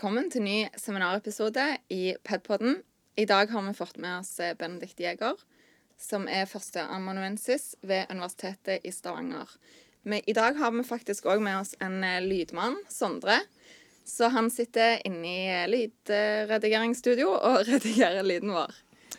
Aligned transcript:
Velkommen 0.00 0.30
til 0.32 0.40
ny 0.40 0.60
seminarepisode 0.80 1.60
i 1.92 2.14
Pedpodden. 2.24 2.78
I 3.20 3.26
dag 3.28 3.50
har 3.52 3.64
vi 3.66 3.74
fått 3.76 3.98
med 4.00 4.22
oss 4.22 4.30
eh, 4.40 4.54
Benedikt 4.56 4.96
Jæger, 4.96 5.36
som 6.00 6.22
er 6.24 6.46
førsteamanuensis 6.48 7.74
ved 7.84 8.08
Universitetet 8.08 8.80
i 8.80 8.94
Stavanger. 8.96 9.44
Men 10.08 10.24
I 10.24 10.32
dag 10.32 10.56
har 10.56 10.72
vi 10.72 10.86
faktisk 10.88 11.28
òg 11.28 11.44
med 11.44 11.58
oss 11.58 11.74
en 11.84 11.98
eh, 12.00 12.16
lydmann, 12.24 12.78
Sondre. 12.88 13.42
Så 14.08 14.30
han 14.32 14.48
sitter 14.48 15.04
inne 15.04 15.34
i 15.34 15.42
eh, 15.52 15.68
lydredigeringsstudio 15.68 17.28
og 17.36 17.60
redigerer 17.68 18.24
lyden 18.24 18.56
vår. 18.56 18.72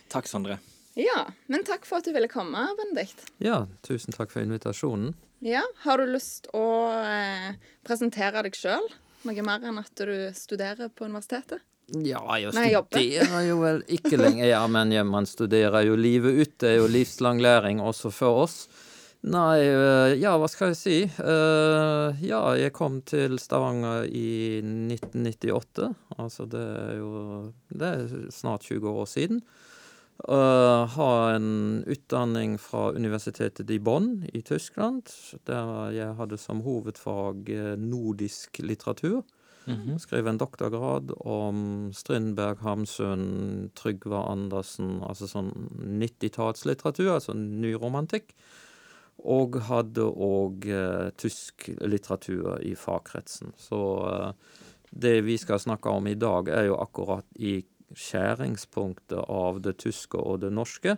Takk, 0.09 0.31
Sondre. 0.33 0.57
Ja, 0.97 1.27
men 1.45 1.61
takk 1.69 1.85
for 1.85 2.01
at 2.01 2.09
du 2.09 2.15
ville 2.17 2.31
komme, 2.31 2.65
Benedikt. 2.81 3.21
Ja, 3.37 3.67
tusen 3.85 4.17
takk 4.17 4.33
for 4.33 4.41
invitasjonen. 4.41 5.13
Ja, 5.45 5.61
Har 5.85 6.01
du 6.01 6.09
lyst 6.09 6.49
å 6.57 6.65
eh, 7.05 7.53
presentere 7.85 8.41
deg 8.49 8.57
sjøl? 8.57 8.89
Noe 9.27 9.43
mer 9.45 9.67
enn 9.69 9.81
at 9.81 10.01
du 10.01 10.13
studerer 10.33 10.89
på 10.89 11.05
universitetet? 11.05 11.61
Ja, 11.91 12.21
jeg 12.39 12.53
Nei, 12.55 12.69
studerer 12.71 13.41
jo 13.43 13.57
vel 13.59 13.81
ikke 13.91 14.15
lenger, 14.15 14.45
ja, 14.47 14.61
men 14.71 14.93
ja, 14.95 15.03
man 15.03 15.27
studerer 15.27 15.83
jo 15.83 15.97
livet 15.99 16.37
ut. 16.39 16.53
Det 16.63 16.69
er 16.69 16.79
jo 16.79 16.87
livslang 16.91 17.41
læring 17.43 17.81
også 17.83 18.13
for 18.15 18.45
oss. 18.45 18.61
Nei, 19.21 19.59
øh, 19.69 20.15
ja, 20.17 20.31
hva 20.39 20.47
skal 20.49 20.71
jeg 20.71 20.79
si? 20.79 20.95
Eh, 21.05 22.21
ja, 22.25 22.39
jeg 22.57 22.73
kom 22.73 23.01
til 23.05 23.35
Stavanger 23.41 24.07
i 24.07 24.61
1998. 24.63 25.91
Altså, 26.17 26.47
det 26.49 26.63
er 26.63 26.95
jo 26.97 27.51
Det 27.69 27.91
er 27.91 28.31
snart 28.33 28.65
20 28.65 28.89
år 28.89 29.05
siden. 29.05 29.43
Har 30.21 31.33
en 31.33 31.83
utdanning 31.87 32.57
fra 32.61 32.91
universitetet 32.93 33.69
i 33.73 33.79
Bonn 33.79 34.25
i 34.33 34.41
Tyskland, 34.45 35.09
der 35.49 35.91
jeg 35.95 36.17
hadde 36.19 36.37
som 36.37 36.61
hovedfag 36.61 37.49
eh, 37.49 37.73
nordisk 37.79 38.61
litteratur. 38.61 39.23
Skrev 39.99 40.27
en 40.27 40.37
doktorgrad 40.37 41.11
om 41.19 41.91
Strindberg, 41.93 42.61
Hamsun, 42.65 43.69
Trygve 43.77 44.17
Andersen, 44.17 44.99
altså 45.05 45.29
sånn 45.29 45.51
90-tallslitteratur, 46.01 47.13
altså 47.13 47.35
nyromantikk. 47.37 48.33
Og 49.21 49.59
hadde 49.67 50.07
òg 50.07 50.65
eh, 50.65 51.11
tysk 51.21 51.69
litteratur 51.85 52.57
i 52.65 52.73
fagkretsen. 52.73 53.53
Så 53.59 53.81
eh, 54.09 54.57
det 54.89 55.19
vi 55.27 55.37
skal 55.37 55.61
snakke 55.61 55.93
om 55.93 56.09
i 56.09 56.17
dag, 56.17 56.49
er 56.49 56.71
jo 56.71 56.79
akkurat 56.81 57.27
i 57.37 57.59
skjæringspunktet 57.97 59.19
av 59.29 59.59
det 59.65 59.77
tyske 59.83 60.19
og 60.19 60.41
det 60.43 60.51
norske. 60.53 60.95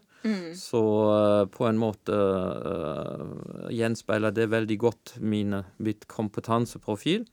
Så 0.58 0.84
eh, 1.14 1.46
på 1.52 1.68
en 1.68 1.80
måte 1.82 2.16
uh, 2.16 3.70
gjenspeiler 3.74 4.36
det 4.36 4.50
veldig 4.54 4.78
godt 4.80 5.16
mine, 5.20 5.64
mitt 5.78 6.08
kompetanseprofil. 6.12 7.26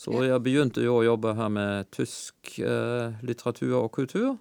Så 0.00 0.22
jeg 0.24 0.40
begynte 0.40 0.80
jo 0.80 1.00
å 1.00 1.04
jobbe 1.04 1.34
her 1.36 1.50
med 1.52 1.90
tysk 1.92 2.54
uh, 2.64 3.16
litteratur 3.26 3.82
og 3.82 3.90
kultur. 3.98 4.38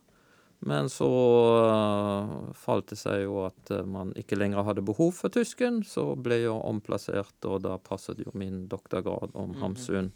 Men 0.67 0.89
så 0.91 1.07
uh, 1.07 2.35
falt 2.55 2.91
det 2.91 2.99
seg 2.99 3.23
jo 3.25 3.45
at 3.47 3.73
man 3.87 4.13
ikke 4.19 4.37
lenger 4.39 4.67
hadde 4.67 4.85
behov 4.87 5.15
for 5.19 5.33
tysken. 5.33 5.81
Så 5.87 6.13
ble 6.19 6.43
jeg 6.43 6.55
omplassert, 6.55 7.35
og 7.47 7.63
da 7.65 7.79
passet 7.81 8.21
jo 8.23 8.35
min 8.37 8.67
doktorgrad 8.71 9.35
om 9.39 9.57
Hamsun 9.63 10.13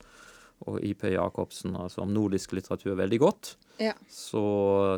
og 0.67 0.79
IP 0.83 1.03
Jacobsen, 1.13 1.75
altså 1.75 2.01
om 2.05 2.13
nordisk 2.13 2.51
litteratur, 2.55 2.95
veldig 2.95 3.19
godt. 3.19 3.55
Ja. 3.79 3.93
Så 4.09 4.43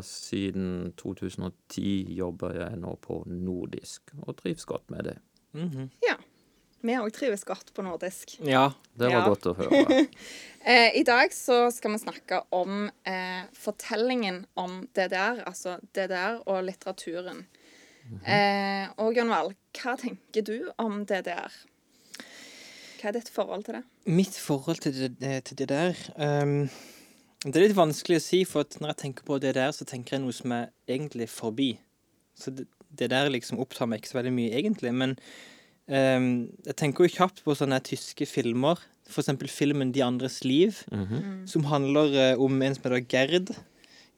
siden 0.06 0.92
2010 1.00 2.14
jobber 2.18 2.54
jeg 2.60 2.78
nå 2.82 2.96
på 3.02 3.22
nordisk, 3.26 4.12
og 4.26 4.36
trives 4.42 4.64
godt 4.68 4.90
med 4.90 5.04
det. 5.10 5.18
Mhm. 5.56 5.90
ja. 6.06 6.16
Vi 6.86 6.92
òg 6.94 7.08
trives 7.16 7.42
godt 7.48 7.72
på 7.74 7.82
nordisk. 7.82 8.36
Ja. 8.46 8.68
Det 8.94 9.08
var 9.08 9.22
Ja. 9.22 9.28
godt 9.28 9.46
å 9.50 9.54
høre. 9.56 10.06
Eh, 10.66 10.96
I 10.98 11.04
dag 11.06 11.30
så 11.30 11.70
skal 11.70 11.92
vi 11.92 11.98
snakke 12.02 12.40
om 12.50 12.88
eh, 13.06 13.44
fortellingen 13.54 14.40
om 14.58 14.88
DDR, 14.94 15.44
altså 15.46 15.76
DDR 15.94 16.40
og 16.44 16.64
litteraturen. 16.66 17.44
eh, 18.26 18.88
og 18.98 19.14
Wall, 19.30 19.52
hva 19.78 19.94
tenker 19.96 20.42
du 20.42 20.72
om 20.78 21.04
DDR? 21.06 21.54
Hva 22.96 23.10
er 23.10 23.18
ditt 23.18 23.30
forhold 23.32 23.64
til 23.66 23.78
det? 23.78 23.82
Mitt 24.06 24.36
forhold 24.40 24.80
til 24.84 24.94
det, 24.96 25.10
eh, 25.20 25.40
til 25.44 25.58
det 25.58 25.68
der 25.68 25.98
um, 26.16 26.68
Det 27.44 27.56
er 27.56 27.66
litt 27.68 27.76
vanskelig 27.76 28.20
å 28.20 28.24
si, 28.24 28.44
for 28.48 28.64
at 28.64 28.78
når 28.80 28.94
jeg 28.94 29.00
tenker 29.04 29.26
på 29.28 29.38
det 29.42 29.54
der, 29.58 29.70
så 29.76 29.84
tenker 29.86 30.16
jeg 30.16 30.24
noe 30.24 30.34
som 30.34 30.52
er 30.56 30.70
egentlig 30.88 31.28
forbi. 31.30 31.76
Så 32.34 32.50
det, 32.50 32.66
det 32.90 33.10
der 33.12 33.28
liksom 33.30 33.60
opptar 33.62 33.86
meg 33.86 34.00
ikke 34.00 34.14
så 34.14 34.18
veldig 34.18 34.32
mye, 34.34 34.50
egentlig. 34.56 34.92
Men 34.96 35.14
um, 35.86 36.48
jeg 36.66 36.76
tenker 36.80 37.06
jo 37.06 37.14
kjapt 37.18 37.44
på 37.44 37.54
sånne 37.54 37.78
tyske 37.86 38.26
filmer. 38.26 38.80
For 39.06 39.22
eksempel 39.22 39.48
filmen 39.52 39.92
'De 39.92 40.02
andres 40.02 40.40
liv', 40.42 40.82
Mhm, 40.90 41.46
som 41.46 41.64
handler 41.70 42.34
uh, 42.34 42.42
om 42.42 42.62
en 42.62 42.74
som 42.74 42.82
heter 42.82 43.06
Gerd. 43.06 43.54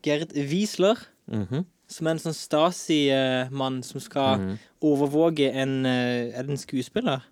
Gerd 0.02 0.32
Wiesler. 0.32 0.96
mhm, 1.26 1.66
Som 1.88 2.06
er 2.06 2.10
en 2.10 2.18
sånn 2.20 2.36
Stasi-mann 2.36 3.82
som 3.82 4.00
skal 4.00 4.38
mhm. 4.38 4.58
overvåke 4.84 5.50
en 5.52 5.86
eh, 5.86 6.32
Er 6.36 6.42
det 6.42 6.50
en 6.50 6.56
skuespiller? 6.60 7.24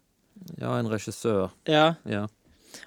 Ja, 0.61 0.77
en 0.79 0.89
regissør. 0.91 1.51
Ja. 1.67 1.95
Ja. 2.05 2.27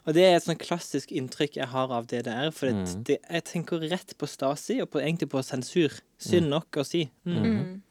Og 0.05 0.13
det 0.13 0.23
er 0.23 0.35
et 0.37 0.45
sånn 0.45 0.59
klassisk 0.61 1.11
inntrykk 1.17 1.55
jeg 1.57 1.67
har 1.71 1.91
av 1.91 2.05
DDR. 2.07 2.51
For 2.53 2.67
det, 2.69 2.75
Mhm. 2.75 3.03
det, 3.05 3.17
jeg 3.29 3.43
tenker 3.45 3.79
rett 3.89 4.13
på 4.17 4.27
Stasi, 4.29 4.81
og 4.81 4.89
på, 4.91 4.99
egentlig 5.01 5.29
på 5.29 5.41
sensur. 5.43 5.89
Synd 6.19 6.49
nok 6.49 6.77
å 6.77 6.85
si. 6.85 7.09
Mm. 7.25 7.43
Mm. 7.43 7.81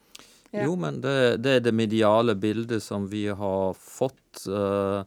Ja. 0.53 0.65
Jo, 0.65 0.77
men 0.77 1.01
det, 1.01 1.43
det 1.43 1.57
er 1.57 1.61
det 1.61 1.75
mediale 1.75 2.35
bildet 2.35 2.83
som 2.83 3.09
vi 3.09 3.27
har 3.27 3.75
fått 3.75 4.47
uh, 4.49 5.03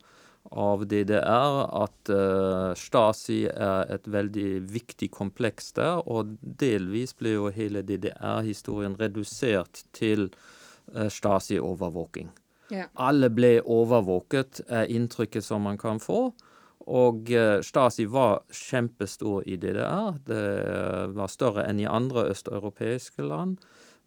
av 0.51 0.83
DDR, 0.85 1.83
at 1.83 2.09
uh, 2.11 2.73
Stasi 2.75 3.45
er 3.47 3.89
et 3.89 4.03
veldig 4.05 4.61
viktig 4.69 5.09
kompleks 5.11 5.71
der, 5.73 6.03
og 6.05 6.35
delvis 6.41 7.13
ble 7.17 7.37
jo 7.37 7.47
hele 7.49 7.81
DDR-historien 7.81 8.97
redusert 8.99 9.85
til 9.93 10.29
uh, 10.95 11.07
Stasi-overvåking. 11.09 12.29
Ja. 12.71 12.87
Alle 13.03 13.29
ble 13.33 13.57
overvåket, 13.61 14.63
er 14.71 14.89
inntrykket 14.89 15.43
som 15.45 15.67
man 15.67 15.79
kan 15.81 15.99
få. 15.99 16.29
Og 16.89 17.29
eh, 17.31 17.59
Stasi 17.61 18.07
var 18.09 18.41
kjempestor 18.49 19.45
i 19.45 19.57
DDR. 19.59 20.17
Det 20.25 20.41
eh, 20.63 21.07
var 21.15 21.31
større 21.31 21.67
enn 21.69 21.81
i 21.81 21.89
andre 21.89 22.29
østeuropeiske 22.31 23.27
land. 23.27 23.59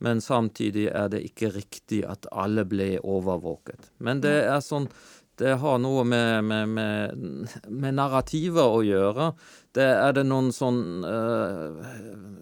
Men 0.02 0.20
samtidig 0.20 0.88
er 0.90 1.10
det 1.12 1.22
ikke 1.28 1.52
riktig 1.54 2.02
at 2.08 2.26
alle 2.32 2.64
ble 2.66 2.96
overvåket. 2.98 3.92
Men 4.02 4.24
det 4.24 4.40
er 4.44 4.64
sånn 4.64 4.88
Det 5.34 5.56
har 5.58 5.78
noe 5.82 6.04
med, 6.06 6.44
med, 6.46 6.68
med, 6.76 7.54
med 7.66 7.96
narrativer 7.98 8.70
å 8.70 8.84
gjøre. 8.86 9.32
Det 9.74 9.82
er 9.82 10.12
det 10.14 10.22
noen 10.28 10.52
sånn, 10.54 11.02
uh, 11.02 11.80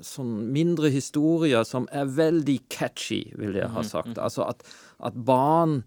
sånn 0.05 0.35
mindre 0.53 0.91
historier 0.93 1.65
som 1.65 1.87
er 1.89 2.11
veldig 2.13 2.59
catchy, 2.69 3.23
vil 3.41 3.57
jeg 3.57 3.73
ha 3.73 3.85
sagt. 3.89 4.21
Altså 4.21 4.45
at, 4.45 4.61
at 5.01 5.17
barn 5.17 5.81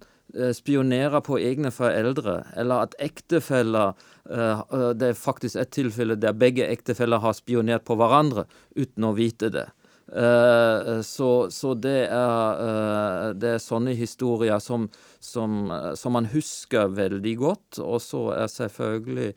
spionerer 0.56 1.23
på 1.23 1.40
egne 1.40 1.72
foreldre, 1.72 2.41
eller 2.56 2.88
at 2.88 2.97
ektefeller 3.03 3.94
eh, 4.29 4.59
eh, 4.59 4.90
Det 4.97 5.09
er 5.12 5.18
faktisk 5.19 5.56
et 5.62 5.72
tilfelle 5.72 6.18
der 6.19 6.35
begge 6.35 6.68
ektefeller 6.68 7.23
har 7.23 7.38
spionert 7.38 7.85
på 7.88 7.97
hverandre 8.00 8.45
uten 8.75 9.07
å 9.07 9.16
vite 9.16 9.51
det. 9.53 9.68
Eh, 10.06 11.01
så, 11.01 11.29
så 11.50 11.74
det 11.74 12.06
er 12.13 12.59
eh, 12.62 13.29
Det 13.41 13.56
er 13.56 13.63
sånne 13.63 13.95
historier 13.97 14.62
som, 14.62 14.85
som, 15.19 15.63
eh, 15.74 15.94
som 15.97 16.13
man 16.13 16.29
husker 16.29 16.94
veldig 16.94 17.35
godt. 17.41 17.79
Og 17.81 17.97
så 18.03 18.28
er 18.35 18.51
selvfølgelig 18.51 19.31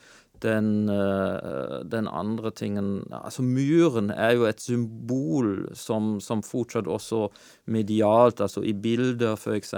den, 0.45 0.89
eh, 0.89 1.83
den 1.85 2.09
andre 2.09 2.51
tingen 2.51 3.05
Altså, 3.13 3.43
muren 3.43 4.11
er 4.11 4.37
jo 4.37 4.47
et 4.49 4.61
symbol 4.63 5.69
som, 5.75 6.19
som 6.21 6.43
fortsatt 6.43 6.87
også 6.87 7.29
medialt, 7.67 8.41
altså 8.41 8.63
i 8.63 8.73
bilder 8.73 9.37
f.eks., 9.37 9.75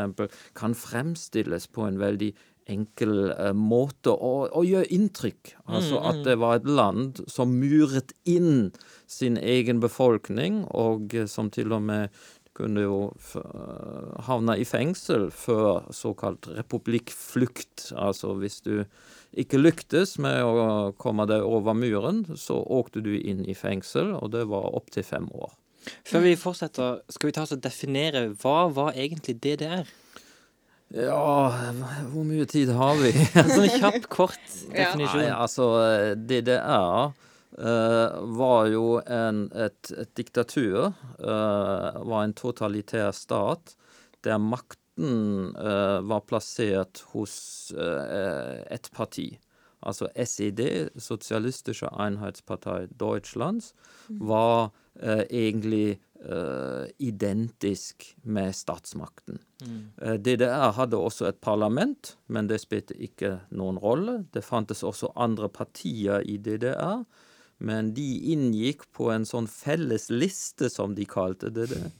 kan 0.55 0.75
fremstilles 0.75 1.69
på 1.73 1.87
en 1.87 2.01
veldig 2.01 2.33
enkel 2.71 3.31
eh, 3.33 3.53
måte 3.57 4.13
og, 4.13 4.51
og 4.57 4.67
gjøre 4.67 4.91
inntrykk. 4.95 5.55
Altså 5.71 6.01
at 6.11 6.23
det 6.27 6.37
var 6.41 6.59
et 6.59 6.69
land 6.69 7.23
som 7.31 7.55
muret 7.61 8.15
inn 8.29 8.71
sin 9.11 9.39
egen 9.41 9.81
befolkning, 9.83 10.65
og 10.71 11.15
eh, 11.17 11.29
som 11.31 11.51
til 11.53 11.75
og 11.77 11.85
med 11.89 12.23
kunne 12.61 12.85
jo 12.85 12.99
eh, 13.41 14.25
havne 14.29 14.55
i 14.61 14.67
fengsel 14.69 15.29
før 15.35 15.89
såkalt 15.97 16.47
republikkflukt. 16.59 17.89
Altså 17.97 18.35
hvis 18.41 18.61
du 18.67 18.85
ikke 19.41 19.61
lyktes 19.61 20.17
med 20.23 20.43
å 20.45 20.93
komme 21.01 21.27
deg 21.31 21.43
over 21.47 21.75
muren, 21.79 22.25
så 22.37 22.59
åkte 22.61 23.03
du 23.05 23.13
inn 23.17 23.45
i 23.49 23.55
fengsel, 23.57 24.13
og 24.19 24.33
det 24.35 24.45
var 24.51 24.71
opptil 24.77 25.07
fem 25.07 25.29
år. 25.33 25.53
Før 26.05 26.25
vi 26.27 26.35
fortsetter, 26.37 26.99
skal 27.09 27.31
vi 27.31 27.35
ta 27.39 27.45
oss 27.47 27.55
og 27.57 27.63
definere 27.65 28.27
hva 28.43 28.67
var 28.75 28.93
egentlig 28.99 29.39
DDR? 29.41 29.89
Ja, 30.91 31.23
hvor 32.11 32.25
mye 32.27 32.45
tid 32.51 32.73
har 32.75 32.97
vi? 32.99 33.13
En 33.39 33.51
sånn 33.55 33.71
kjapp, 33.79 34.09
kort 34.11 34.41
Ja. 34.75 34.91
definisjon. 34.91 35.23
Nei, 35.23 35.31
altså 35.39 35.69
DDR 36.19 37.13
var 37.59 38.67
jo 38.71 39.01
en, 39.07 39.45
et, 39.53 39.93
et 39.99 40.11
diktatur. 40.17 40.93
eh, 41.19 42.01
var 42.07 42.25
en 42.25 42.35
totalitær 42.35 43.11
stat 43.17 43.75
der 44.25 44.39
makten 44.39 45.55
eh, 45.57 46.01
var 46.05 46.27
plassert 46.29 47.05
hos 47.13 47.73
eh, 47.77 48.61
et 48.71 48.91
parti. 48.93 49.39
altså 49.81 50.09
SED, 50.25 50.91
Sosialistische 50.97 51.89
Einheitspartei 51.99 52.87
Deutschlands, 53.01 53.75
var 54.09 54.73
eh, 55.01 55.25
egentlig 55.31 55.99
Uh, 56.21 56.85
identisk 56.99 58.17
med 58.23 58.53
statsmakten. 58.53 59.39
Eh, 60.03 60.19
DDR 60.21 60.75
hadde 60.77 60.99
også 61.01 61.25
et 61.31 61.39
parlament, 61.41 62.11
men 62.29 62.45
det 62.47 62.59
spilte 62.61 62.93
ikke 62.93 63.39
noen 63.57 63.79
rolle. 63.81 64.19
Det 64.29 64.45
fantes 64.45 64.83
også 64.85 65.15
andre 65.17 65.49
partier 65.49 66.21
i 66.21 66.37
DDR, 66.37 67.07
men 67.61 67.93
de 67.97 68.09
inngikk 68.33 68.87
på 68.97 69.11
en 69.13 69.27
sånn 69.29 69.49
felles 69.51 70.09
liste, 70.13 70.71
som 70.73 70.95
de 70.97 71.05
kalte 71.09 71.51
det. 71.53 71.69
det. 71.75 71.91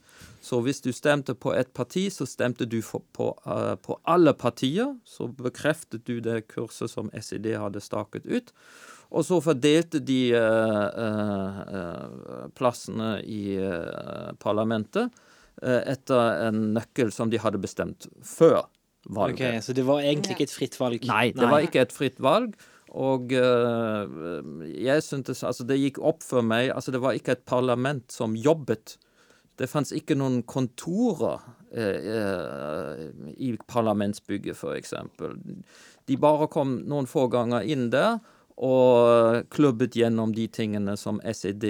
Så 0.41 0.63
hvis 0.65 0.81
du 0.81 0.89
stemte 0.97 1.35
på 1.37 1.53
et 1.53 1.69
parti, 1.77 2.07
så 2.13 2.25
stemte 2.29 2.65
du 2.65 2.79
for, 2.85 3.05
på, 3.17 3.35
uh, 3.45 3.77
på 3.77 3.99
alle 4.09 4.33
partier. 4.33 4.95
Så 5.05 5.29
bekreftet 5.29 6.07
du 6.09 6.17
det 6.25 6.47
kurset 6.49 6.93
som 6.93 7.13
SED 7.13 7.53
hadde 7.61 7.85
staket 7.85 8.25
ut. 8.25 8.55
Og 9.11 9.27
så 9.27 9.41
fordelte 9.43 9.99
de 10.07 10.21
uh, 10.39 10.85
eh, 10.95 12.45
plassene 12.55 13.17
i 13.27 13.59
parlamentet 14.39 15.11
etter 15.61 16.45
en 16.47 16.61
nøkkel 16.77 17.11
som 17.13 17.29
de 17.29 17.41
hadde 17.43 17.59
bestemt 17.61 18.07
før 18.25 18.63
valget. 19.11 19.59
Ok, 19.59 19.65
Så 19.67 19.75
det 19.77 19.85
var 19.85 20.01
egentlig 20.01 20.39
ikke 20.39 20.47
et 20.47 20.55
fritt 20.55 20.79
valg? 20.81 21.05
Nei, 21.11 21.33
det 21.37 21.51
var 21.51 21.67
ikke 21.67 21.83
et 21.83 21.93
fritt 21.93 22.23
valg. 22.23 22.55
Og 22.99 23.33
eh, 23.37 24.17
jeg 24.83 25.05
syntes 25.07 25.45
Altså, 25.47 25.67
det 25.69 25.79
gikk 25.79 26.01
opp 26.03 26.25
for 26.27 26.43
meg 26.43 26.73
Altså, 26.75 26.91
det 26.91 27.03
var 27.05 27.15
ikke 27.15 27.37
et 27.37 27.47
parlament 27.47 28.11
som 28.11 28.35
jobbet. 28.35 28.97
Det 29.61 29.69
fantes 29.71 29.93
ikke 29.95 30.17
noen 30.17 30.41
kontorer 30.49 31.43
eh, 31.71 32.11
eh, 32.17 33.07
i 33.37 33.53
parlamentsbygget, 33.69 34.65
eksempel. 34.75 35.37
De 36.09 36.17
bare 36.19 36.49
kom 36.51 36.79
noen 36.89 37.07
få 37.07 37.29
ganger 37.31 37.69
inn 37.69 37.91
der 37.93 38.19
og 38.61 39.47
klubbet 39.53 39.97
gjennom 39.97 40.35
de 40.37 40.45
tingene 40.53 40.97
som 41.01 41.21
SED 41.25 41.65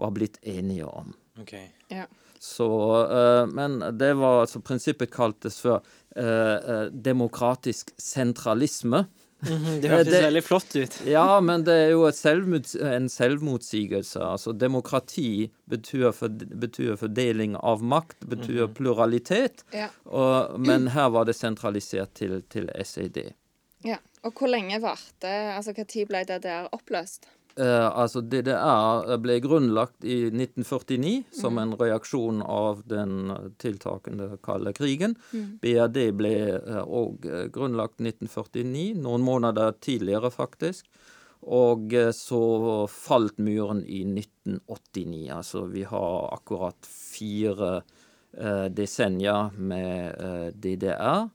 var 0.00 0.12
blitt 0.16 0.36
enige 0.42 0.88
om. 0.88 1.14
Ok. 1.40 1.54
Ja. 1.92 2.04
Så, 2.44 2.68
eh, 3.08 3.46
men 3.46 3.78
det 3.98 4.12
var 4.20 4.42
altså 4.42 4.60
Prinsippet 4.60 5.12
kaltes 5.12 5.56
for 5.64 5.80
eh, 6.16 6.56
eh, 6.56 6.86
demokratisk 6.92 7.94
sentralisme. 7.96 9.06
Mhm, 9.44 9.80
det 9.82 9.90
hørtes 9.92 10.10
Det- 10.12 10.22
veldig 10.24 10.42
flott 10.44 10.76
ut. 10.76 10.96
Ja, 11.06 11.40
men 11.40 11.64
det 11.66 11.74
er 11.74 11.90
jo 11.92 12.04
et 12.08 12.16
selvmot, 12.18 12.74
en 12.80 13.08
selvmotsigelse. 13.08 14.20
Altså, 14.22 14.52
demokrati 14.56 15.50
betyr, 15.70 16.12
for, 16.12 16.28
betyr 16.28 16.96
fordeling 17.00 17.56
av 17.62 17.82
makt, 17.82 18.16
betyr 18.28 18.68
pluralitet. 18.74 19.64
Ja. 19.72 19.88
Og, 20.06 20.58
men 20.60 20.88
her 20.94 21.08
var 21.10 21.24
det 21.28 21.34
sentralisert 21.36 22.14
til, 22.14 22.42
til 22.50 22.70
SED. 22.82 23.32
ja. 23.84 23.96
Og 24.24 24.32
hvor 24.40 24.48
lenge 24.48 24.78
varte 24.80 25.28
Altså, 25.28 25.74
når 25.76 26.06
ble 26.08 26.22
DDR 26.24 26.68
oppløst? 26.72 27.26
Eh, 27.54 27.86
altså 27.86 28.20
DDR 28.26 29.14
ble 29.22 29.38
grunnlagt 29.44 30.02
i 30.02 30.24
1949 30.26 31.14
som 31.38 31.58
en 31.62 31.76
reaksjon 31.78 32.42
av 32.42 32.82
den 32.90 33.32
tiltakende 33.62 34.32
kalde 34.42 34.74
krigen. 34.74 35.14
BRD 35.62 36.08
ble 36.18 36.34
òg 36.82 37.28
grunnlagt 37.54 38.00
1949, 38.02 38.94
noen 39.04 39.26
måneder 39.26 39.76
tidligere 39.78 40.32
faktisk. 40.34 40.88
Og 41.44 41.92
eh, 41.92 42.10
så 42.16 42.40
falt 42.90 43.38
muren 43.38 43.84
i 43.84 44.02
1989. 44.04 45.28
Altså 45.34 45.64
vi 45.68 45.84
har 45.88 46.34
akkurat 46.34 46.88
fire 46.88 47.76
eh, 48.32 48.66
desennier 48.72 49.52
med 49.58 50.20
eh, 50.20 50.48
DDR. 50.54 51.28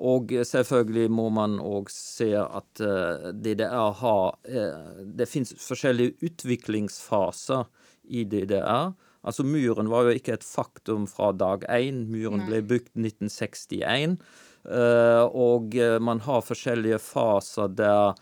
Og 0.00 0.32
selvfølgelig 0.46 1.10
må 1.12 1.28
man 1.34 1.58
òg 1.60 1.90
se 1.92 2.30
at 2.40 2.80
eh, 2.84 3.30
DDR 3.36 3.92
har 4.00 4.38
eh, 4.48 5.04
Det 5.04 5.28
fins 5.28 5.52
forskjellige 5.60 6.16
utviklingsfaser 6.24 7.66
i 8.08 8.24
DDR. 8.24 8.94
Altså 9.20 9.44
Muren 9.44 9.90
var 9.92 10.08
jo 10.08 10.16
ikke 10.16 10.38
et 10.38 10.46
faktum 10.46 11.04
fra 11.10 11.34
dag 11.36 11.66
én. 11.68 12.06
Muren 12.08 12.46
ble 12.48 12.62
bygd 12.64 12.94
1961. 12.96 14.16
eh, 14.64 15.24
og 15.28 15.76
man 16.00 16.24
har 16.24 16.44
forskjellige 16.46 17.00
faser 17.04 17.68
der 17.68 18.14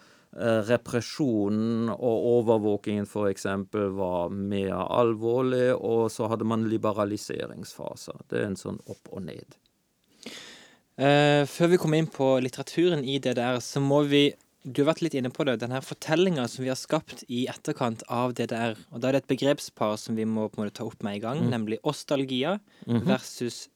represjonen 0.68 1.88
og 1.88 2.26
overvåkingen 2.34 3.06
f.eks. 3.08 3.46
var 3.96 4.28
mer 4.28 4.74
alvorlig, 4.76 5.72
og 5.74 6.10
så 6.12 6.28
hadde 6.28 6.44
man 6.46 6.68
liberaliseringsfaser. 6.68 8.26
Det 8.28 8.42
er 8.42 8.50
en 8.50 8.60
sånn 8.60 8.78
opp 8.92 9.08
og 9.08 9.24
ned. 9.24 9.56
Eh, 10.98 11.44
før 11.46 11.68
vi 11.70 11.78
kommer 11.78 12.00
inn 12.00 12.08
på 12.10 12.26
litteraturen 12.42 13.04
i 13.06 13.18
DDR, 13.22 13.60
så 13.62 13.80
må 13.82 14.02
vi 14.08 14.32
Du 14.66 14.82
har 14.84 14.92
vært 14.92 15.00
litt 15.02 15.14
inne 15.14 15.30
på 15.30 15.44
det. 15.46 15.60
denne 15.60 15.78
fortellinga 15.80 16.46
som 16.50 16.64
vi 16.64 16.68
har 16.68 16.76
skapt 16.76 17.22
i 17.30 17.46
etterkant 17.48 18.02
av 18.10 18.34
DDR. 18.34 18.74
Og 18.92 19.00
da 19.00 19.08
er 19.08 19.12
det 19.12 19.22
et 19.22 19.38
begrepspar 19.38 19.96
som 19.96 20.16
vi 20.16 20.24
må 20.26 20.50
på 20.50 20.58
en 20.58 20.66
måte 20.66 20.74
ta 20.74 20.84
opp 20.84 21.00
med 21.02 21.16
i 21.16 21.20
gang, 21.20 21.38
nemlig 21.48 21.78
ostalgia 21.84 22.58
versus 22.86 23.68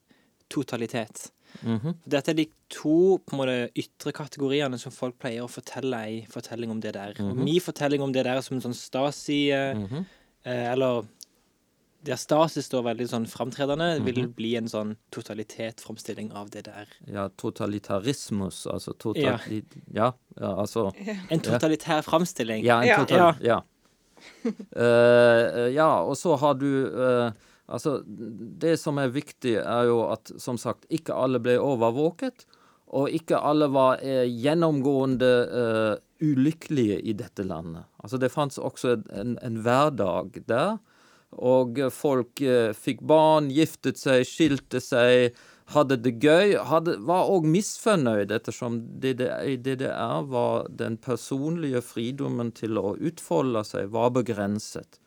totalitet. 0.49 1.31
Mhm. 1.63 1.95
Dette 2.07 2.29
er 2.29 2.33
de 2.33 2.47
to 2.69 3.17
på 3.25 3.33
en 3.33 3.39
måte 3.39 3.71
ytre 3.75 4.11
kategoriene 4.11 4.77
som 4.77 4.91
folk 4.91 5.17
pleier 5.17 5.41
å 5.41 5.49
fortelle 5.49 5.93
ei 6.03 6.27
fortelling 6.29 6.69
om 6.69 6.79
DDR. 6.81 7.13
Og 7.21 7.35
min 7.37 7.59
fortelling 7.61 8.01
om 8.01 8.11
DDR 8.11 8.41
som 8.43 8.57
en 8.57 8.61
sånn 8.61 8.75
Stasi 8.75 9.49
eh, 9.51 9.73
Mhm. 9.73 10.05
eh, 10.45 10.71
Eller 10.73 11.05
der 12.05 12.17
Stasi 12.19 12.61
står 12.61 12.83
veldig 12.89 13.07
sånn 13.09 13.25
framtredende, 13.31 13.99
Mhm. 13.99 14.05
vil 14.05 14.27
bli 14.27 14.55
en 14.59 14.67
sånn 14.67 14.95
totalitetframstilling 15.11 16.31
av 16.35 16.49
der. 16.51 16.87
Ja, 17.07 17.29
totalitarismus, 17.29 18.65
altså 18.67 18.93
totali 18.97 19.63
ja. 19.93 20.11
ja, 20.39 20.55
altså 20.55 20.91
En 21.29 21.39
totalitær 21.39 22.01
framstilling. 22.03 22.63
Ja, 22.63 22.81
en 22.83 23.05
total, 23.05 23.35
ja. 23.41 23.61
uh, 24.75 25.69
ja, 25.79 25.89
og 26.03 26.15
så 26.17 26.37
har 26.39 26.53
du 26.59 26.69
uh, 26.91 27.31
Altså, 27.73 28.01
det 28.05 28.73
som 28.77 28.97
er 28.99 29.07
viktig, 29.07 29.53
er 29.55 29.85
jo 29.87 30.01
at 30.11 30.29
som 30.37 30.57
sagt, 30.59 30.83
ikke 30.91 31.15
alle 31.15 31.39
ble 31.39 31.55
overvåket. 31.63 32.43
Og 32.91 33.07
ikke 33.09 33.39
alle 33.39 33.69
var 33.71 34.03
uh, 34.03 34.25
gjennomgående 34.27 35.29
eh, 35.47 35.93
ulykkelige 36.21 36.99
i 37.01 37.13
dette 37.17 37.45
landet. 37.47 37.87
Altså, 38.03 38.19
det 38.19 38.29
fantes 38.35 38.59
også 38.59 38.97
en, 39.15 39.37
en 39.41 39.61
hverdag 39.63 40.43
der. 40.45 40.75
Og 41.37 41.79
folk 41.93 42.41
eh, 42.41 42.71
fikk 42.77 43.03
barn, 43.09 43.49
giftet 43.53 44.01
seg, 44.01 44.25
skilte 44.27 44.81
seg, 44.83 45.37
hadde 45.73 45.97
det 46.03 46.17
gøy. 46.23 46.57
Hadde, 46.69 46.97
var 47.07 47.29
òg 47.31 47.47
misfornøyd, 47.49 48.33
ettersom 48.35 48.81
DDR, 49.03 50.19
var 50.29 50.67
den 50.69 50.97
personlige 51.01 51.83
fridommen 51.85 52.51
til 52.55 52.77
å 52.81 52.93
utfolde 52.99 53.63
seg 53.67 53.93
var 53.93 54.13
begrenset. 54.17 54.99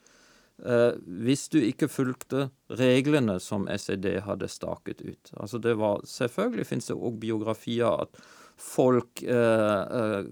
Eh, 0.65 0.93
hvis 1.27 1.51
du 1.53 1.59
ikke 1.61 1.89
fulgte 1.93 2.49
reglene 2.81 3.37
som 3.45 3.67
SED 3.69 4.09
hadde 4.25 4.49
staket 4.49 5.03
ut. 5.05 5.33
Altså 5.37 5.61
det 5.61 5.77
var, 5.77 6.01
Selvfølgelig 6.09 6.67
finnes 6.71 6.89
det 6.89 6.97
òg 6.97 7.19
biografier 7.21 8.07
at 8.07 8.23
folk 8.57 9.23
eh, 9.23 9.83
eh, 10.01 10.29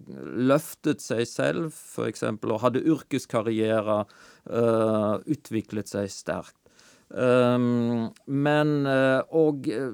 løftet 0.49 1.04
seg 1.04 1.26
selv, 1.28 1.71
f.eks., 1.71 2.25
og 2.25 2.61
hadde 2.64 2.85
yrkeskarriere, 2.88 4.04
eh, 4.49 5.14
utviklet 5.37 5.93
seg 5.93 6.12
sterkt. 6.12 6.59
Um, 7.14 8.09
men 8.26 8.87
eh, 8.88 9.21
Og 9.37 9.69
eh, 9.71 9.93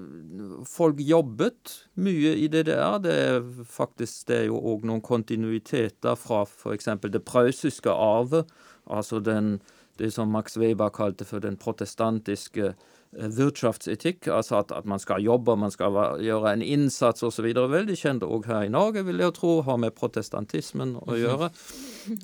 folk 0.64 1.02
jobbet 1.04 1.74
mye 2.00 2.32
i 2.38 2.46
DDR. 2.48 3.00
Det 3.02 3.12
er 3.12 3.50
faktisk 3.68 4.30
det 4.30 4.38
er 4.38 4.46
jo 4.46 4.60
òg 4.72 4.86
noen 4.88 5.02
kontinuiteter 5.04 6.16
fra 6.16 6.44
f.eks. 6.46 6.88
det 7.10 7.24
prøyssiske 7.26 7.92
arvet. 7.92 8.48
Altså 8.86 9.20
den, 9.20 9.58
det 9.98 10.14
som 10.14 10.32
Max 10.32 10.56
Weber 10.56 10.94
kalte 10.94 11.26
for 11.28 11.44
den 11.44 11.58
protestantiske 11.60 12.72
Wirtschaftsetikk, 13.10 14.28
altså 14.30 14.60
at, 14.60 14.72
at 14.72 14.86
man 14.86 15.00
skal 15.02 15.22
jobbe, 15.24 15.56
man 15.58 15.72
skal 15.74 15.96
gjøre 16.22 16.52
en 16.54 16.62
innsats 16.62 17.24
osv. 17.26 17.48
Veldig 17.50 17.96
kjent 17.98 18.26
òg 18.26 18.46
her 18.46 18.68
i 18.68 18.70
Norge, 18.70 19.02
vil 19.06 19.18
jeg 19.18 19.34
tro, 19.34 19.56
har 19.66 19.80
med 19.82 19.96
protestantismen 19.98 20.94
å 21.02 21.18
gjøre. 21.18 21.50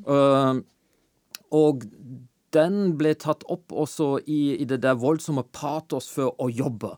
Uh, 0.06 0.62
og 1.54 1.88
den 2.54 2.94
ble 2.98 3.16
tatt 3.18 3.42
opp 3.50 3.74
også 3.74 4.16
i, 4.30 4.56
i 4.62 4.68
det 4.68 4.78
der 4.84 4.98
voldsomme 5.00 5.44
patos 5.50 6.08
for 6.12 6.38
å 6.38 6.48
jobbe. 6.52 6.94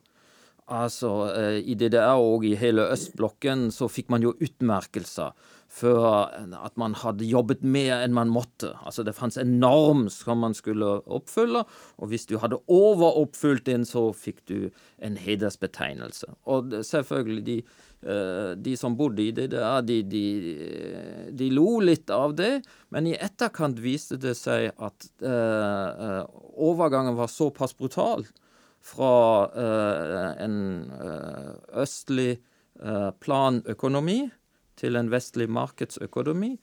Altså, 0.69 1.11
eh, 1.33 1.63
i 1.65 1.75
DDR 1.81 2.21
og 2.21 2.45
i 2.45 2.53
hele 2.61 2.91
østblokken 2.93 3.71
så 3.73 3.89
fikk 3.89 4.11
man 4.13 4.25
jo 4.25 4.35
utmerkelser 4.37 5.33
for 5.69 6.29
at 6.29 6.77
man 6.81 6.95
hadde 6.97 7.29
jobbet 7.29 7.61
mer 7.65 8.01
enn 8.01 8.15
man 8.17 8.31
måtte. 8.33 8.75
Altså, 8.85 9.05
det 9.05 9.15
fantes 9.17 9.41
en 9.41 9.59
norm 9.61 10.07
som 10.13 10.41
man 10.45 10.57
skulle 10.57 10.99
oppfylle, 11.05 11.63
og 11.97 12.09
hvis 12.09 12.25
du 12.29 12.39
hadde 12.41 12.61
overoppfylt 12.73 13.67
den, 13.69 13.85
så 13.89 14.09
fikk 14.17 14.41
du 14.49 14.71
en 15.05 15.17
hedersbetegnelse. 15.21 16.33
Og 16.49 16.73
selvfølgelig, 16.89 17.45
de, 17.47 17.59
eh, 18.05 18.53
de 18.57 18.75
som 18.81 18.97
bodde 18.97 19.25
i 19.25 19.33
DDR, 19.37 19.85
de, 19.85 20.03
de, 20.09 20.25
de 21.37 21.51
lo 21.53 21.79
litt 21.85 22.13
av 22.13 22.37
det, 22.37 22.59
men 22.93 23.09
i 23.09 23.17
etterkant 23.17 23.81
viste 23.85 24.21
det 24.21 24.37
seg 24.41 24.73
at 24.77 25.09
eh, 25.21 26.21
overgangen 26.57 27.17
var 27.17 27.33
såpass 27.33 27.77
brutal 27.77 28.25
fra 28.89 29.13
eh, 29.53 30.45
en 30.45 30.59
eh, 30.97 31.53
østlig 31.85 32.33
eh, 32.35 33.11
planøkonomi 33.21 34.21
til 34.79 34.99
en 34.99 35.13
vestlig 35.13 35.49
markedsøkonomi 35.51 36.57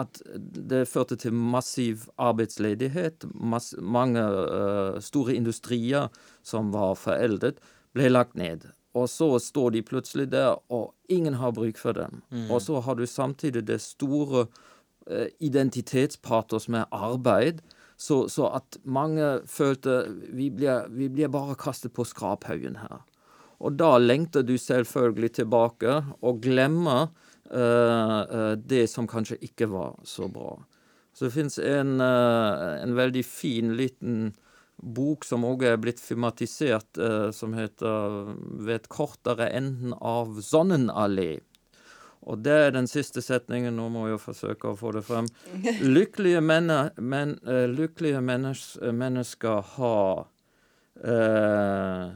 at 0.00 0.22
det 0.40 0.86
førte 0.88 1.16
til 1.20 1.34
massiv 1.36 2.06
arbeidsledighet. 2.20 3.26
Mass, 3.34 3.74
mange 3.78 4.22
uh, 4.22 5.00
store 5.04 5.34
industrier 5.36 6.08
som 6.42 6.72
var 6.72 6.96
foreldet, 7.00 7.60
ble 7.92 8.08
lagt 8.08 8.36
ned. 8.38 8.70
Og 8.96 9.08
så 9.08 9.34
står 9.40 9.74
de 9.76 9.84
plutselig 9.84 10.30
der, 10.32 10.56
og 10.72 10.94
ingen 11.12 11.36
har 11.40 11.52
bruk 11.56 11.80
for 11.80 11.96
dem. 11.96 12.22
Mm. 12.30 12.50
Og 12.50 12.62
så 12.64 12.80
har 12.80 12.96
du 12.96 13.06
samtidig 13.06 13.66
det 13.68 13.80
store 13.84 14.46
uh, 14.46 15.28
identitetspatos 15.40 16.68
med 16.68 16.88
arbeid. 16.90 17.60
Så, 18.02 18.26
så, 18.32 18.48
at 18.50 18.80
mange 18.82 19.26
følte 19.46 20.00
vi 20.34 20.48
blir, 20.50 20.88
vi 20.90 21.06
blir 21.12 21.30
bare 21.30 21.54
kastet 21.60 21.94
på 21.94 22.06
skraphaugen 22.08 22.80
her. 22.80 23.04
Og 23.62 23.76
da 23.78 23.94
lengter 24.00 24.42
du 24.42 24.56
selvfølgelig 24.58 25.36
tilbake 25.38 26.00
og 26.18 26.40
glemmer 26.42 27.12
uh, 27.52 28.56
det 28.58 28.88
som 28.90 29.06
kanskje 29.06 29.38
ikke 29.46 29.70
var 29.70 30.00
så 30.08 30.26
bra. 30.32 30.56
Så 31.14 31.28
det 31.28 31.34
fins 31.36 31.60
en, 31.62 32.00
uh, 32.02 32.80
en, 32.80 32.96
veldig 32.98 33.22
fin 33.28 33.76
liten 33.78 34.32
bok 34.82 35.22
som 35.28 35.46
òg 35.46 35.62
er 35.68 35.78
blitt 35.78 36.00
filmatisert, 36.02 36.98
som 37.36 37.52
heter 37.54 38.32
'Ved 38.66 38.88
kortere 38.90 39.46
enden 39.54 39.94
av 39.94 40.40
Sonnenallé'. 40.42 41.44
Og 42.22 42.42
det 42.44 42.54
er 42.66 42.74
den 42.74 42.86
siste 42.90 43.22
setningen. 43.24 43.74
Nå 43.76 43.88
må 43.90 44.06
jeg 44.10 44.20
forsøke 44.22 44.70
å 44.70 44.78
få 44.78 44.92
det 44.96 45.04
frem. 45.06 45.28
Lykkelige, 45.82 46.42
menne, 46.44 46.84
men, 46.98 47.36
uh, 47.48 47.66
lykkelige 47.70 48.22
mennes, 48.24 48.66
mennesker 48.80 49.64
har 49.76 50.26
uh, 51.02 52.12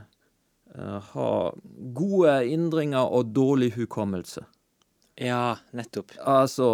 Har 0.77 1.55
gode 1.97 2.33
indringer 2.53 3.09
og 3.09 3.31
dårlig 3.33 3.71
hukommelse. 3.79 4.43
Ja, 5.17 5.57
nettopp. 5.73 6.13
Altså 6.21 6.67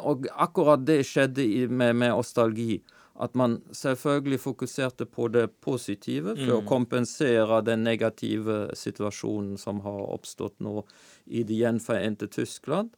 Og 0.00 0.24
akkurat 0.32 0.86
det 0.88 1.02
skjedde 1.04 1.44
med, 1.68 1.92
med 2.00 2.14
nostalgi 2.14 2.78
at 3.14 3.34
man 3.38 3.60
selvfølgelig 3.72 4.40
fokuserte 4.40 5.06
på 5.06 5.28
det 5.28 5.46
positive 5.62 6.34
for 6.34 6.50
mm. 6.50 6.56
å 6.56 6.66
kompensere 6.66 7.60
den 7.62 7.84
negative 7.86 8.74
situasjonen 8.74 9.58
som 9.60 9.80
har 9.84 10.00
oppstått 10.08 10.58
nå 10.64 10.80
i 11.26 11.44
det 11.46 11.60
gjenforente 11.60 12.26
Tyskland, 12.26 12.90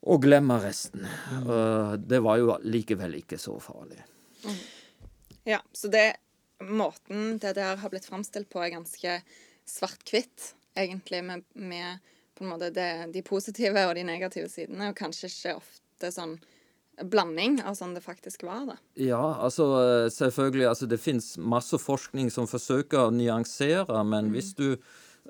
og 0.00 0.22
glemme 0.24 0.56
resten. 0.62 1.04
Mm. 1.04 1.42
Uh, 1.50 1.92
det 2.00 2.22
var 2.24 2.40
jo 2.40 2.56
likevel 2.64 3.18
ikke 3.18 3.36
så 3.40 3.58
farlig. 3.60 4.00
Mm. 4.46 4.62
Ja, 5.50 5.60
så 5.72 5.92
det 5.92 6.06
måten 6.64 7.36
det 7.38 7.52
der 7.58 7.76
har 7.76 7.92
blitt 7.92 8.08
framstilt 8.08 8.48
på, 8.48 8.62
er 8.64 8.72
ganske 8.72 9.18
svart-hvitt, 9.68 10.54
egentlig, 10.76 11.20
med, 11.24 11.44
med, 11.52 12.00
på 12.34 12.44
en 12.44 12.54
måte 12.54 12.70
det, 12.72 13.12
de 13.12 13.22
positive 13.26 13.84
og 13.84 13.94
de 13.96 14.06
negative 14.08 14.48
sidene, 14.48 14.90
og 14.90 14.96
kanskje 14.96 15.28
ikke 15.28 15.58
ofte 15.60 16.12
sånn 16.14 16.38
blanding 17.02 17.60
av 17.64 17.76
sånn 17.78 17.94
det 17.96 18.02
faktisk 18.04 18.44
var, 18.46 18.64
da. 18.68 18.78
Ja, 19.00 19.22
altså 19.40 19.66
selvfølgelig. 20.12 20.66
Altså 20.68 20.88
det 20.90 21.00
fins 21.00 21.34
masse 21.38 21.78
forskning 21.80 22.30
som 22.32 22.48
forsøker 22.50 23.06
å 23.06 23.14
nyansere, 23.14 24.02
men 24.04 24.30
mm. 24.30 24.34
hvis, 24.36 24.50
du, 24.58 24.68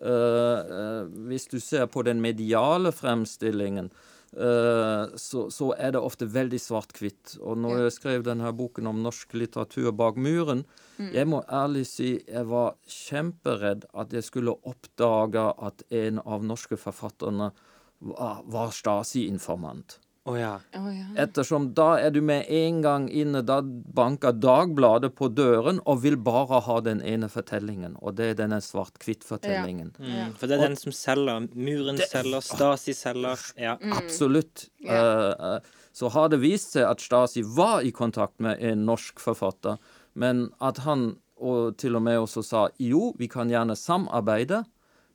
uh, 0.03 1.05
hvis 1.31 1.51
du 1.53 1.61
ser 1.63 1.87
på 1.93 2.05
den 2.07 2.23
mediale 2.25 2.93
fremstillingen, 2.95 3.93
uh, 4.35 5.15
så, 5.15 5.47
så, 5.55 5.71
er 5.79 5.95
det 5.95 6.03
ofte 6.03 6.29
veldig 6.31 6.61
svart-hvitt. 6.63 7.37
Og 7.39 7.59
når 7.63 7.77
ja. 7.77 7.87
jeg 7.87 7.97
skrev 8.01 8.27
denne 8.27 8.53
boken 8.57 8.91
om 8.91 9.03
norsk 9.07 9.39
litteratur 9.39 9.93
bak 9.95 10.19
muren, 10.19 10.65
mm. 10.99 11.13
jeg 11.15 11.31
må 11.31 11.45
ærlig 11.47 11.87
si 11.93 12.17
jeg 12.19 12.47
var 12.51 12.79
kjemperedd 12.91 13.87
at 13.95 14.15
jeg 14.17 14.27
skulle 14.27 14.59
oppdage 14.67 15.51
at 15.71 15.87
en 16.03 16.23
av 16.27 16.47
norske 16.47 16.81
forfatterne 16.81 17.53
var, 18.01 18.41
var 18.49 18.73
Stasi-informant. 18.75 20.01
Oh, 20.31 20.37
ja. 20.39 20.61
Oh, 20.79 20.89
ja. 20.95 21.07
Ettersom 21.25 21.71
da 21.75 21.89
er 21.99 22.13
du 22.15 22.21
med 22.23 22.47
en 22.47 22.81
gang 22.85 23.09
inne, 23.11 23.43
da 23.47 23.61
banker 23.63 24.37
Dagbladet 24.37 25.13
på 25.19 25.31
døren 25.35 25.81
og 25.89 26.03
vil 26.05 26.19
bare 26.21 26.61
ha 26.67 26.77
den 26.87 27.03
ene 27.03 27.31
fortellingen, 27.33 27.97
og 27.99 28.15
det 28.21 28.33
er 28.33 28.39
denne 28.45 28.61
svart-hvitt-fortellingen. 28.65 29.95
Ja. 29.99 30.29
Mm. 30.29 30.37
For 30.39 30.51
det 30.51 30.59
er 30.59 30.67
den 30.69 30.79
som 30.79 30.95
selger. 30.95 31.49
Muren 31.55 31.99
det, 31.99 32.07
selger, 32.13 32.45
Stasi 32.45 32.95
selger. 32.97 33.43
Ja. 33.59 33.77
Mm. 33.83 33.97
Absolutt. 33.99 34.69
Uh, 34.87 35.33
uh, 35.35 35.89
så 35.97 36.13
har 36.15 36.31
det 36.31 36.43
vist 36.45 36.77
seg 36.77 36.87
at 36.87 37.03
Stasi 37.03 37.43
var 37.43 37.83
i 37.87 37.91
kontakt 37.95 38.39
med 38.43 38.63
en 38.63 38.87
norsk 38.87 39.21
forfatter, 39.23 39.81
men 40.15 40.49
at 40.63 40.85
han 40.87 41.13
og 41.41 41.79
til 41.81 41.97
og 41.97 42.05
med 42.05 42.21
også 42.21 42.43
sa 42.45 42.67
jo, 42.77 43.15
vi 43.19 43.29
kan 43.33 43.49
gjerne 43.51 43.77
samarbeide, 43.79 44.63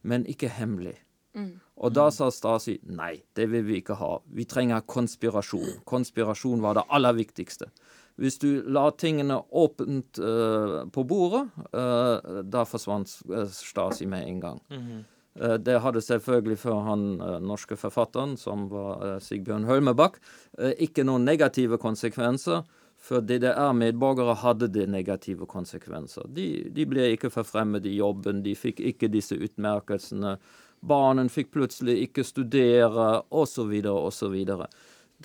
men 0.01 0.25
ikke 0.29 0.49
hemmelig. 0.49 0.95
Mm. 1.37 1.59
Og 1.75 1.91
da 1.91 2.07
sa 2.13 2.29
Stasi 2.31 2.77
nei, 2.87 3.17
det 3.35 3.49
vil 3.51 3.65
vi 3.67 3.79
ikke 3.81 3.97
ha. 3.99 4.13
Vi 4.31 4.45
trenger 4.47 4.85
konspirasjon. 4.87 5.81
Konspirasjon 5.87 6.63
var 6.63 6.77
det 6.77 6.85
aller 6.95 7.17
viktigste. 7.17 7.67
Hvis 8.15 8.39
du 8.39 8.63
la 8.71 8.87
tingene 8.95 9.41
åpent 9.51 10.21
uh, 10.23 10.85
på 10.87 11.03
bordet, 11.03 11.49
uh, 11.75 12.39
da 12.47 12.63
forsvant 12.63 13.11
eh, 13.27 13.49
Stasi 13.51 14.07
med 14.07 14.23
en 14.23 14.39
gang. 14.39 14.61
Mm 14.69 14.81
-hmm. 14.81 15.03
uh, 15.41 15.57
det 15.57 15.81
hadde 15.81 16.01
selvfølgelig 16.01 16.57
for 16.57 16.79
han 16.81 17.17
norske 17.41 17.75
forfatteren, 17.75 18.37
som 18.37 18.69
var 18.69 19.19
Sigbjørn 19.19 19.65
Hølmebakk, 19.65 20.17
ikke 20.79 21.03
noen 21.03 21.25
negative 21.25 21.77
konsekvenser. 21.77 22.63
For 22.97 23.19
DDR-medborgere 23.19 24.33
hadde 24.35 24.67
det 24.67 24.89
negative 24.89 25.45
konsekvenser. 25.45 26.23
De, 26.27 26.69
de 26.69 26.85
ble 26.85 27.11
ikke 27.13 27.29
forfremmet 27.29 27.85
i 27.85 27.97
jobben, 27.97 28.43
de 28.43 28.55
fikk 28.55 28.79
ikke 28.79 29.07
disse 29.07 29.35
utmerkelsene. 29.35 30.37
Barnen 30.87 31.29
fikk 31.33 31.49
plutselig 31.55 31.95
ikke 32.09 32.23
studere, 32.27 33.07
osv., 33.29 33.73
osv. 33.89 34.35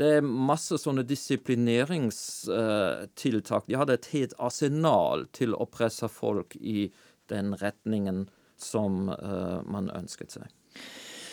Det 0.00 0.08
er 0.16 0.22
masse 0.22 0.78
sånne 0.78 1.02
disiplineringstiltak. 1.04 3.66
De 3.66 3.74
hadde 3.80 3.94
et 3.98 4.12
helt 4.14 4.34
arsenal 4.38 5.26
til 5.36 5.54
å 5.54 5.66
presse 5.68 6.08
folk 6.08 6.56
i 6.56 6.92
den 7.30 7.54
retningen 7.58 8.28
som 8.60 9.08
uh, 9.10 9.60
man 9.66 9.90
ønsket 9.94 10.36
seg. 10.36 10.46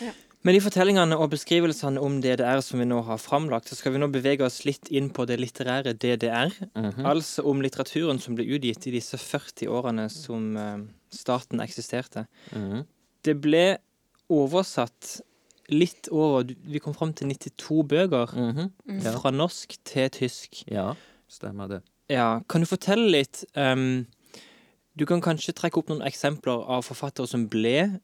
Ja. 0.02 0.12
Med 0.46 0.54
de 0.54 0.60
fortellingene 0.62 1.16
og 1.18 1.32
beskrivelsene 1.32 2.00
om 2.02 2.20
DDR 2.22 2.60
som 2.62 2.78
vi 2.80 2.86
nå 2.86 3.00
har 3.08 3.18
framlagt, 3.18 3.68
så 3.68 3.78
skal 3.78 3.94
vi 3.94 4.02
nå 4.02 4.08
bevege 4.14 4.46
oss 4.46 4.62
litt 4.68 4.90
inn 4.94 5.10
på 5.14 5.26
det 5.28 5.40
litterære 5.40 5.96
DDR. 5.98 6.52
Mm 6.74 6.90
-hmm. 6.90 7.06
Altså 7.06 7.42
om 7.42 7.62
litteraturen 7.62 8.18
som 8.18 8.34
ble 8.34 8.44
utgitt 8.44 8.86
i 8.86 8.90
disse 8.90 9.18
40 9.18 9.68
årene 9.68 10.08
som 10.08 10.56
uh, 10.56 10.78
staten 11.10 11.60
eksisterte. 11.60 12.26
Mm 12.52 12.72
-hmm. 12.72 12.84
Det 13.22 13.40
ble 13.40 13.78
oversatt 14.28 15.20
litt 15.68 16.08
over 16.08 16.48
Vi 16.48 16.80
kom 16.80 16.94
fram 16.96 17.12
til 17.12 17.28
92 17.28 17.84
bøker. 17.88 18.34
Mm 18.34 18.50
-hmm. 18.56 18.70
mm. 18.84 19.00
Fra 19.00 19.30
norsk 19.30 19.76
til 19.84 20.10
tysk. 20.10 20.64
Ja, 20.66 20.92
stemmer 21.28 21.68
det. 21.68 21.82
Ja, 22.08 22.40
Kan 22.48 22.60
du 22.60 22.66
fortelle 22.66 23.10
litt 23.10 23.44
um, 23.56 24.06
Du 24.98 25.06
kan 25.06 25.20
kanskje 25.20 25.52
trekke 25.52 25.78
opp 25.78 25.88
noen 25.88 26.02
eksempler 26.02 26.64
av 26.66 26.82
forfattere 26.82 27.26
som 27.26 27.48
ble 27.48 28.00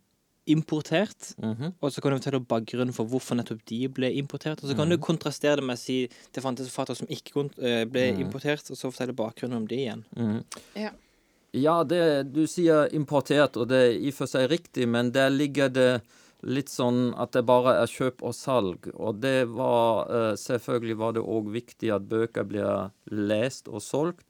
importert. 0.46 1.34
Mm 1.38 1.54
-hmm. 1.54 1.72
Og 1.80 1.92
så 1.92 2.00
kan 2.00 2.12
du 2.12 2.18
fortelle 2.18 2.40
bakgrunnen 2.40 2.92
for 2.92 3.04
hvorfor 3.04 3.34
nettopp 3.34 3.60
de 3.68 3.88
ble 3.88 4.12
importert. 4.12 4.62
Og 4.62 4.68
så 4.68 4.74
kan 4.74 4.84
mm 4.84 4.86
-hmm. 4.86 4.90
du 4.90 4.96
mhm. 4.96 5.02
kontrastere 5.02 5.56
det 5.56 5.64
med 5.64 5.74
å 5.74 5.80
si 5.80 6.08
det 6.34 6.42
fantes 6.42 6.68
forfattere 6.68 6.96
som 6.96 7.06
ikke 7.10 7.32
ble 7.32 7.86
ble 7.86 8.12
mhm. 8.12 8.20
importert, 8.20 8.70
og 8.70 8.76
så 8.76 8.90
fortelle 8.90 9.12
bakgrunnen 9.12 9.56
om 9.56 9.66
det 9.66 9.76
igjen. 9.76 10.04
Mhm. 10.16 10.44
Ja. 10.76 10.90
Ja, 11.54 11.84
det, 11.84 12.22
du 12.34 12.48
sier 12.50 12.88
importert, 12.98 13.54
og 13.54 13.68
det 13.70 13.78
er 13.78 13.92
i 13.94 14.10
og 14.10 14.16
for 14.16 14.26
seg 14.26 14.48
riktig, 14.50 14.88
men 14.90 15.12
der 15.14 15.30
ligger 15.30 15.70
det 15.70 16.02
litt 16.42 16.72
sånn 16.72 17.12
at 17.14 17.30
det 17.36 17.44
bare 17.46 17.76
er 17.78 17.92
kjøp 17.92 18.24
og 18.26 18.34
salg. 18.34 18.88
Og 18.94 19.20
det 19.22 19.46
var 19.54 20.10
uh, 20.10 20.32
Selvfølgelig 20.34 20.98
var 20.98 21.14
det 21.14 21.22
òg 21.22 21.52
viktig 21.54 21.92
at 21.94 22.10
bøker 22.10 22.48
blir 22.50 22.90
lest 23.14 23.70
og 23.70 23.84
solgt. 23.86 24.26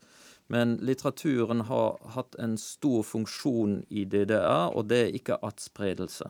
Men 0.52 0.76
litteraturen 0.84 1.64
har 1.70 1.96
hatt 2.12 2.36
en 2.36 2.58
stor 2.60 3.00
funksjon 3.08 3.80
i 3.88 4.04
DDR, 4.04 4.76
og 4.76 4.90
det 4.92 5.00
er 5.06 5.16
ikke 5.16 5.40
atspredelse. 5.48 6.28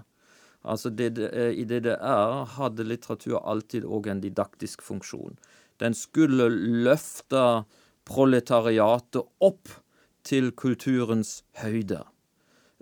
Altså 0.62 0.94
DDR, 0.94 1.50
I 1.58 1.66
DDR 1.66 2.44
hadde 2.54 2.86
litteratur 2.86 3.40
alltid 3.42 3.82
òg 3.82 4.12
en 4.12 4.22
didaktisk 4.22 4.86
funksjon. 4.86 5.34
Den 5.82 5.98
skulle 5.98 6.46
løfte 6.54 7.64
proletariatet 8.06 9.26
opp 9.42 9.80
til 10.24 10.52
kulturens 10.56 11.42
høyde. 11.60 12.04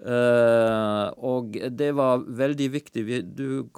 Uh, 0.03 1.13
og 1.23 1.55
det 1.79 1.93
var 1.95 2.25
veldig 2.27 2.67
viktig. 2.73 3.03
Vi, 3.07 3.21
du, 3.23 3.69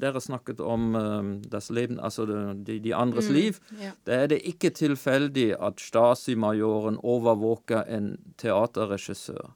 dere 0.00 0.20
snakket 0.22 0.62
om 0.64 0.94
uh, 0.96 1.26
das 1.52 1.68
Leben, 1.70 1.98
altså 2.00 2.24
de, 2.24 2.78
de 2.80 2.94
andres 2.96 3.28
mm, 3.28 3.34
liv. 3.34 3.58
Ja. 3.82 3.90
Det 4.06 4.14
er 4.14 4.30
det 4.32 4.40
ikke 4.48 4.70
tilfeldig 4.70 5.50
at 5.60 5.82
Stasi-majoren 5.84 6.96
overvåker 7.02 7.84
en 7.84 8.14
teaterregissør. 8.40 9.52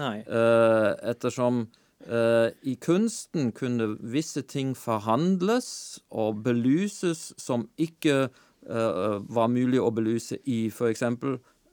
Nei. 0.00 0.20
Uh, 0.28 0.96
ettersom 1.02 1.68
i 2.00 2.78
kunsten 2.80 3.50
kunne 3.52 3.90
visse 4.00 4.40
ting 4.48 4.70
forhandles 4.72 5.98
og 6.08 6.38
belyses 6.46 7.34
som 7.36 7.66
ikke 7.76 8.30
var 8.64 9.50
mulig 9.52 9.82
å 9.84 9.90
belyse 9.92 10.38
i 10.48 10.62
f.eks. 10.72 11.04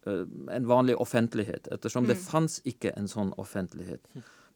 Eh, 0.07 0.55
en 0.55 0.67
vanlig 0.67 0.97
offentlighet, 1.01 1.67
ettersom 1.67 2.05
mm. 2.05 2.09
det 2.11 2.19
fantes 2.21 2.61
ikke 2.69 2.93
en 2.95 3.09
sånn 3.11 3.33
offentlighet. 3.41 4.05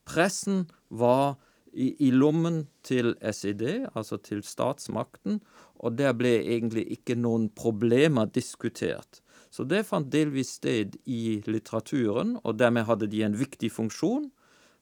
Pressen 0.07 0.65
var 0.87 1.35
i, 1.71 1.91
i 2.07 2.11
lommen 2.11 2.65
til 2.87 3.13
SED, 3.19 3.65
altså 3.91 4.19
til 4.23 4.43
statsmakten, 4.47 5.41
og 5.81 5.97
der 5.99 6.15
ble 6.17 6.37
egentlig 6.39 6.85
ikke 6.95 7.17
noen 7.19 7.49
problemer 7.57 8.29
diskutert. 8.31 9.21
Så 9.51 9.65
det 9.67 9.83
fant 9.89 10.11
delvis 10.13 10.55
sted 10.61 10.95
i 11.03 11.41
litteraturen, 11.47 12.37
og 12.43 12.59
dermed 12.61 12.87
hadde 12.87 13.09
de 13.11 13.23
en 13.27 13.35
viktig 13.35 13.71
funksjon, 13.73 14.29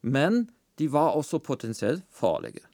men 0.01 0.47
de 0.79 0.87
var 0.91 1.17
også 1.17 1.41
potensielt 1.43 2.05
farlige. 2.13 2.65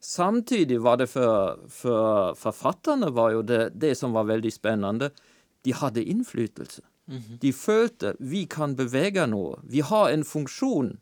Samtidig 0.00 0.80
var 0.82 0.96
det 0.96 1.10
for, 1.12 1.60
for 1.68 2.34
forfatterne 2.40 3.12
var 3.12 3.34
jo 3.36 3.42
det, 3.46 3.62
det 3.76 3.94
som 3.98 4.16
var 4.16 4.28
veldig 4.30 4.52
spennende. 4.52 5.10
De 5.64 5.74
hadde 5.76 6.04
innflytelse. 6.08 6.82
De 7.42 7.50
følte 7.52 8.14
vi 8.20 8.44
kan 8.46 8.76
bevege 8.78 9.26
noe. 9.26 9.56
Vi 9.66 9.80
har 9.82 10.10
en 10.14 10.22
funksjon. 10.24 10.92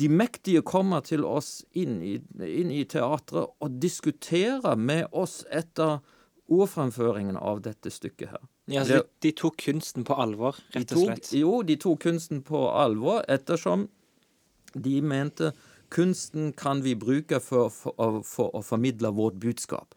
De 0.00 0.08
mektige 0.08 0.62
kommer 0.62 1.00
til 1.04 1.24
oss 1.24 1.64
inn 1.76 2.02
i, 2.02 2.14
inn 2.44 2.70
i 2.72 2.82
teatret 2.84 3.48
og 3.60 3.78
diskuterer 3.80 4.76
med 4.76 5.06
oss 5.12 5.42
etter 5.50 6.00
ordfremføringen 6.52 7.36
av 7.36 7.60
dette 7.64 7.90
stykket 7.92 8.32
her. 8.34 8.42
Ja, 8.70 8.84
så 8.86 9.00
de, 9.00 9.02
de 9.24 9.32
tok 9.40 9.56
kunsten 9.64 10.04
på 10.06 10.14
alvor, 10.20 10.58
rett 10.74 10.92
og 10.94 11.04
slett. 11.06 11.24
tok, 11.30 11.38
jo, 11.40 11.52
de 11.66 11.76
tok 11.80 12.00
kunsten 12.04 12.42
på 12.46 12.66
alvor 12.70 13.24
ettersom 13.32 13.88
de 14.74 15.00
mente 15.02 15.52
kunsten 15.92 16.52
kan 16.56 16.80
vi 16.84 16.94
bruke 16.96 17.40
for, 17.44 17.68
for, 17.72 17.92
å- 18.00 18.22
for 18.24 18.52
å 18.56 18.62
formidle 18.64 19.10
vårt 19.16 19.40
budskap. 19.42 19.94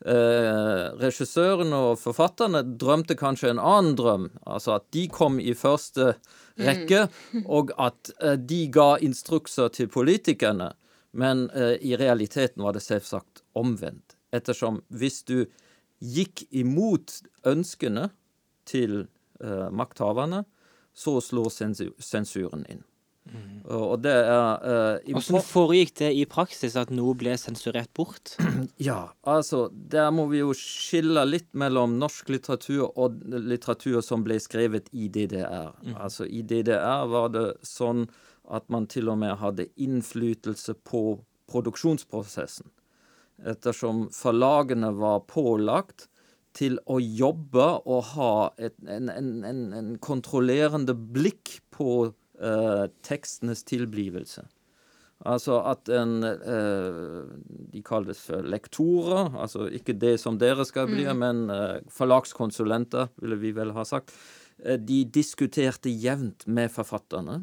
Eh, 0.00 0.84
regissøren 0.96 1.74
og 1.76 1.98
forfatterne 2.00 2.62
drømte 2.80 3.12
kanskje 3.20 3.50
en 3.52 3.60
annen 3.60 3.96
drøm, 3.98 4.30
altså 4.48 4.78
at 4.78 4.86
de 4.96 5.02
kom 5.12 5.36
i 5.42 5.52
første 5.52 6.14
rekke, 6.56 7.02
og 7.44 7.74
at 7.76 8.12
eh, 8.22 8.38
de 8.40 8.62
ga 8.72 8.94
instrukser 9.04 9.68
til 9.76 9.90
politikerne. 9.92 10.72
Men 11.12 11.50
eh, 11.50 11.76
i 11.84 11.96
realiteten 12.00 12.64
var 12.64 12.76
det 12.76 12.84
selvsagt 12.86 13.42
omvendt. 13.58 14.16
Ettersom 14.32 14.80
hvis 14.88 15.20
du 15.28 15.44
gikk 16.00 16.46
imot 16.48 17.18
ønskene 17.44 18.08
til 18.64 19.02
eh, 19.42 19.68
makthaverne, 19.68 20.46
så 20.96 21.18
slår 21.20 21.52
sensuren 22.00 22.64
inn. 22.70 22.84
Og 23.70 23.82
og 23.92 23.98
det 24.02 24.12
er 24.16 24.62
uh, 24.64 25.12
Hvordan 25.12 25.44
foregikk 25.44 25.92
det 26.00 26.08
i 26.16 26.24
praksis 26.28 26.74
at 26.80 26.90
noe 26.94 27.14
ble 27.18 27.36
sensurert 27.38 27.92
bort? 27.94 28.34
Ja, 28.90 29.12
altså, 29.28 29.68
der 29.70 30.10
må 30.14 30.26
vi 30.30 30.40
jo 30.40 30.54
skille 30.56 31.22
litt 31.28 31.50
mellom 31.52 31.98
norsk 32.00 32.32
litteratur 32.32 32.88
og 32.88 33.20
litteratur 33.28 34.00
som 34.04 34.24
ble 34.26 34.40
skrevet 34.42 34.88
i 34.92 35.10
DDR. 35.12 35.74
Altså, 35.94 36.26
i 36.26 36.42
DDR 36.42 37.06
var 37.12 37.30
det 37.34 37.46
sånn 37.66 38.06
at 38.50 38.66
man 38.72 38.88
til 38.90 39.10
og 39.12 39.20
med 39.20 39.36
hadde 39.38 39.68
innflytelse 39.78 40.74
på 40.86 41.20
produksjonsprosessen. 41.50 42.70
Ettersom 43.46 44.08
forlagene 44.14 44.90
var 44.96 45.22
pålagt 45.30 46.08
til 46.56 46.78
å 46.90 46.98
jobbe 47.00 47.66
og 47.86 48.08
ha 48.14 48.32
et, 48.58 48.74
en, 48.88 49.08
en, 49.12 49.30
en, 49.46 49.60
en 49.76 49.92
kontrollerende 50.02 50.96
blikk 50.96 51.60
på 51.74 51.92
eh, 52.08 52.14
tekstenes 53.04 53.64
tilblivelse. 53.68 54.46
Altså 55.28 55.58
at 55.68 55.88
en 55.92 56.24
eh, 56.24 57.24
De 57.72 57.82
kalles 57.84 58.20
for 58.24 58.46
lektorer, 58.46 59.34
altså 59.36 59.66
ikke 59.68 59.92
det 60.00 60.14
som 60.22 60.38
dere 60.40 60.64
skal 60.64 60.88
bli, 60.88 61.04
men 61.12 61.50
eh, 61.52 61.82
forlagskonsulenter, 61.92 63.10
ville 63.20 63.36
vi 63.42 63.52
vel 63.56 63.74
ha 63.76 63.84
sagt. 63.84 64.14
Eh, 64.64 64.80
de 64.80 65.04
diskuterte 65.04 65.92
jevnt 65.92 66.46
med 66.46 66.72
forfatterne. 66.72 67.42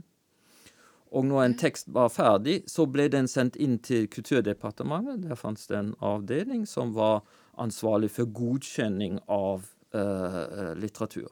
Og 1.13 1.23
når 1.25 1.43
en 1.43 1.57
tekst 1.57 1.87
var 1.93 2.09
ferdig, 2.11 2.63
så 2.67 2.87
ble 2.89 3.07
den 3.13 3.29
sendt 3.31 3.55
inn 3.55 3.77
til 3.79 4.09
Kulturdepartementet. 4.11 5.21
Der 5.23 5.39
fantes 5.39 5.69
det 5.69 5.77
en 5.77 5.93
avdeling 6.03 6.65
som 6.67 6.91
var 6.97 7.21
ansvarlig 7.57 8.09
for 8.11 8.27
godkjenning 8.27 9.21
av 9.29 9.69
eh, 9.93 10.41
eh, 10.43 10.73
litteratur. 10.81 11.29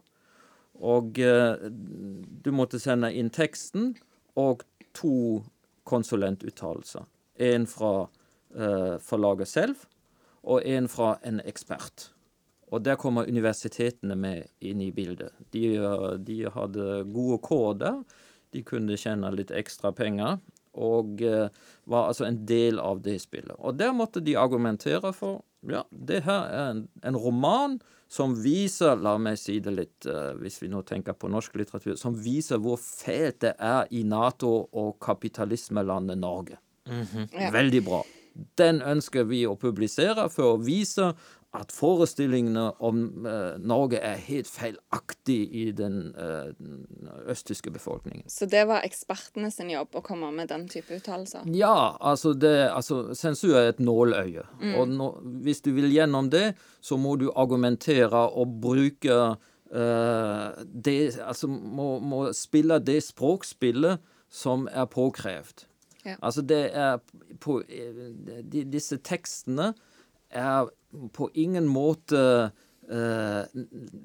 Og 0.83 1.19
eh, 1.19 1.67
du 2.43 2.51
måtte 2.55 2.79
sende 2.81 3.11
inn 3.15 3.31
teksten 3.33 3.93
og 4.39 4.65
to 4.95 5.43
konsulentuttalelser. 5.87 7.05
En 7.35 7.67
fra 7.69 7.93
eh, 8.55 8.95
forlaget 9.03 9.51
selv, 9.51 9.87
og 10.45 10.65
en 10.65 10.89
fra 10.91 11.15
en 11.25 11.39
ekspert. 11.45 12.09
Og 12.73 12.83
der 12.83 12.97
kommer 12.99 13.29
universitetene 13.29 14.17
med 14.17 14.49
inn 14.59 14.81
i 14.81 14.91
bildet. 14.91 15.33
De, 15.53 15.77
de 16.25 16.37
hadde 16.51 17.03
gode 17.13 17.39
kår 17.45 17.73
der. 17.81 17.99
De 18.53 18.63
kunne 18.65 18.97
tjene 18.99 19.31
litt 19.35 19.53
ekstra 19.53 19.93
penger. 19.95 20.39
Og 20.75 21.21
eh, 21.23 21.47
var 21.87 22.09
altså 22.09 22.27
en 22.27 22.41
del 22.47 22.81
av 22.83 22.99
det 23.05 23.19
spillet. 23.23 23.55
Og 23.59 23.77
der 23.79 23.93
måtte 23.95 24.23
de 24.23 24.35
argumentere 24.37 25.13
for 25.15 25.45
ja, 25.71 25.83
det 25.89 26.23
her 26.25 26.47
er 26.49 26.71
en, 26.73 26.81
en 27.05 27.19
roman 27.19 27.77
som 28.11 28.35
viser, 28.37 28.99
la 29.01 29.15
meg 29.21 29.39
si 29.41 29.57
det 29.63 29.73
litt, 29.73 30.07
uh, 30.07 30.35
hvis 30.39 30.59
vi 30.61 30.69
nå 30.71 30.83
tenker 30.87 31.17
på 31.17 31.29
norsk 31.31 31.55
litteratur, 31.59 31.95
som 31.99 32.15
viser 32.17 32.61
hvor 32.61 32.77
fælt 32.81 33.41
det 33.43 33.55
er 33.57 33.89
i 33.91 34.03
Nato- 34.07 34.67
og 34.71 34.95
kapitalismelandet 35.03 36.21
Norge. 36.21 36.59
Ja. 36.85 37.49
Veldig 37.53 37.81
bra. 37.85 38.03
Den 38.59 38.81
ønsker 38.85 39.25
vi 39.25 39.45
å 39.47 39.55
publisere 39.57 40.27
for 40.29 40.53
å 40.53 40.61
vise 40.61 41.13
at 41.55 41.71
forestillingene 41.73 42.65
om 42.83 43.01
uh, 43.25 43.55
Norge 43.61 43.99
er 44.03 44.19
helt 44.27 44.49
feilaktig 44.49 45.37
i 45.55 45.65
den 45.75 46.13
eh, 46.19 46.51
østtyske 47.31 47.71
befolkningen. 47.73 48.27
Så 48.31 48.47
det 48.49 48.65
var 48.69 48.85
ekspertene 48.85 49.49
sin 49.53 49.71
jobb 49.73 49.95
å 49.97 50.03
komme 50.05 50.29
med 50.35 50.51
den 50.51 50.67
type 50.71 50.97
uttalelser? 50.97 51.47
Ja, 51.55 51.95
altså, 51.99 52.33
det, 52.37 52.53
altså 52.69 53.15
sensur 53.17 53.55
er 53.57 53.71
et 53.71 53.81
nåløye. 53.83 54.45
Og 54.75 54.89
nå, 54.91 55.09
hvis 55.45 55.63
du 55.65 55.71
vil 55.75 55.89
gjennom 55.93 56.29
det, 56.33 56.53
så 56.83 56.99
må 57.01 57.15
du 57.21 57.29
argumentere 57.35 58.25
og 58.27 58.59
bruke 58.63 59.19
uh, 59.35 60.49
det 60.65 60.97
Altså 61.21 61.49
må, 61.49 61.95
må 61.99 62.25
spille 62.37 62.79
det 62.83 63.01
språkspillet 63.05 64.03
som 64.31 64.69
er 64.71 64.87
påkrevd. 64.91 65.65
Ja. 66.05 66.15
Altså 66.21 66.43
det 66.45 66.69
er 66.77 66.99
på 67.41 67.61
de, 67.65 68.63
Disse 68.69 68.99
tekstene 69.01 69.73
er 70.35 70.69
på 71.15 71.29
ingen 71.33 71.67
måte 71.67 72.19
eh, 72.91 73.55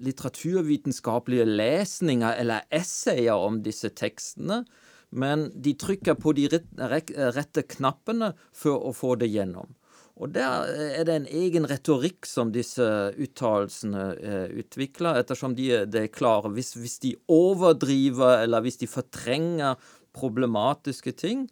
litteraturvitenskapelige 0.06 1.46
lesninger 1.48 2.38
eller 2.40 2.66
essayer 2.70 3.36
om 3.36 3.60
disse 3.64 3.92
tekstene, 3.96 4.62
men 5.10 5.48
de 5.54 5.74
trykker 5.74 6.16
på 6.22 6.34
de 6.38 6.46
rette 6.78 7.66
knappene 7.74 8.32
for 8.54 8.78
å 8.86 8.94
få 8.94 9.16
det 9.20 9.30
gjennom. 9.32 9.74
Og 10.20 10.34
der 10.34 10.68
er 11.00 11.06
det 11.08 11.14
en 11.16 11.30
egen 11.32 11.64
retorikk 11.68 12.28
som 12.28 12.50
disse 12.52 12.84
uttalelsene 13.16 14.02
eh, 14.20 14.48
utvikler, 14.60 15.16
ettersom 15.22 15.54
de 15.56 15.70
det 15.88 16.02
er 16.04 16.12
klare. 16.12 16.50
Hvis, 16.52 16.74
hvis 16.76 16.98
de 17.00 17.14
overdriver, 17.32 18.42
eller 18.44 18.60
hvis 18.66 18.82
de 18.82 18.90
fortrenger 18.90 19.80
problematiske 20.16 21.14
ting, 21.16 21.46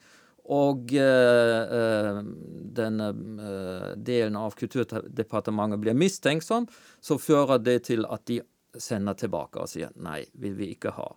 og 0.48 0.94
eh, 0.96 1.62
eh, 1.78 2.20
denne 2.78 3.08
eh, 3.12 3.88
delen 4.00 4.38
av 4.40 4.56
Kulturdepartementet 4.56 5.82
blir 5.82 5.98
mistenksom, 5.98 6.68
så 7.00 7.18
fører 7.20 7.60
det 7.60 7.82
til 7.90 8.06
at 8.08 8.24
de 8.30 8.40
sender 8.78 9.16
tilbake 9.18 9.60
og 9.60 9.68
sier 9.68 9.92
nei, 10.00 10.22
vil 10.40 10.56
vi 10.56 10.70
ikke 10.72 10.94
ha. 10.96 11.10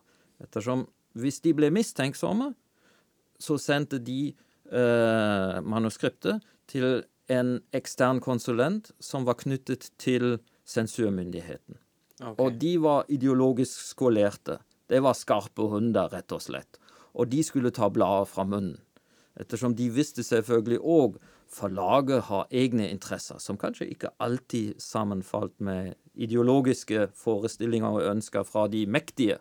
Ettersom 0.44 0.84
hvis 1.20 1.41
de 1.44 1.54
ble 1.56 1.72
mistenksomme, 1.74 2.52
så 3.41 3.58
sendte 3.60 4.00
de 4.04 4.32
eh, 4.32 5.56
manuskriptet 5.63 6.44
til 6.72 7.02
en 7.32 7.56
ekstern 7.76 8.20
konsulent 8.24 8.91
som 9.00 9.26
var 9.28 9.39
knyttet 9.39 9.94
til 10.02 10.38
sensurmyndigheten. 10.67 11.80
Og 12.38 12.60
de 12.62 12.76
var 12.84 13.08
ideologisk 13.10 13.80
skolerte. 13.96 14.60
Det 14.91 15.00
var 15.02 15.17
skarpe 15.17 15.65
hunder, 15.72 16.12
rett 16.12 16.32
og 16.36 16.44
slett. 16.44 16.78
Og 17.17 17.32
de 17.32 17.41
skulle 17.44 17.72
ta 17.74 17.89
bladet 17.89 18.30
fra 18.30 18.46
munnen. 18.46 18.78
Ettersom 19.39 19.76
de 19.76 19.89
visste 19.89 20.24
selvfølgelig 20.24 20.80
òg 20.80 21.17
forlaget 21.52 22.26
har 22.30 22.48
egne 22.52 22.89
interesser, 22.89 23.39
som 23.39 23.58
kanskje 23.60 23.89
ikke 23.91 24.12
alltid 24.20 24.80
sammenfalt 24.80 25.60
med 25.60 25.94
ideologiske 26.15 27.10
forestillinger 27.15 28.00
og 28.00 28.08
ønsker 28.12 28.44
fra 28.48 28.67
de 28.67 28.86
mektige. 28.86 29.38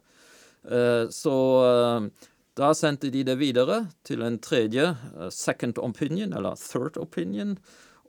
Eh, 0.64 1.09
Så 1.11 1.37
eh, 1.66 2.09
da 2.57 2.72
sendte 2.74 3.11
de 3.11 3.24
det 3.24 3.38
videre 3.38 3.87
til 4.05 4.22
en 4.22 4.38
tredje, 4.38 4.96
eh, 5.16 5.31
second 5.31 5.79
opinion, 5.79 6.33
eller 6.33 6.55
third 6.55 6.96
opinion, 6.96 7.59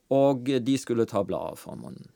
og 0.09 0.45
de 0.45 0.77
skulle 0.77 1.05
ta 1.05 1.23
bladet 1.23 1.59
fra 1.59 1.75
munnen. 1.75 2.09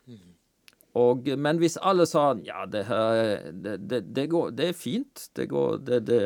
Og, 0.95 1.27
men 1.27 1.59
hvis 1.59 1.75
alle 1.83 2.05
sa 2.07 2.29
ja, 2.45 2.63
det, 2.71 2.85
her, 2.87 3.49
det, 3.51 3.75
det, 3.83 4.01
det, 4.15 4.27
går, 4.31 4.53
det 4.55 4.69
er 4.71 4.77
fint, 4.79 5.25
det, 5.35 5.49
går, 5.51 5.81
det, 5.83 5.99
det 6.07 6.21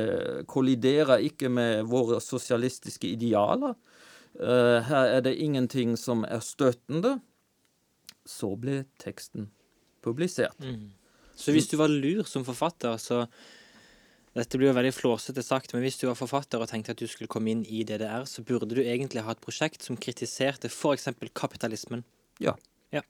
kolliderer 0.51 1.25
ikke 1.25 1.49
med 1.49 1.87
våre 1.89 2.19
sosialistiske 2.21 3.09
idealer, 3.15 3.73
uh, 4.37 4.77
her 4.85 5.15
er 5.15 5.23
det 5.25 5.39
ingenting 5.41 5.95
som 5.97 6.21
er 6.27 6.43
støtende, 6.45 7.17
så 8.29 8.53
ble 8.61 8.83
teksten 9.01 9.49
publisert. 10.05 10.59
Så 11.39 11.55
hvis 11.55 11.69
du 11.71 11.79
var 11.79 11.89
lur 11.89 12.27
som 12.29 12.45
forfatter, 12.45 12.99
så 13.01 13.25
Dette 14.37 14.59
blir 14.59 14.69
jo 14.69 14.75
veldig 14.77 14.93
flåsete 14.93 15.41
sagt, 15.43 15.71
men 15.73 15.81
hvis 15.81 15.97
du 15.97 16.05
var 16.05 16.15
forfatter 16.15 16.61
og 16.61 16.69
tenkte 16.69 16.93
at 16.93 16.99
du 17.01 17.07
skulle 17.09 17.27
komme 17.27 17.49
inn 17.49 17.63
i 17.65 17.81
DDR, 17.83 18.27
så 18.29 18.43
burde 18.45 18.69
du 18.77 18.83
egentlig 18.83 19.23
ha 19.25 19.33
et 19.33 19.41
prosjekt 19.41 19.83
som 19.83 19.97
kritiserte 19.97 20.69
f.eks. 20.69 21.09
kapitalismen. 21.33 22.03
Ja. 22.39 22.53
Ja. 22.93 23.01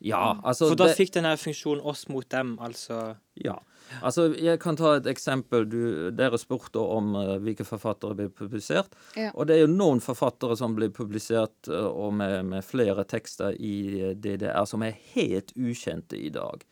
Ja, 0.00 0.40
altså 0.42 0.70
For 0.70 0.76
da 0.80 0.86
det- 0.88 0.96
fikk 0.96 1.12
denne 1.12 1.34
funksjonen 1.36 1.84
oss 1.84 2.08
mot 2.08 2.28
dem, 2.28 2.56
altså 2.58 3.16
Ja. 3.36 3.58
Altså, 4.02 4.28
jeg 4.38 4.60
kan 4.60 4.76
ta 4.76 4.94
et 4.96 5.06
eksempel. 5.10 5.64
Du, 5.68 6.10
dere 6.14 6.38
spurte 6.38 6.78
om 6.78 7.14
uh, 7.16 7.38
hvilke 7.42 7.64
forfattere 7.66 8.14
blir 8.14 8.28
publisert. 8.28 8.92
Ja. 9.16 9.32
Og 9.34 9.48
det 9.48 9.56
er 9.56 9.64
jo 9.64 9.72
noen 9.72 10.00
forfattere 10.00 10.56
som 10.56 10.76
blir 10.76 10.92
publisert, 10.94 11.56
uh, 11.68 11.88
og 11.88 12.14
med, 12.14 12.44
med 12.52 12.64
flere 12.64 13.04
tekster 13.04 13.56
i 13.58 14.00
eh, 14.00 14.14
DDR, 14.14 14.64
som 14.64 14.84
er 14.86 14.94
helt 15.14 15.50
ukjente 15.56 16.16
i 16.20 16.30
dag. 16.30 16.62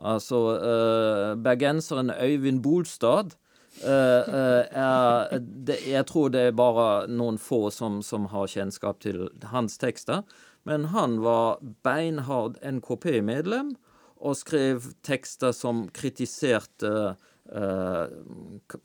Altså, 0.00 0.40
uh, 0.56 1.34
bergenseren 1.36 2.10
Øyvind 2.10 2.62
Bolstad 2.62 3.36
er 3.84 5.38
det, 5.38 5.76
Jeg 5.84 6.06
tror 6.06 6.30
det 6.32 6.40
er 6.40 6.52
bare 6.56 7.06
noen 7.12 7.36
få 7.36 7.70
som, 7.70 8.00
som 8.00 8.24
har 8.32 8.46
kjennskap 8.48 9.00
til 9.04 9.26
hans 9.44 9.76
tekster. 9.76 10.22
Men 10.66 10.90
han 10.92 11.20
var 11.22 11.62
beinhard 11.86 12.58
NKP-medlem 12.64 13.74
og 14.16 14.38
skrev 14.38 14.90
tekster 15.06 15.54
som 15.54 15.86
kritiserte 15.94 17.16
Uh, 17.46 18.10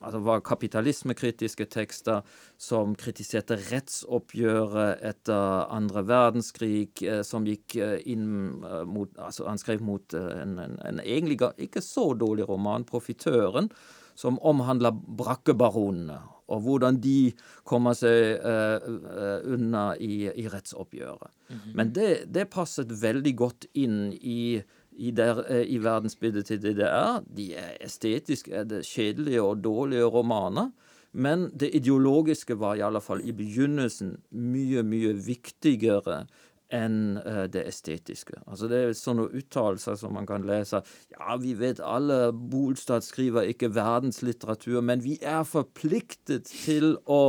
altså 0.06 0.20
var 0.22 0.44
kapitalismekritiske 0.46 1.66
tekster 1.74 2.20
som 2.62 2.92
kritiserte 2.94 3.56
rettsoppgjøret 3.72 5.02
etter 5.10 5.64
andre 5.74 6.04
verdenskrig, 6.06 6.92
uh, 7.02 7.24
som 7.26 7.48
gikk 7.50 7.80
eh, 7.82 7.96
inn 8.14 8.62
uh, 8.62 8.84
mot 8.86 9.10
Altså, 9.18 9.48
han 9.50 9.58
skrev 9.58 9.82
mot 9.82 10.14
en, 10.14 10.60
en, 10.62 10.78
en 10.78 11.02
egentlig 11.02 11.40
ikke 11.58 11.82
så 11.82 12.12
dårlig 12.14 12.46
roman, 12.50 12.86
'Profitøren', 12.86 13.72
som 14.14 14.38
omhandla 14.46 14.92
brakkebaronene, 14.94 16.20
og 16.52 16.66
hvordan 16.66 17.00
de 17.04 17.32
kommer 17.68 17.96
seg 17.98 18.44
uh, 18.44 19.40
unna 19.48 19.92
i, 19.96 20.28
i 20.30 20.46
rettsoppgjøret. 20.52 21.32
Men 21.76 21.92
det, 21.96 22.28
det 22.32 22.50
passet 22.54 22.92
veldig 23.02 23.34
godt 23.40 23.68
inn 23.80 24.14
i 24.20 24.62
i, 24.92 25.12
der, 25.12 25.44
eh, 25.50 25.66
i 25.72 25.80
verdensbildet 25.82 26.46
til 26.46 26.62
DDR. 26.62 27.22
De 27.26 27.52
er 27.58 27.78
estetisk 27.82 28.50
er 28.52 28.68
det 28.68 28.84
kjedelige 28.86 29.42
og 29.42 29.64
dårlige 29.64 30.06
romaner. 30.06 30.72
Men 31.12 31.50
det 31.60 31.74
ideologiske 31.76 32.56
var 32.60 32.76
i 32.76 32.84
alle 32.86 33.02
fall 33.04 33.24
i 33.28 33.34
begynnelsen 33.36 34.16
mye, 34.32 34.84
mye 34.84 35.14
viktigere 35.26 36.26
enn 36.72 37.18
eh, 37.20 37.44
det 37.52 37.64
estetiske. 37.68 38.40
Altså 38.48 38.70
Det 38.72 38.80
er 38.80 38.94
sånne 38.98 39.28
uttalelser 39.38 39.98
som 40.00 40.16
man 40.16 40.28
kan 40.30 40.46
lese. 40.48 40.82
Ja, 41.14 41.36
vi 41.42 41.54
vet 41.60 41.82
alle 41.84 42.32
Bolstad 42.32 43.06
skriver 43.06 43.50
ikke 43.52 43.72
verdenslitteratur, 43.76 44.80
men 44.86 45.04
vi 45.04 45.18
er 45.22 45.44
forpliktet 45.48 46.50
til 46.50 46.96
å 47.06 47.22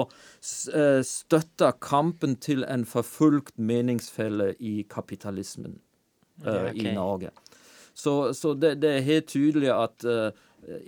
eh, 0.72 1.02
støtte 1.06 1.72
kampen 1.82 2.38
til 2.42 2.66
en 2.68 2.86
forfulgt 2.88 3.58
meningsfelle 3.58 4.52
i 4.60 4.82
kapitalismen 4.90 5.80
eh, 6.46 6.46
Ja, 6.46 6.70
ok. 6.70 6.82
i 6.82 6.94
Norge. 6.94 7.34
Så, 7.94 8.32
så 8.32 8.54
det, 8.54 8.78
det 8.80 8.96
er 8.96 9.04
helt 9.04 9.26
tydelig 9.28 9.68
at 9.68 10.04
uh, 10.08 10.30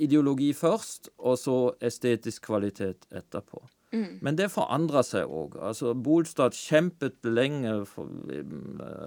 ideologi 0.01 0.55
først, 0.57 1.11
og 1.19 1.37
så 1.37 1.57
estetisk 1.85 2.47
kvalitet 2.49 3.05
etterpå. 3.13 3.61
Men 4.25 4.39
det 4.39 4.51
forandrer 4.53 5.05
seg 5.07 5.31
òg. 5.31 5.57
Altså, 5.63 5.95
Bolstad 5.95 6.57
kjempet 6.57 7.25
lenge 7.27 7.77
for 7.89 8.11
eh, 8.33 8.43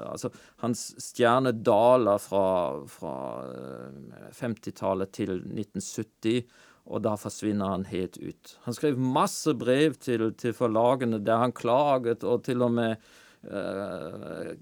altså, 0.07 0.31
Hans 0.63 0.89
stjerne 1.01 1.53
daler 1.65 2.21
fra, 2.21 2.47
fra 2.91 3.17
eh, 3.51 4.31
50-tallet 4.37 5.13
til 5.17 5.37
1970, 5.41 6.47
og 6.87 7.03
da 7.03 7.17
forsvinner 7.19 7.73
han 7.73 7.87
helt 7.91 8.17
ut. 8.21 8.57
Han 8.65 8.75
skrev 8.75 8.99
masse 8.99 9.53
brev 9.59 9.97
til, 9.99 10.29
til 10.39 10.55
forlagene 10.55 11.19
der 11.23 11.43
han 11.43 11.55
klaget, 11.55 12.23
og 12.23 12.45
til 12.47 12.63
og 12.63 12.75
med 12.77 12.95
eh, 13.43 14.53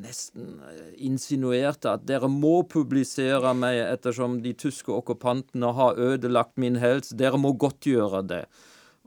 nesten 0.00 0.60
eh, 0.70 0.92
insinuerte 1.06 1.92
at 1.92 2.06
dere 2.08 2.30
må 2.32 2.62
publisere 2.70 3.52
meg 3.58 3.82
ettersom 3.84 4.40
de 4.44 4.54
tyske 4.56 4.92
okkupantene 4.94 5.74
har 5.76 6.00
ødelagt 6.00 6.56
min 6.60 6.80
helse. 6.80 7.16
Dere 7.18 7.40
må 7.40 7.52
godtgjøre 7.52 8.24
det. 8.32 8.46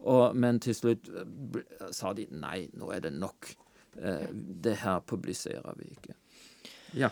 Og, 0.06 0.36
men 0.36 0.60
til 0.60 0.76
slutt 0.78 1.08
eh, 1.10 1.88
sa 1.92 2.14
de 2.14 2.28
nei, 2.32 2.68
nå 2.78 2.92
er 2.94 3.00
det 3.08 3.14
nok. 3.14 3.50
Eh, 4.02 4.28
det 4.32 4.78
her 4.84 5.00
publiserer 5.00 5.74
vi 5.80 5.90
ikke. 5.96 6.14
Ja. 6.94 7.10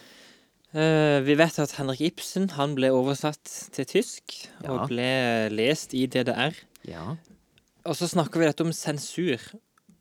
Eh, 0.76 1.20
vi 1.26 1.36
vet 1.40 1.58
at 1.60 1.72
Henrik 1.80 2.02
Ibsen 2.02 2.50
han 2.58 2.76
ble 2.76 2.90
oversatt 2.94 3.44
til 3.74 3.86
tysk 3.86 4.36
Ja. 4.64 4.72
og 4.76 4.90
ble 4.90 5.50
lest 5.52 5.94
i 5.94 6.06
DDR. 6.08 6.54
ja. 6.88 7.16
Og 7.86 7.94
så 7.96 8.08
snakker 8.10 8.40
vi 8.42 8.46
dette 8.48 8.62
om 8.66 8.72
sensur. 8.74 9.38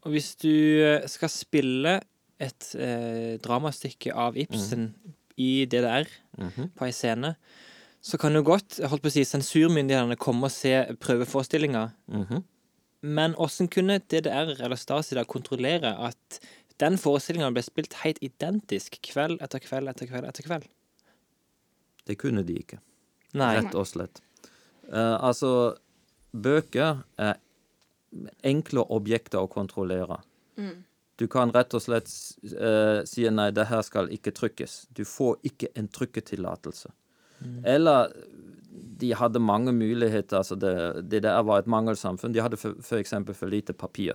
Og 0.05 0.13
hvis 0.15 0.31
du 0.41 1.05
skal 1.07 1.29
spille 1.29 2.01
et 2.41 2.75
eh, 2.81 3.37
dramastykke 3.45 4.13
av 4.15 4.37
Ibsen 4.41 4.95
i 5.37 5.67
DDR 5.67 6.07
Mhm. 6.39 6.71
på 6.79 6.85
ei 6.87 6.93
scene, 6.93 7.35
så 8.03 8.17
kan 8.19 8.33
jo 8.33 8.43
godt 8.43 8.81
holdt 8.89 9.03
på 9.03 9.09
å 9.09 9.13
si, 9.13 9.21
sensurmyndighetene 9.25 10.17
komme 10.17 10.45
og 10.45 10.51
se 10.51 10.73
prøveforestillinga. 10.99 11.91
Mhm. 12.09 12.43
Men 13.05 13.35
hvordan 13.37 13.69
kunne 13.69 13.99
DDR 14.01 14.55
eller 14.55 14.79
Stasi 14.81 15.17
da 15.19 15.27
kontrollere 15.29 15.93
at 16.09 16.39
den 16.81 16.97
forestillinga 16.99 17.51
ble 17.55 17.63
spilt 17.63 17.99
helt 18.01 18.21
identisk 18.25 18.97
kveld 19.05 19.43
etter 19.45 19.63
kveld 19.63 19.91
etter 19.93 20.09
kveld 20.09 20.29
etter 20.31 20.47
kveld? 20.47 20.67
Det 22.09 22.17
kunne 22.21 22.45
de 22.47 22.57
ikke. 22.61 22.81
Nei. 23.37 23.55
Rett 23.59 23.77
og 23.77 23.87
slett. 23.89 24.23
Uh, 24.89 25.17
altså, 25.21 25.51
bøker 26.33 27.05
er 27.21 27.39
enkle 28.47 28.85
objekter 28.95 29.43
å 29.43 29.51
kontrollere. 29.51 30.21
Du 31.19 31.27
kan 31.31 31.53
rett 31.55 31.75
og 31.77 31.83
slett 31.83 32.11
uh, 32.55 33.03
si 33.07 33.25
nei, 33.31 33.49
det 33.55 33.69
her 33.71 33.83
skal 33.87 34.11
ikke 34.15 34.35
trykkes. 34.35 34.85
Du 34.95 35.05
får 35.09 35.39
ikke 35.47 35.71
en 35.79 35.91
trykketillatelse. 35.93 36.93
Eller 37.69 38.13
de 39.01 39.15
hadde 39.15 39.41
mange 39.43 39.73
muligheter. 39.73 40.37
altså 40.37 40.57
Det, 40.57 41.09
det 41.11 41.23
der 41.23 41.43
var 41.43 41.59
et 41.63 41.67
mangelsamfunn. 41.71 42.35
De 42.35 42.43
hadde 42.43 42.57
for, 42.57 42.75
for 42.83 43.35
for 43.35 43.47
lite 43.47 43.73
papir. 43.73 44.15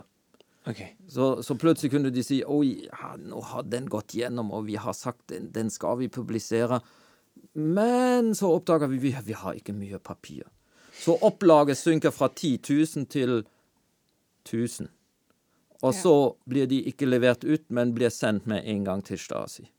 Okay. 0.66 0.88
Så, 1.08 1.42
så 1.42 1.54
plutselig 1.54 1.90
kunne 1.90 2.10
de 2.12 2.22
si 2.22 2.42
oi, 2.44 2.84
ja, 2.84 3.14
nå 3.16 3.40
har 3.40 3.62
den 3.62 3.86
gått 3.88 4.12
gjennom, 4.14 4.50
og 4.52 4.66
vi 4.66 4.76
har 4.76 4.92
sagt 4.92 5.28
den, 5.28 5.50
den 5.52 5.70
skal 5.70 5.98
vi 5.98 6.08
publisere. 6.08 6.80
Men 7.54 8.34
så 8.34 8.50
oppdager 8.58 8.88
vi 8.88 8.98
vi, 8.98 9.16
vi 9.24 9.32
har 9.32 9.56
ikke 9.56 9.72
mye 9.72 9.98
papir. 9.98 10.44
Så 10.92 11.16
opplaget 11.24 11.78
synker 11.78 12.12
fra 12.12 12.28
10 12.28 12.58
000 12.68 13.06
til 13.08 13.44
1000. 14.44 14.88
Og 15.82 15.94
Ja. 15.94 16.00
så 16.02 16.36
blir 16.44 16.66
de 16.66 16.82
ikke 16.84 17.06
levert 17.08 17.44
ut, 17.44 17.70
men 17.70 17.94
blir 17.94 18.10
sendt 18.10 18.46
med 18.46 18.62
en 18.66 18.84
gang 18.84 19.02
til 19.04 19.18
Stasi. 19.18 19.70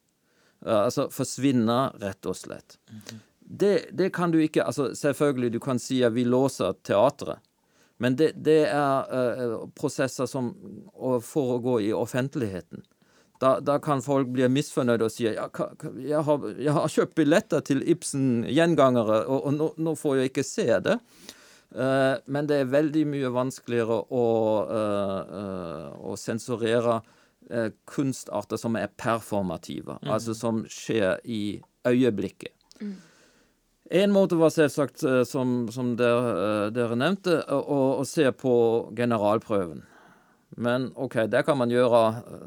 Uh, 0.65 0.85
altså 0.85 1.09
forsvinner, 1.13 1.93
rett 2.01 2.25
og 2.25 2.35
slett. 2.35 2.79
Det, 3.51 3.89
det 3.91 4.09
kan 4.15 4.31
du 4.31 4.39
ikke 4.39 4.63
altså 4.63 4.93
Selvfølgelig, 4.95 5.51
du 5.51 5.59
kan 5.59 5.79
si 5.79 6.01
at 6.07 6.15
vi 6.15 6.23
låser 6.23 6.73
teatret. 6.87 7.41
Men 8.01 8.15
det, 8.17 8.31
det 8.41 8.63
er 8.71 9.11
uh, 9.11 9.67
prosesser 9.77 10.25
som 10.25 10.53
foregår 11.21 11.83
i 11.85 11.91
offentligheten. 11.93 12.81
Da, 13.41 13.59
da 13.59 13.75
kan 13.81 14.01
folk 14.05 14.29
bli 14.33 14.47
misfornøyde 14.49 15.05
og 15.05 15.13
si 15.13 15.27
ja, 15.27 15.47
jeg, 15.97 16.23
har, 16.25 16.47
jeg 16.61 16.73
har 16.77 16.93
kjøpt 16.93 17.15
billetter 17.17 17.61
til 17.65 17.81
Ibsen-gjengangere, 17.89 19.23
og, 19.25 19.45
og 19.49 19.55
nå, 19.57 19.69
nå 19.81 19.93
får 19.97 20.17
jeg 20.17 20.31
ikke 20.31 20.47
se 20.47 20.67
det. 20.87 20.97
Uh, 21.75 22.17
men 22.25 22.49
det 22.49 22.61
er 22.61 22.73
veldig 22.73 23.05
mye 23.13 23.33
vanskeligere 23.35 23.99
å, 24.09 24.25
uh, 24.71 25.87
å 26.11 26.17
sensurere 26.19 27.01
kunstarter 27.89 28.55
som 28.61 28.77
er 28.79 28.91
performative, 29.01 29.97
altså 30.07 30.31
som 30.37 30.61
skjer 30.71 31.17
i 31.27 31.57
øyeblikket. 31.89 32.53
En 33.91 34.11
måte 34.15 34.37
var 34.39 34.49
selvsagt, 34.55 35.03
eh, 35.03 35.23
som, 35.27 35.67
som 35.71 35.95
dere, 35.99 36.31
eh, 36.31 36.67
dere 36.71 36.95
nevnte, 36.95 37.41
å, 37.51 37.79
å- 37.99 38.05
se 38.07 38.29
på 38.31 38.53
generalprøven. 38.95 39.81
Men 40.57 40.89
OK, 40.95 41.17
der 41.31 41.43
kan 41.47 41.59
man 41.59 41.71
gjøre 41.71 42.01
eh, 42.21 42.45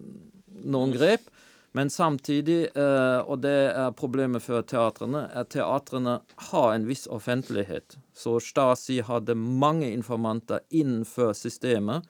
noen 0.64 0.94
grep. 0.96 1.28
Men 1.74 1.88
samtidig, 1.90 2.68
og 3.26 3.40
det 3.42 3.50
er 3.74 3.88
problemet 3.98 4.44
for 4.44 4.62
teatrene, 4.62 5.24
er 5.32 5.40
at 5.42 5.48
teatrene 5.50 6.12
har 6.52 6.68
en 6.70 6.84
viss 6.86 7.08
offentlighet. 7.10 7.96
Så 8.14 8.36
Stasi 8.38 9.00
hadde 9.02 9.34
mange 9.34 9.88
informanter 9.90 10.62
innenfor 10.70 11.32
systemet. 11.34 12.06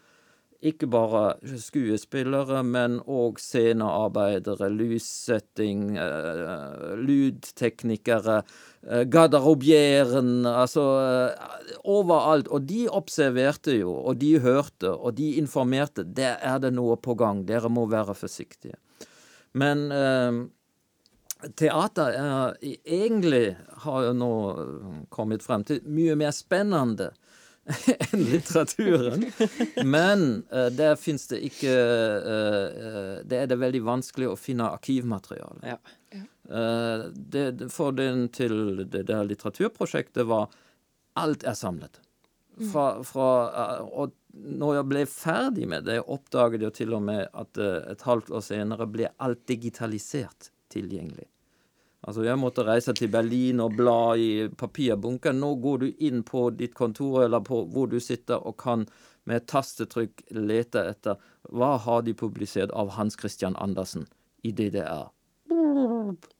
Ikke 0.65 0.87
bare 0.89 1.35
skuespillere, 1.61 2.63
men 2.65 2.97
òg 3.05 3.37
scenearbeidere, 3.43 4.71
lyssetting, 4.73 5.99
eh, 6.01 6.95
lydteknikere, 6.97 8.39
eh, 8.89 9.05
garderobieren 9.05 10.47
Altså 10.47 10.85
eh, 11.03 11.77
overalt. 11.85 12.49
Og 12.49 12.65
de 12.67 12.89
observerte 12.89 13.77
jo, 13.77 13.93
og 13.93 14.19
de 14.19 14.39
hørte, 14.41 14.89
og 14.89 15.17
de 15.19 15.35
informerte. 15.37 16.05
Der 16.05 16.39
er 16.41 16.59
det 16.59 16.73
noe 16.73 16.97
på 16.97 17.15
gang. 17.15 17.45
Dere 17.45 17.69
må 17.69 17.85
være 17.87 18.15
forsiktige. 18.15 18.81
Men 19.53 19.91
teater 21.57 22.11
er 22.11 22.57
egentlig, 22.85 23.57
har 23.85 24.03
jo 24.03 24.13
nå 24.13 24.33
kommet 25.11 25.43
frem 25.43 25.63
til, 25.65 25.81
mye 25.87 26.17
mer 26.17 26.33
spennende. 26.33 27.13
enn 28.13 28.25
litteraturen. 28.29 29.25
Men 29.85 30.45
uh, 30.53 30.69
der 30.73 30.97
fins 31.01 31.27
det 31.31 31.41
ikke 31.49 31.73
uh, 31.73 33.21
Det 33.25 33.39
er 33.41 33.49
det 33.49 33.61
veldig 33.61 33.83
vanskelig 33.87 34.31
å 34.33 34.39
finne 34.39 34.69
arkivmateriale. 34.77 35.75
Ja. 35.75 35.79
Uh, 36.45 37.09
det, 37.15 37.71
fordelen 37.73 38.29
til 38.35 38.85
det 38.85 39.07
der 39.09 39.25
litteraturprosjektet 39.29 40.29
var 40.29 40.53
alt 41.21 41.47
er 41.49 41.57
samlet. 41.57 42.01
Fra, 42.71 43.01
fra, 43.03 43.29
og 43.83 44.13
når 44.31 44.77
jeg 44.77 44.87
ble 44.91 45.01
ferdig 45.11 45.67
med 45.71 45.89
det, 45.89 45.97
oppdaget 46.01 46.63
jeg 46.63 46.77
til 46.77 46.95
og 46.95 47.03
med 47.03 47.25
at 47.35 47.59
et 47.59 48.05
halvt 48.07 48.31
år 48.31 48.45
senere 48.47 48.87
ble 48.87 49.09
alt 49.25 49.43
digitalisert 49.51 50.53
tilgjengelig. 50.71 51.27
Altså, 52.05 52.25
jeg 52.27 52.37
måtte 52.41 52.67
reise 52.67 52.93
til 52.97 53.09
Berlin 53.13 53.63
og 53.65 53.79
bla 53.79 54.15
i 54.21 54.47
papirbunker. 54.61 55.33
Nå 55.33 55.55
går 55.65 55.83
du 55.83 55.89
inn 56.05 56.23
på 56.27 56.51
ditt 56.53 56.75
kontor 56.77 57.25
eller 57.25 57.45
på 57.45 57.63
hvor 57.73 57.89
du 57.89 57.97
sitter 58.03 58.45
og 58.45 58.59
kan 58.61 58.85
med 59.25 59.41
et 59.41 59.49
tastetrykk 59.49 60.27
lete 60.37 60.85
etter 60.91 61.21
hva 61.49 61.75
har 61.81 62.05
de 62.05 62.13
publisert 62.17 62.73
av 62.77 62.93
Hans 62.99 63.17
Christian 63.21 63.57
Andersen 63.57 64.05
i 64.45 64.53
DDR. 64.53 65.09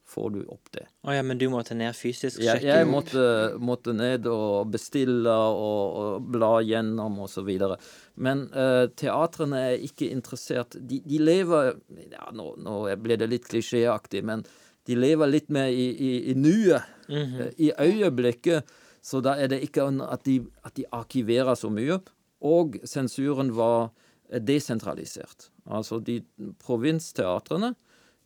Får 0.05 0.29
du 0.29 0.43
opp 0.53 0.69
det. 0.71 0.85
Å 1.01 1.13
ja, 1.15 1.23
men 1.25 1.39
du 1.41 1.47
måtte 1.49 1.75
ned 1.77 1.95
fysisk? 1.97 2.37
Ja, 2.43 2.55
jeg 2.61 2.85
måtte, 2.87 3.23
måtte 3.57 3.93
ned 3.95 4.27
og 4.29 4.69
bestille 4.73 5.33
og, 5.33 5.97
og 5.97 6.27
bla 6.35 6.59
gjennom 6.61 7.17
og 7.25 7.31
så 7.31 7.41
videre. 7.45 7.79
Men 8.13 8.45
uh, 8.53 8.85
teatrene 8.93 9.63
er 9.71 9.87
ikke 9.87 10.11
interessert 10.13 10.77
De, 10.77 11.01
de 11.03 11.19
lever 11.19 11.73
ja, 12.13 12.29
nå, 12.37 12.51
nå 12.61 12.77
ble 13.01 13.17
det 13.19 13.31
litt 13.31 13.49
klisjéaktig, 13.49 14.21
men 14.29 14.45
de 14.85 14.97
lever 14.97 15.29
litt 15.29 15.47
mer 15.53 15.71
i, 15.73 15.85
i, 15.93 16.11
i 16.31 16.35
nuet, 16.37 16.85
eh, 17.09 17.47
i 17.57 17.71
øyeblikket. 17.73 18.67
Så 19.05 19.21
da 19.25 19.35
er 19.37 19.51
det 19.53 19.61
ikke 19.65 19.87
at 20.05 20.25
de, 20.25 20.39
at 20.65 20.75
de 20.77 20.85
arkiverer 20.93 21.57
så 21.57 21.71
mye. 21.73 21.99
Og 22.45 22.77
sensuren 22.85 23.51
var 23.57 23.89
eh, 24.29 24.41
desentralisert. 24.41 25.49
Altså 25.65 25.99
de 25.99 26.21
provinsteatrene 26.61 27.73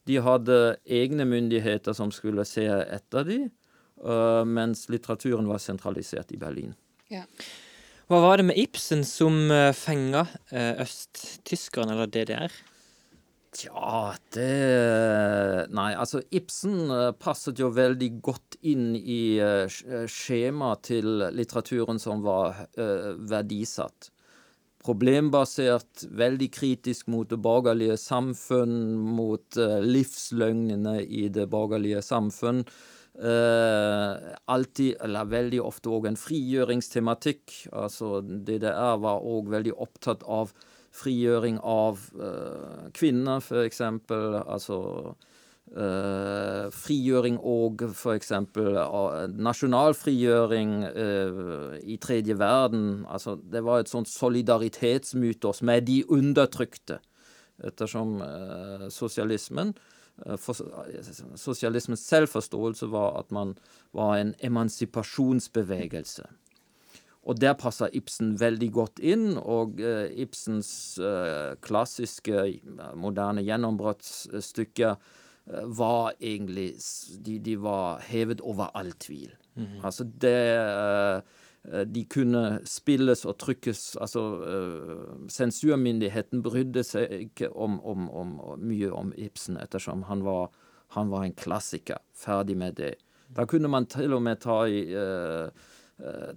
de 0.09 0.17
hadde 0.25 0.59
egne 0.89 1.25
myndigheter 1.29 1.93
som 1.93 2.11
skulle 2.11 2.43
se 2.47 2.65
etter 2.65 3.25
de, 3.27 3.39
øh, 4.01 4.43
mens 4.47 4.87
litteraturen 4.89 5.47
var 5.47 5.61
sentralisert 5.61 6.31
i 6.33 6.39
Berlin. 6.41 6.73
Ja. 7.13 7.27
Hva 8.09 8.23
var 8.23 8.39
det 8.41 8.47
med 8.49 8.57
Ibsen 8.57 9.03
som 9.05 9.35
fenga 9.77 10.23
østtyskerne, 10.81 11.93
eller 11.93 12.09
DDR? 12.09 12.55
Tja, 13.49 14.13
det 14.35 15.69
Nei, 15.73 15.89
altså 15.97 16.21
Ibsen 16.29 16.91
eh, 16.93 17.09
passet 17.17 17.57
jo 17.59 17.71
veldig 17.73 18.09
godt 18.21 18.59
inn 18.69 18.91
i 18.93 19.39
eh, 19.41 19.65
eh, 19.65 20.05
skjemaet 20.05 20.83
til 20.91 21.09
litteraturen 21.33 21.97
som 22.01 22.21
var 22.25 22.67
eh, 22.77 23.09
verdisatt. 23.31 24.11
Problembasert, 24.85 26.05
veldig 26.15 26.47
kritisk 26.55 27.09
mot 27.11 27.27
det 27.27 27.41
borgerlige 27.43 27.97
samfunn, 27.99 28.77
mot 29.17 29.57
eh, 29.59 29.79
livsløgnene 29.83 31.01
i 31.03 31.25
det 31.33 31.49
borgerlige 31.51 32.05
samfunn. 32.05 32.63
Uh, 33.19 34.15
alltid, 34.47 34.93
eller 35.03 35.27
veldig 35.27 35.57
ofte 35.59 35.89
òg 35.91 36.05
en 36.07 36.15
frigjøringstematikk. 36.15 37.65
Altså 37.75 38.21
DDR 38.23 39.01
var 39.03 39.25
òg 39.27 39.49
veldig 39.51 39.73
opptatt 39.75 40.23
av 40.23 40.53
frigjøring 40.95 41.59
av 41.63 41.99
uh, 42.19 42.87
kvinner, 42.95 43.43
for 43.45 43.65
eksempel. 43.65 44.39
Altså 44.41 44.79
uh, 45.77 46.69
frigjøring 46.73 47.37
og 47.39 47.83
f.eks. 47.91 48.31
Uh, 48.57 49.27
nasjonal 49.35 49.95
frigjøring 49.97 50.73
uh, 50.87 51.77
i 51.81 51.99
tredje 52.01 52.37
verden. 52.39 53.05
Altså, 53.09 53.37
det 53.37 53.63
var 53.65 53.83
et 53.83 53.91
sånt 53.91 54.09
solidaritetsmytos 54.09 55.61
med 55.61 55.87
de 55.89 56.01
undertrykte, 56.09 56.99
ettersom 57.59 58.21
eh, 58.23 58.85
sosialismen 58.93 59.73
eh, 60.25 60.37
Sosialismens 61.35 62.05
selvforståelse 62.07 62.87
var 62.91 63.17
at 63.19 63.33
man 63.35 63.57
var 63.95 64.17
en 64.17 64.33
emansipasjonsbevegelse. 64.39 66.23
Og 67.27 67.39
der 67.41 67.53
passer 67.59 67.91
Ibsen 67.93 68.37
veldig 68.39 68.69
godt 68.73 69.01
inn, 69.03 69.33
og 69.37 69.81
eh, 69.83 70.07
Ibsens 70.23 70.71
eh, 71.03 71.57
klassiske, 71.61 72.45
moderne 72.95 73.43
gjennombruddsstykke 73.43 74.93
eh, 74.93 75.65
var 75.79 76.13
egentlig 76.15 76.71
de, 77.25 77.35
de 77.43 77.57
var 77.59 77.99
hevet 78.07 78.41
over 78.41 78.71
all 78.73 78.93
tvil. 79.03 79.33
Altså 79.83 80.05
det 80.07 80.37
eh, 80.55 81.21
eh, 81.67 81.83
De 81.83 82.05
kunne 82.07 82.61
spilles 82.63 83.25
og 83.27 83.35
trykkes 83.43 83.97
Altså 83.99 84.21
sensurmyndigheten 85.27 86.39
brydde 86.45 86.85
seg 86.87 87.11
ikke 87.25 87.49
om, 87.51 87.81
om, 87.83 88.07
om, 88.09 88.37
mye 88.63 88.93
om 88.95 89.11
Ibsen, 89.17 89.59
ettersom 89.59 90.05
han 90.07 90.23
var, 90.23 90.47
han 90.95 91.11
var 91.11 91.27
en 91.27 91.35
klassiker. 91.35 91.99
Ferdig 92.15 92.55
med 92.57 92.79
det. 92.79 92.93
Da 93.35 93.45
kunne 93.45 93.67
man 93.67 93.85
til 93.91 94.15
og 94.15 94.23
med 94.25 94.39
ta 94.41 94.63
i 94.71 94.85
eh, 94.95 95.67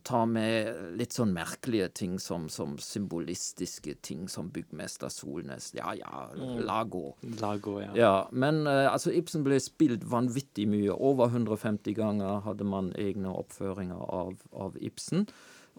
ta 0.03 0.25
med 0.27 0.97
litt 0.99 1.15
sånn 1.15 1.31
merkelige 1.35 1.89
ting 1.95 2.17
som, 2.21 2.49
som 2.51 2.75
symbolistiske 2.83 3.95
ting 4.03 4.25
som 4.31 4.49
byggmester 4.51 5.13
Solnes. 5.13 5.71
Ja 5.77 5.93
ja, 5.95 6.25
la 6.35 6.83
gå. 6.85 7.05
La 7.41 7.55
gå, 7.63 7.77
ja. 7.85 7.93
Ja, 7.99 8.15
men 8.33 8.67
eh, 8.67 8.89
altså 8.91 9.13
Ibsen 9.15 9.45
ble 9.47 9.61
spilt 9.63 10.05
vanvittig 10.11 10.67
mye. 10.71 10.91
Over 10.93 11.31
150 11.31 11.95
ganger 11.99 12.43
hadde 12.47 12.67
man 12.67 12.91
egne 12.99 13.31
oppføringer 13.43 14.03
av, 14.03 14.35
av 14.51 14.79
Ibsen. 14.83 15.29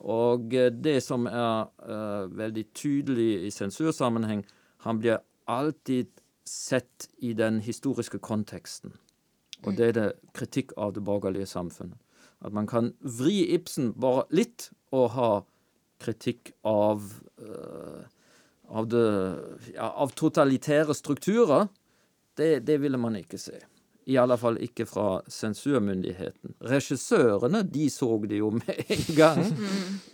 Og 0.02 0.56
eh, 0.58 0.72
det 0.72 1.00
som 1.06 1.28
er 1.30 1.68
uh, 1.84 2.26
veldig 2.32 2.66
tydelig 2.76 3.32
i 3.48 3.52
sensursammenheng, 3.54 4.46
han 4.88 5.00
blir 5.00 5.22
alltid 5.52 6.10
sett 6.48 7.10
i 7.24 7.34
den 7.34 7.60
historiske 7.64 8.20
konteksten. 8.20 8.96
Og 9.64 9.78
det 9.78 9.92
er 9.92 9.96
det 9.96 10.08
kritikk 10.36 10.74
av 10.78 10.92
det 10.96 11.04
borgerlige 11.08 11.48
samfunnet. 11.48 12.00
At 12.44 12.54
man 12.56 12.68
kan 12.68 12.92
vri 13.00 13.46
Ibsen 13.56 13.94
bare 13.96 14.28
litt 14.36 14.70
og 14.94 15.10
ha 15.16 15.32
kritikk 16.04 16.52
av 16.68 17.06
uh, 17.40 18.04
av, 18.74 18.88
det, 18.88 19.36
ja, 19.76 19.90
av 19.90 20.14
totalitære 20.18 20.96
strukturer, 20.98 21.68
det, 22.38 22.66
det 22.66 22.80
ville 22.82 22.98
man 22.98 23.18
ikke 23.20 23.38
se. 23.38 23.60
I 24.10 24.18
alle 24.20 24.36
fall 24.40 24.58
ikke 24.60 24.86
fra 24.90 25.22
sensurmyndigheten. 25.32 26.58
Regissørene 26.68 27.62
de 27.70 27.86
så 27.94 28.10
det 28.28 28.42
jo 28.42 28.50
med 28.58 28.82
en 28.96 29.06
gang. 29.16 29.46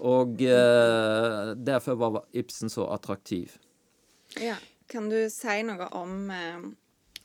Og 0.05 0.43
uh, 0.43 1.55
derfor 1.55 1.97
var 1.97 2.19
Ibsen 2.37 2.69
så 2.69 2.89
attraktiv. 2.93 3.57
Ja. 4.37 4.59
Kan 4.89 5.09
du 5.09 5.19
si 5.29 5.59
noe 5.61 5.85
om, 5.93 6.31
eh, 6.33 6.61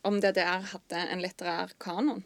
om 0.05 0.19
DDR 0.21 0.67
hadde 0.69 0.99
en 1.01 1.23
litterær 1.25 1.71
kanon? 1.81 2.19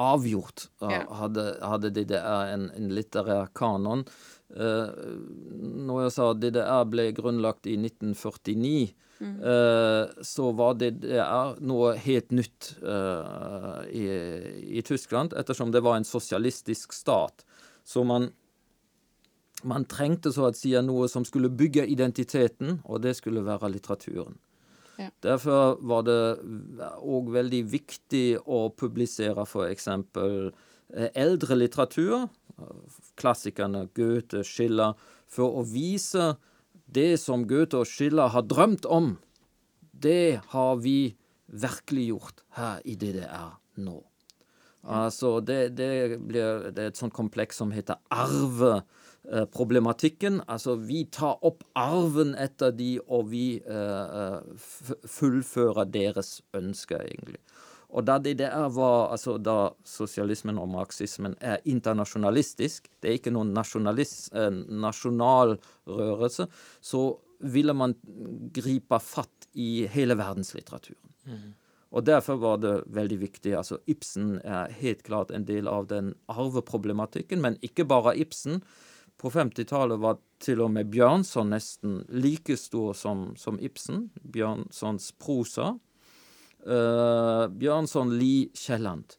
Avgjort 0.00 0.68
eh, 0.82 1.02
hadde, 1.20 1.44
hadde 1.62 1.90
DDR 1.94 2.52
en, 2.54 2.68
en 2.74 2.90
litterær 2.96 3.50
kanon. 3.54 4.04
Uh, 4.54 4.90
når 5.86 6.04
jeg 6.04 6.14
sa 6.14 6.28
DDR 6.38 6.84
ble 6.86 7.08
grunnlagt 7.16 7.66
i 7.66 7.74
1949, 7.78 8.92
eh, 9.24 10.12
så 10.26 10.50
var 10.58 10.76
DDR 10.78 11.56
noe 11.64 11.94
helt 12.04 12.34
nytt 12.34 12.74
uh, 12.82 13.82
i, 13.88 14.04
i 14.78 14.84
Tyskland, 14.86 15.34
ettersom 15.38 15.72
det 15.74 15.82
var 15.82 15.98
en 15.98 16.06
sosialistisk 16.06 16.94
stat. 16.94 17.46
Så 17.86 18.04
man, 18.06 18.28
man 19.62 19.86
trengte 19.90 20.32
så 20.34 20.50
å 20.50 20.54
si 20.54 20.74
noe 20.86 21.08
som 21.10 21.26
skulle 21.26 21.50
bygge 21.50 21.86
identiteten, 21.90 22.80
og 22.84 23.02
det 23.06 23.16
skulle 23.18 23.46
være 23.46 23.72
litteraturen. 23.74 24.38
Ja. 25.00 25.08
Derfor 25.26 25.78
var 25.82 26.04
det 26.06 26.20
òg 27.02 27.32
veldig 27.34 27.62
viktig 27.72 28.38
å 28.46 28.68
publisere 28.78 29.42
f.eks. 29.46 29.88
eldre 31.14 31.58
litteratur, 31.58 32.28
klassikerne 33.18 33.88
Goethe, 33.96 34.44
Schiller, 34.46 34.94
for 35.26 35.58
å 35.60 35.64
vise 35.66 36.34
det 36.86 37.16
som 37.22 37.46
Goethe 37.50 37.82
og 37.82 37.90
Schiller 37.90 38.30
har 38.34 38.46
drømt 38.46 38.86
om. 38.86 39.16
Det 39.90 40.40
har 40.54 40.76
vi 40.82 41.14
virkelig 41.46 42.08
gjort 42.10 42.44
her 42.58 42.82
i 42.84 42.96
DDR 42.98 43.54
nå. 43.82 44.00
Altså, 44.84 45.38
det, 45.40 45.76
det, 45.78 46.18
blir, 46.20 46.68
det 46.74 46.82
er 46.82 46.92
et 46.92 47.00
sånt 47.00 47.14
kompleks 47.16 47.56
som 47.62 47.72
heter 47.72 47.96
arveproblematikken. 49.30 50.42
Altså, 50.46 50.76
vi 50.76 51.04
tar 51.04 51.44
opp 51.44 51.62
arven 51.74 52.34
etter 52.34 52.72
de, 52.72 53.00
og 53.08 53.30
vi 53.30 53.60
eh, 53.60 54.38
fullfører 55.06 55.84
deres 55.84 56.42
ønsker, 56.54 57.00
egentlig. 57.00 57.40
Og 57.94 58.04
da 58.04 58.18
DDR 58.18 58.70
var, 58.74 59.12
altså 59.14 59.36
da 59.38 59.70
sosialismen 59.86 60.58
og 60.58 60.68
marxismen 60.72 61.36
er 61.40 61.60
internasjonalistisk, 61.64 62.88
det 63.00 63.10
er 63.10 63.20
ikke 63.20 63.34
noen 63.34 63.54
nasjonal 63.54 65.58
rørelse, 65.86 66.48
så 66.82 67.02
ville 67.44 67.74
man 67.76 67.94
gripe 68.54 68.98
fatt 68.98 69.46
i 69.54 69.86
hele 69.92 70.16
verdenslitteraturen. 70.18 71.12
Og 71.94 72.02
derfor 72.02 72.40
var 72.42 72.56
det 72.58 72.72
veldig 72.90 73.20
viktig. 73.20 73.52
altså 73.54 73.78
Ibsen 73.86 74.40
er 74.42 74.72
helt 74.80 75.04
klart 75.06 75.30
en 75.30 75.44
del 75.46 75.68
av 75.70 75.86
den 75.86 76.14
arveproblematikken, 76.26 77.40
men 77.40 77.54
ikke 77.62 77.86
bare 77.86 78.16
Ibsen. 78.18 78.64
På 79.20 79.30
50-tallet 79.30 80.00
var 80.02 80.18
til 80.42 80.60
og 80.64 80.72
med 80.74 80.90
Bjørnson 80.92 81.52
nesten 81.54 82.00
like 82.12 82.56
stor 82.60 82.92
som, 82.98 83.30
som 83.40 83.58
Ibsen. 83.62 84.08
Bjørnsons 84.20 85.12
prosa. 85.22 85.74
Uh, 86.64 87.46
Bjørnson, 87.52 88.14
Lie, 88.18 88.48
Kielland. 88.56 89.16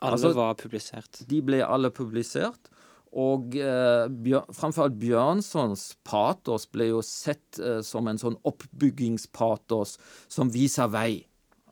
Alle 0.00 0.12
Altså- 0.18 0.34
var 0.34 0.54
publisert. 0.54 1.22
De 1.28 1.40
ble 1.42 1.62
alle 1.64 1.90
publisert. 1.90 2.68
Og 3.16 3.54
eh, 3.56 4.04
Bjørn, 4.08 4.52
framfor 4.52 4.84
alt 4.84 4.98
Bjørnsons 5.00 5.84
patos 6.04 6.66
ble 6.68 6.90
jo 6.90 6.98
sett 7.02 7.56
eh, 7.58 7.80
som 7.80 8.06
en 8.06 8.20
sånn 8.20 8.36
oppbyggingspatos 8.46 9.94
som 10.28 10.50
viser 10.52 10.90
vei. 10.92 11.24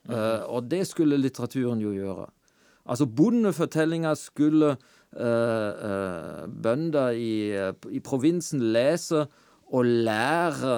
Eh, 0.08 0.42
og 0.48 0.70
det 0.70 0.86
skulle 0.88 1.18
litteraturen 1.20 1.82
jo 1.84 1.92
gjøre. 1.92 2.24
Altså 2.88 3.06
bondefortellinga 3.06 4.14
skulle 4.16 4.76
bønder 5.16 7.16
i, 7.16 7.30
i 7.88 8.00
provinsen 8.04 8.60
lese 8.74 9.22
og 9.74 9.86
lære 9.86 10.76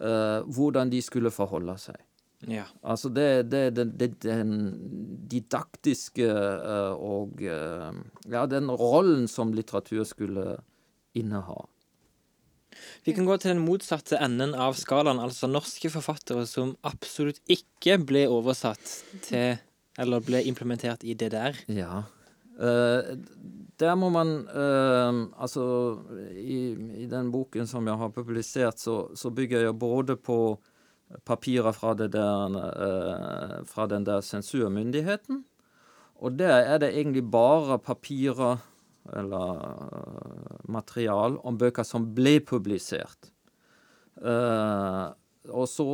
eh, 0.00 0.46
hvordan 0.46 0.92
de 0.92 1.00
skulle 1.04 1.32
forholde 1.34 1.76
seg. 1.80 1.98
Ja. 2.48 2.64
Altså 2.82 3.10
det, 3.12 3.50
det, 3.52 3.76
det, 3.76 4.08
den 4.24 4.54
didaktiske 5.28 6.24
eh, 6.24 6.94
og 6.96 7.42
eh, 7.44 7.90
Ja, 8.32 8.46
den 8.48 8.72
rollen 8.72 9.28
som 9.28 9.52
litteratur 9.52 10.06
skulle 10.08 10.56
inneha. 11.14 11.66
Vi 13.04 13.12
kan 13.12 13.26
gå 13.26 13.36
til 13.36 13.52
den 13.52 13.64
motsatte 13.64 14.16
enden 14.22 14.54
av 14.54 14.78
skalaen, 14.78 15.20
altså 15.20 15.50
norske 15.50 15.90
forfattere 15.92 16.46
som 16.48 16.76
absolutt 16.86 17.42
ikke 17.50 17.98
ble 17.98 18.24
oversatt 18.30 18.94
til 19.26 19.58
Eller 20.00 20.22
ble 20.24 20.40
implementert 20.46 21.02
i 21.04 21.12
DDR. 21.18 21.58
Ja. 21.68 22.04
Der 23.80 23.94
må 23.96 24.10
man 24.12 24.32
eh, 24.48 25.20
Altså, 25.40 25.64
i, 26.36 26.60
i 27.04 27.06
den 27.10 27.30
boken 27.32 27.66
som 27.66 27.86
jeg 27.88 27.96
har 28.00 28.12
publisert, 28.14 28.80
så, 28.80 29.10
så 29.16 29.32
bygger 29.32 29.66
jeg 29.66 29.78
både 29.80 30.16
på 30.16 30.58
papirer 31.26 31.72
fra, 31.74 31.94
der, 31.98 32.58
eh, 32.70 33.54
fra 33.66 33.86
den 33.90 34.04
der 34.06 34.20
sensurmyndigheten. 34.22 35.44
Og 36.20 36.36
der 36.38 36.60
er 36.68 36.78
det 36.78 36.92
egentlig 36.92 37.24
bare 37.30 37.78
papirer 37.78 38.60
eller 39.16 39.60
eh, 39.64 40.56
material 40.68 41.38
om 41.46 41.58
bøker 41.58 41.86
som 41.86 42.10
ble 42.14 42.38
publisert. 42.46 43.30
Eh, 44.20 45.06
og 45.50 45.68
så, 45.70 45.88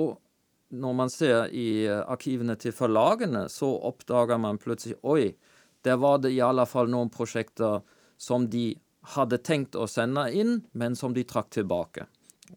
når 0.74 0.96
man 0.98 1.12
ser 1.12 1.52
i 1.54 1.86
eh, 1.86 2.02
arkivene 2.02 2.56
til 2.60 2.74
forlagene, 2.76 3.46
så 3.52 3.70
oppdager 3.88 4.40
man 4.42 4.60
plutselig 4.62 4.98
Oi, 5.06 5.30
der 5.86 6.00
var 6.02 6.18
det 6.22 6.34
i 6.34 6.42
alle 6.44 6.66
fall 6.68 6.90
noen 6.90 7.12
prosjekter 7.14 7.80
som 8.18 8.48
de 8.50 8.72
hadde 9.14 9.38
tenkt 9.46 9.78
å 9.78 9.86
sende 9.90 10.26
inn, 10.34 10.60
men 10.74 10.98
som 10.98 11.14
de 11.14 11.22
trakk 11.28 11.52
tilbake. 11.54 12.08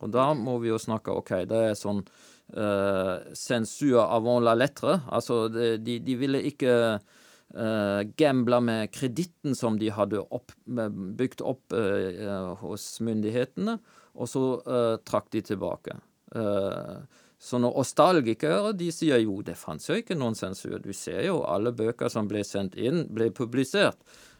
Og 0.01 0.09
da 0.13 0.31
må 0.37 0.57
vi 0.63 0.71
jo 0.71 0.81
snakke 0.81 1.13
OK, 1.13 1.33
det 1.49 1.61
er 1.71 1.77
sånn 1.77 2.01
eh, 2.01 3.15
sensur 3.37 4.01
avant 4.05 4.41
la 4.45 4.55
lettre. 4.57 4.99
Altså, 5.13 5.47
de, 5.49 5.99
de 6.01 6.17
ville 6.17 6.41
ikke 6.49 6.73
uh, 6.99 8.01
gamble 8.17 8.59
med 8.65 8.91
kreditten 8.93 9.57
som 9.57 9.79
de 9.81 9.91
hadde 9.93 10.21
opp, 10.21 10.53
bygd 10.65 11.41
opp 11.45 11.73
eh, 11.77 12.53
hos 12.61 12.91
myndighetene, 13.05 13.79
og 14.19 14.29
så 14.29 14.45
uh, 14.65 14.95
trakk 15.05 15.29
de 15.33 15.43
tilbake. 15.51 15.97
Eh, 16.35 16.95
så 17.39 17.59
når 17.61 17.77
ostalgikere 17.79 18.73
de 18.75 18.89
sier 18.91 19.21
jo 19.23 19.37
det 19.45 19.55
fantes 19.55 19.87
jo 19.87 19.95
ikke 20.01 20.17
noen 20.19 20.35
sensur. 20.35 20.75
Du 20.83 20.91
ser 20.93 21.23
jo 21.23 21.39
alle 21.47 21.71
bøker 21.71 22.11
som 22.11 22.27
ble 22.27 22.43
sendt 22.43 22.75
inn, 22.75 23.05
ble 23.15 23.29
publisert. 23.31 23.99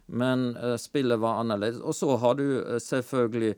Men 0.10 0.52
eh, 0.58 0.76
spillet 0.82 1.22
var 1.22 1.40
annerledes. 1.40 1.80
Og 1.80 1.96
så 1.96 2.18
har 2.20 2.36
du 2.36 2.48
eh, 2.60 2.80
selvfølgelig 2.84 3.54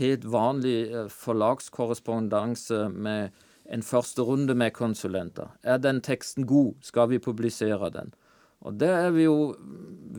helt 0.00 0.26
vanlig 0.28 0.76
eh, 0.90 1.08
forlagskorrespondanse 1.08 2.88
med 2.92 3.32
en 3.72 3.82
første 3.86 4.26
runde 4.28 4.54
med 4.58 4.74
konsulenter. 4.76 5.54
Er 5.62 5.80
den 5.80 6.02
teksten 6.04 6.46
god? 6.46 6.74
Skal 6.84 7.08
vi 7.14 7.22
publisere 7.22 7.88
den? 7.94 8.12
Og 8.62 8.76
der 8.78 9.08
er 9.08 9.10
vi 9.10 9.24
jo 9.24 9.54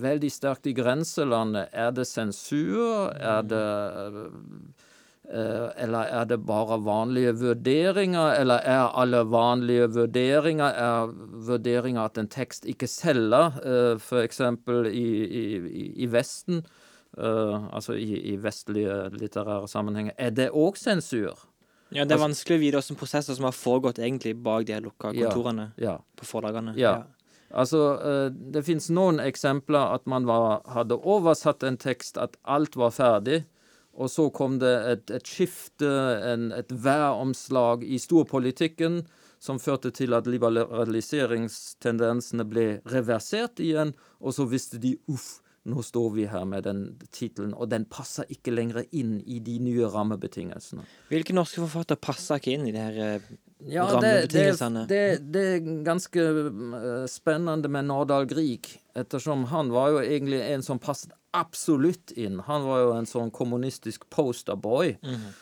veldig 0.03 0.31
sterkt 0.31 0.67
i 0.67 0.73
grenselandet. 0.75 1.69
Er 1.71 1.93
det 1.95 2.07
sensur? 2.07 3.13
Er 3.13 3.45
det 3.45 3.61
eh, 3.61 4.89
Eller 5.25 6.09
er 6.11 6.25
det 6.25 6.37
bare 6.45 6.77
vanlige 6.83 7.31
vurderinger? 7.39 8.33
Eller 8.41 8.59
er 8.67 8.89
alle 8.99 9.21
vanlige 9.31 9.87
vurderinger 9.95 10.73
er 10.75 11.13
vurderinger 11.47 12.03
at 12.05 12.17
en 12.17 12.27
tekst 12.27 12.65
ikke 12.69 12.87
selger, 12.91 13.55
uh, 13.63 13.95
f.eks. 13.97 14.41
I, 14.91 15.05
i, 15.23 15.43
i- 16.03 16.09
Vesten, 16.11 16.59
eh, 17.17 17.63
altså 17.73 17.93
i, 17.95 18.19
i 18.33 18.37
vestlige 18.41 19.09
litterære 19.15 19.67
sammenhenger, 19.67 20.13
er 20.17 20.29
det 20.31 20.49
òg 20.51 20.75
sensur? 20.77 21.39
Ja, 21.93 22.03
Det 22.03 22.11
er 22.11 22.17
Altså- 22.17 22.27
vanskelig 22.27 22.57
å 22.57 22.59
vite 22.59 22.77
hvilke 22.81 22.99
prosesser 22.99 23.35
som 23.35 23.45
har 23.45 23.51
foregått 23.53 23.99
egentlig 23.99 24.35
bak 24.43 24.65
de 24.65 24.79
lukka 24.81 25.13
kontorene 25.13 25.71
Ja. 25.77 25.97
på 26.17 26.25
forlagene. 26.25 26.75
Ja. 26.75 27.03
Altså, 27.53 27.99
eh, 28.01 28.29
det 28.51 28.65
fins 28.65 28.89
noen 28.89 29.19
eksempler 29.19 29.93
at 29.93 30.05
man 30.07 30.25
var, 30.25 30.61
hadde 30.67 30.97
oversatt 30.99 31.63
en 31.63 31.77
tekst, 31.77 32.17
at 32.17 32.35
alt 32.45 32.75
var 32.75 32.89
ferdig, 32.91 33.43
og 33.93 34.09
så 34.09 34.29
kom 34.33 34.57
det 34.61 34.73
et, 34.89 35.11
et 35.19 35.27
skifte, 35.27 35.89
en, 36.33 36.51
et 36.55 36.71
væromslag 36.71 37.83
i 37.85 37.99
storpolitikken 38.01 39.03
som 39.43 39.59
førte 39.59 39.91
til 39.93 40.13
at 40.15 40.27
liberaliseringstendensene 40.29 42.45
ble 42.47 42.79
reversert 42.89 43.59
igjen, 43.61 43.93
og 44.23 44.33
så 44.37 44.45
visste 44.49 44.77
de 44.81 44.97
uff, 45.11 45.41
nå 45.67 45.81
står 45.83 46.09
vi 46.15 46.25
her 46.31 46.45
med 46.47 46.63
den 46.67 46.99
tittelen, 47.11 47.53
og 47.55 47.69
den 47.71 47.85
passer 47.91 48.25
ikke 48.31 48.51
lenger 48.55 48.83
inn 48.95 49.21
i 49.23 49.39
de 49.43 49.59
nye 49.63 49.87
rammebetingelsene. 49.91 50.83
Hvilke 51.11 51.33
norske 51.35 51.61
forfattere 51.63 51.97
passer 52.03 52.35
ikke 52.39 52.53
inn 52.57 52.67
i 52.67 52.73
de 52.75 52.81
her 52.81 52.93
ja, 52.99 53.19
Ja, 53.63 53.99
det, 54.03 54.27
det, 54.33 54.59
det, 54.89 55.19
det 55.31 55.43
er 55.53 55.59
ganske 55.85 56.19
eh, 56.19 57.05
spennende 57.07 57.69
med 57.71 57.83
Nordahl 57.87 58.25
Grieg, 58.27 58.67
ettersom 58.95 59.45
han 59.53 59.71
var 59.71 59.89
jo 59.93 59.99
egentlig 60.03 60.41
en 60.49 60.63
som 60.65 60.79
passet 60.83 61.11
absolutt 61.33 62.11
inn. 62.11 62.39
Han 62.39 62.65
var 62.67 62.81
jo 62.83 62.91
en 62.93 63.07
sånn 63.09 63.31
kommunistisk 63.33 64.05
posterboy. 64.13 64.97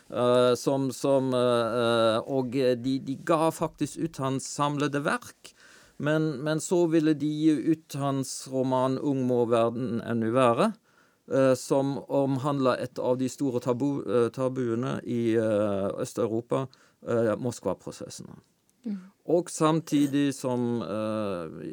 eh, 0.10 0.54
som, 0.56 0.92
som 0.96 1.34
eh, 1.36 1.80
eh, 1.82 2.20
Og 2.32 2.56
de, 2.56 3.00
de 3.00 3.18
ga 3.28 3.52
faktisk 3.52 4.00
ut 4.00 4.22
hans 4.24 4.48
samlede 4.48 5.04
verk. 5.04 5.54
Men, 6.02 6.32
men 6.42 6.60
så 6.64 6.88
ville 6.90 7.14
de 7.14 7.28
gi 7.28 7.52
ut 7.52 7.94
hans 8.00 8.48
roman 8.50 8.98
'Ung 8.98 9.28
må 9.28 9.46
verden 9.46 10.02
ennu 10.02 10.32
være', 10.34 10.72
uh, 11.30 11.54
som 11.54 12.00
omhandla 12.10 12.74
et 12.82 12.98
av 12.98 13.20
de 13.20 13.30
store 13.30 13.60
tabu, 13.62 14.02
tabuene 14.34 14.98
i 15.06 15.38
Øst-Europa, 15.38 16.66
Moskva-prosessene. 17.38 18.34
Og 19.30 19.50
samtidig 19.50 20.34
som 20.34 20.82
eh, 20.82 21.70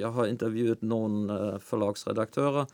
jeg 0.00 0.12
har 0.16 0.26
intervjuet 0.32 0.80
noen 0.82 1.28
forlagsredaktører 1.60 2.64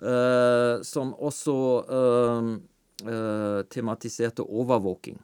som 0.00 1.10
også 1.12 1.56
eh, 1.96 2.46
eh, 3.04 3.58
tematiserte 3.68 4.46
overvåking. 4.46 5.18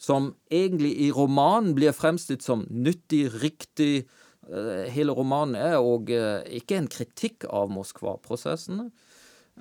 Som 0.00 0.32
egentlig 0.50 0.96
i 1.04 1.10
romanen 1.14 1.76
blir 1.76 1.94
fremstilt 1.94 2.42
som 2.42 2.64
nyttig, 2.70 3.28
riktig. 3.42 4.08
Eh, 4.50 4.88
hele 4.90 5.14
romanen 5.14 5.54
er 5.60 5.78
òg 5.78 6.10
ikke 6.60 6.80
en 6.80 6.90
kritikk 6.90 7.46
av 7.46 7.70
Moskva-prosessene. 7.70 8.90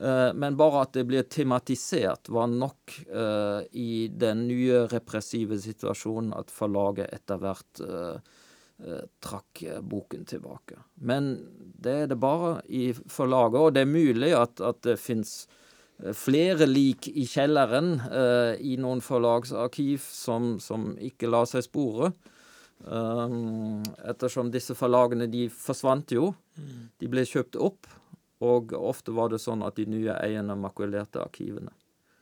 Eh, 0.02 0.34
men 0.34 0.56
bare 0.58 0.86
at 0.86 0.94
det 0.96 1.06
blir 1.10 1.26
tematisert, 1.28 2.30
var 2.32 2.48
nok 2.52 2.94
uh, 3.12 3.60
i 3.76 4.08
den 4.08 4.46
nye 4.48 4.86
repressive 4.92 5.58
situasjonen 5.60 6.32
at 6.38 6.54
forlaget 6.54 7.12
etter 7.16 7.42
hvert 7.42 7.82
eh, 7.84 8.16
eh, 8.16 8.38
trakk 9.24 9.64
eh, 9.64 9.80
boken 9.82 10.26
tilbake. 10.26 10.80
Men 10.96 11.32
det 11.80 11.96
er 12.04 12.12
det 12.12 12.20
bare 12.20 12.60
i 12.68 12.90
forlaget, 12.94 13.60
og 13.60 13.74
det 13.76 13.84
er 13.86 13.92
mulig 13.92 14.34
at, 14.38 14.62
at 14.64 14.82
det 14.88 15.00
fins 15.02 15.42
flere 16.16 16.68
lik 16.68 17.10
i 17.12 17.26
kjelleren 17.28 17.98
eh, 18.08 18.54
i 18.64 18.78
noen 18.80 19.02
forlagsarkiv 19.04 20.04
som, 20.04 20.54
som 20.64 20.94
ikke 20.96 21.32
lar 21.32 21.50
seg 21.50 21.66
spore. 21.68 22.14
Um, 22.80 23.82
ettersom 24.08 24.54
disse 24.54 24.72
forlagene 24.80 25.28
de 25.28 25.50
forsvant 25.52 26.14
jo. 26.16 26.30
De 27.00 27.10
ble 27.12 27.26
kjøpt 27.28 27.60
opp. 27.60 27.90
Og 28.40 28.72
ofte 28.72 29.12
var 29.12 29.34
det 29.34 29.42
sånn 29.44 29.66
at 29.68 29.76
de 29.76 29.84
nye 29.92 30.16
eierne 30.16 30.56
makulerte 30.56 31.20
arkivene. 31.20 31.74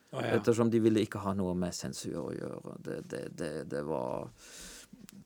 Oh, 0.09 0.23
ja. 0.23 0.39
Ettersom 0.39 0.71
de 0.73 0.81
ville 0.81 1.03
ikke 1.05 1.21
ha 1.21 1.35
noe 1.37 1.53
med 1.53 1.75
sensur 1.77 2.23
å 2.23 2.33
gjøre. 2.33 2.77
Det, 2.81 2.97
det, 3.11 3.21
det, 3.37 3.51
det 3.69 3.83
var 3.85 4.31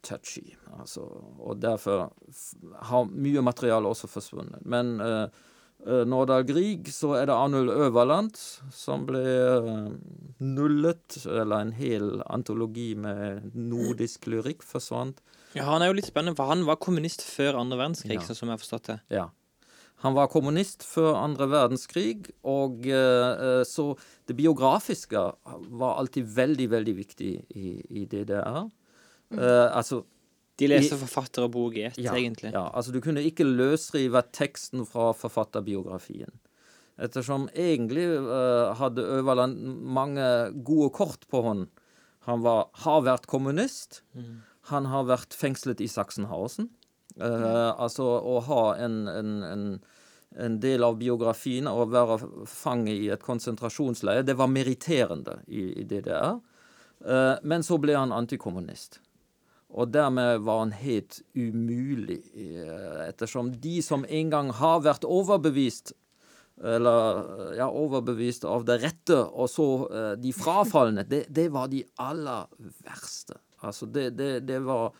touchy. 0.04 0.56
Altså, 0.80 1.04
og 1.40 1.60
derfor 1.62 2.10
har 2.90 3.10
mye 3.12 3.42
materiale 3.46 3.88
også 3.92 4.10
forsvunnet. 4.12 4.64
Men 4.66 4.96
uh, 5.02 5.28
Nordahl 6.06 6.44
Grieg, 6.46 6.90
så 6.94 7.16
er 7.18 7.26
det 7.26 7.34
Arnulf 7.34 7.74
Øverland 7.74 8.36
som 8.74 9.08
ble 9.08 9.22
eh, 9.26 9.92
nullet. 10.46 11.18
Eller 11.26 11.64
en 11.66 11.72
hel 11.74 12.22
antologi 12.30 12.92
med 12.96 13.48
nordisk 13.58 14.28
lyrikk 14.30 14.62
forsvant. 14.62 15.22
ja, 15.58 15.66
Han 15.66 15.82
er 15.82 15.90
jo 15.90 15.98
litt 15.98 16.06
spennende, 16.12 16.38
for 16.38 16.52
han 16.54 16.66
var 16.68 16.78
kommunist 16.78 17.24
før 17.26 17.58
andre 17.64 17.80
verdenskrig, 17.82 18.20
Ja. 18.20 18.26
sånn 18.28 18.38
som 18.38 18.50
jeg 18.52 18.60
har 18.60 18.62
forstått 18.62 18.90
det. 18.92 19.00
Ja. 19.10 19.30
Han 20.06 20.14
var 20.14 20.30
kommunist 20.34 20.82
før 20.86 21.16
andre 21.18 21.46
verdenskrig, 21.50 22.30
og 22.46 22.86
eh, 22.86 23.64
så 23.66 23.98
det 24.30 24.38
biografiske 24.38 25.26
var 25.82 25.98
alltid 25.98 26.26
veldig, 26.26 26.70
veldig 26.70 26.96
viktig 26.98 27.34
i, 27.58 27.74
i 27.90 28.06
DDR. 28.06 28.70
Eh, 29.32 29.68
altså 29.72 30.04
De 30.60 30.68
leser 30.70 31.00
forfatter 31.00 31.48
og 31.48 31.54
bok 31.56 31.78
i 31.80 31.86
ett, 31.90 32.00
ja, 32.02 32.14
egentlig. 32.14 32.52
Ja, 32.54 32.68
altså 32.70 32.94
du 32.94 33.00
kunne 33.02 33.24
ikke 33.26 33.48
løsrive 33.48 34.22
teksten 34.36 34.86
fra 34.86 35.12
forfatterbiografien. 35.18 36.34
Ettersom 37.02 37.48
egentlig 37.58 38.04
uh, 38.14 38.76
hadde 38.78 39.02
Øverland 39.18 39.56
mange 39.82 40.26
gode 40.68 40.92
kort 40.94 41.26
på 41.32 41.42
hånd. 41.42 41.64
Han 42.28 42.44
var, 42.46 42.68
har 42.84 43.02
vært 43.08 43.26
kommunist. 43.32 44.04
Han 44.70 44.86
har 44.92 45.08
vært 45.10 45.34
fengslet 45.34 45.82
i 45.82 45.90
Sachsenhausen. 45.90 46.70
Eh, 47.20 47.72
altså 47.82 48.06
å 48.06 48.38
ha 48.46 48.62
en, 48.80 49.02
en, 49.10 49.32
en, 49.44 49.66
en 50.46 50.60
del 50.64 50.86
av 50.86 51.00
biografien, 51.02 51.68
å 51.68 51.88
være 51.90 52.20
fange 52.48 52.94
i 52.94 53.10
et 53.12 53.24
konsentrasjonsleir, 53.26 54.24
det 54.28 54.38
var 54.40 54.52
meritterende 54.52 55.42
i, 55.48 55.66
i 55.82 55.88
DDR. 55.88 56.40
Uh, 57.02 57.36
men 57.42 57.66
så 57.66 57.80
ble 57.82 57.98
han 57.98 58.14
antikommunist. 58.14 59.00
Og 59.72 59.92
dermed 59.94 60.44
var 60.44 60.66
han 60.66 60.74
helt 60.76 61.22
umulig, 61.36 62.20
eh, 62.36 63.08
ettersom 63.08 63.54
de 63.64 63.80
som 63.86 64.04
en 64.08 64.32
gang 64.34 64.52
har 64.60 64.82
vært 64.84 65.08
overbevist 65.08 65.94
eller 66.62 67.56
ja, 67.58 67.66
overbevist 67.66 68.44
av 68.46 68.66
det 68.68 68.78
rette, 68.84 69.16
og 69.18 69.48
så 69.50 69.68
eh, 69.88 70.12
de 70.22 70.34
frafalne, 70.36 71.06
det, 71.10 71.24
det 71.34 71.48
var 71.54 71.72
de 71.72 71.82
aller 72.04 72.52
verste. 72.84 73.40
Altså, 73.66 73.88
det, 73.88 74.12
det, 74.20 74.34
det 74.50 74.62
var 74.68 74.92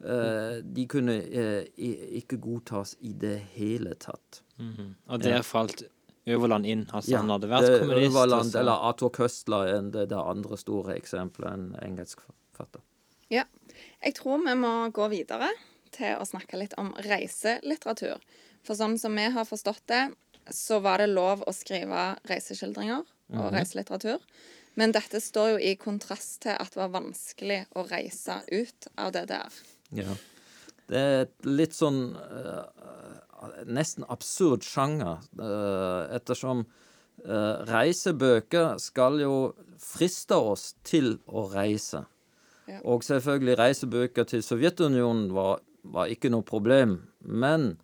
Uh, 0.00 0.62
De 0.64 0.86
kunne 0.88 1.12
uh, 1.12 1.60
ikke 1.76 2.38
godtas 2.40 2.94
i 3.04 3.10
det 3.12 3.34
hele 3.52 3.90
tatt. 4.00 4.38
Mhm. 4.56 4.94
Og 5.12 5.20
der 5.20 5.42
falt 5.44 5.82
Øverland 6.24 6.64
inn. 6.64 6.86
Altså, 6.88 7.18
han 7.18 7.28
hadde 7.28 7.50
vært 7.50 7.66
kommunist. 7.82 8.00
Ja, 8.00 8.08
Øverland, 8.08 8.46
altså. 8.46 8.58
eller 8.62 8.86
Arthur 8.88 9.12
Køstler 9.12 9.66
er 9.68 9.90
det, 9.92 10.06
det 10.08 10.16
andre 10.16 10.56
store 10.56 10.96
eksempelet, 10.96 11.52
en 11.52 11.76
engelsk 11.84 12.24
forfatter. 12.24 12.80
Jeg 14.00 14.16
tror 14.16 14.40
vi 14.46 14.54
må 14.56 14.72
gå 14.96 15.08
videre 15.12 15.50
til 15.92 16.16
å 16.16 16.26
snakke 16.28 16.60
litt 16.60 16.76
om 16.80 16.92
reiselitteratur. 17.04 18.22
For 18.64 18.76
sånn 18.76 18.96
som 19.00 19.16
vi 19.16 19.26
har 19.32 19.48
forstått 19.48 19.82
det, 19.90 20.04
så 20.50 20.80
var 20.82 21.02
det 21.02 21.10
lov 21.12 21.44
å 21.46 21.52
skrive 21.54 22.14
reiseskildringer 22.28 23.04
og 23.36 23.52
reiselitteratur. 23.54 24.22
Men 24.78 24.94
dette 24.94 25.20
står 25.20 25.54
jo 25.54 25.62
i 25.70 25.76
kontrast 25.78 26.40
til 26.46 26.56
at 26.56 26.72
det 26.72 26.80
var 26.80 26.94
vanskelig 26.94 27.64
å 27.76 27.84
reise 27.90 28.40
ut 28.48 28.90
av 28.96 29.12
det 29.16 29.26
der. 29.30 29.60
Ja. 29.96 30.14
Det 30.90 30.98
er 30.98 31.20
et 31.24 31.46
litt 31.46 31.76
sånn 31.76 32.00
eh, 32.16 33.66
nesten 33.70 34.06
absurd 34.10 34.64
sjanger, 34.66 35.20
eh, 35.38 36.16
ettersom 36.16 36.64
eh, 36.64 37.60
reisebøker 37.68 38.80
skal 38.82 39.20
jo 39.22 39.34
friste 39.80 40.38
oss 40.38 40.72
til 40.86 41.18
å 41.26 41.46
reise. 41.52 42.02
Og 42.84 43.04
selvfølgelig 43.06 43.58
reisebøker 43.58 44.26
til 44.28 44.42
Sovjetunionen 44.44 45.30
var, 45.34 45.62
var 45.84 46.10
ikke 46.12 46.30
noe 46.32 46.46
problem, 46.46 46.98
men 47.20 47.74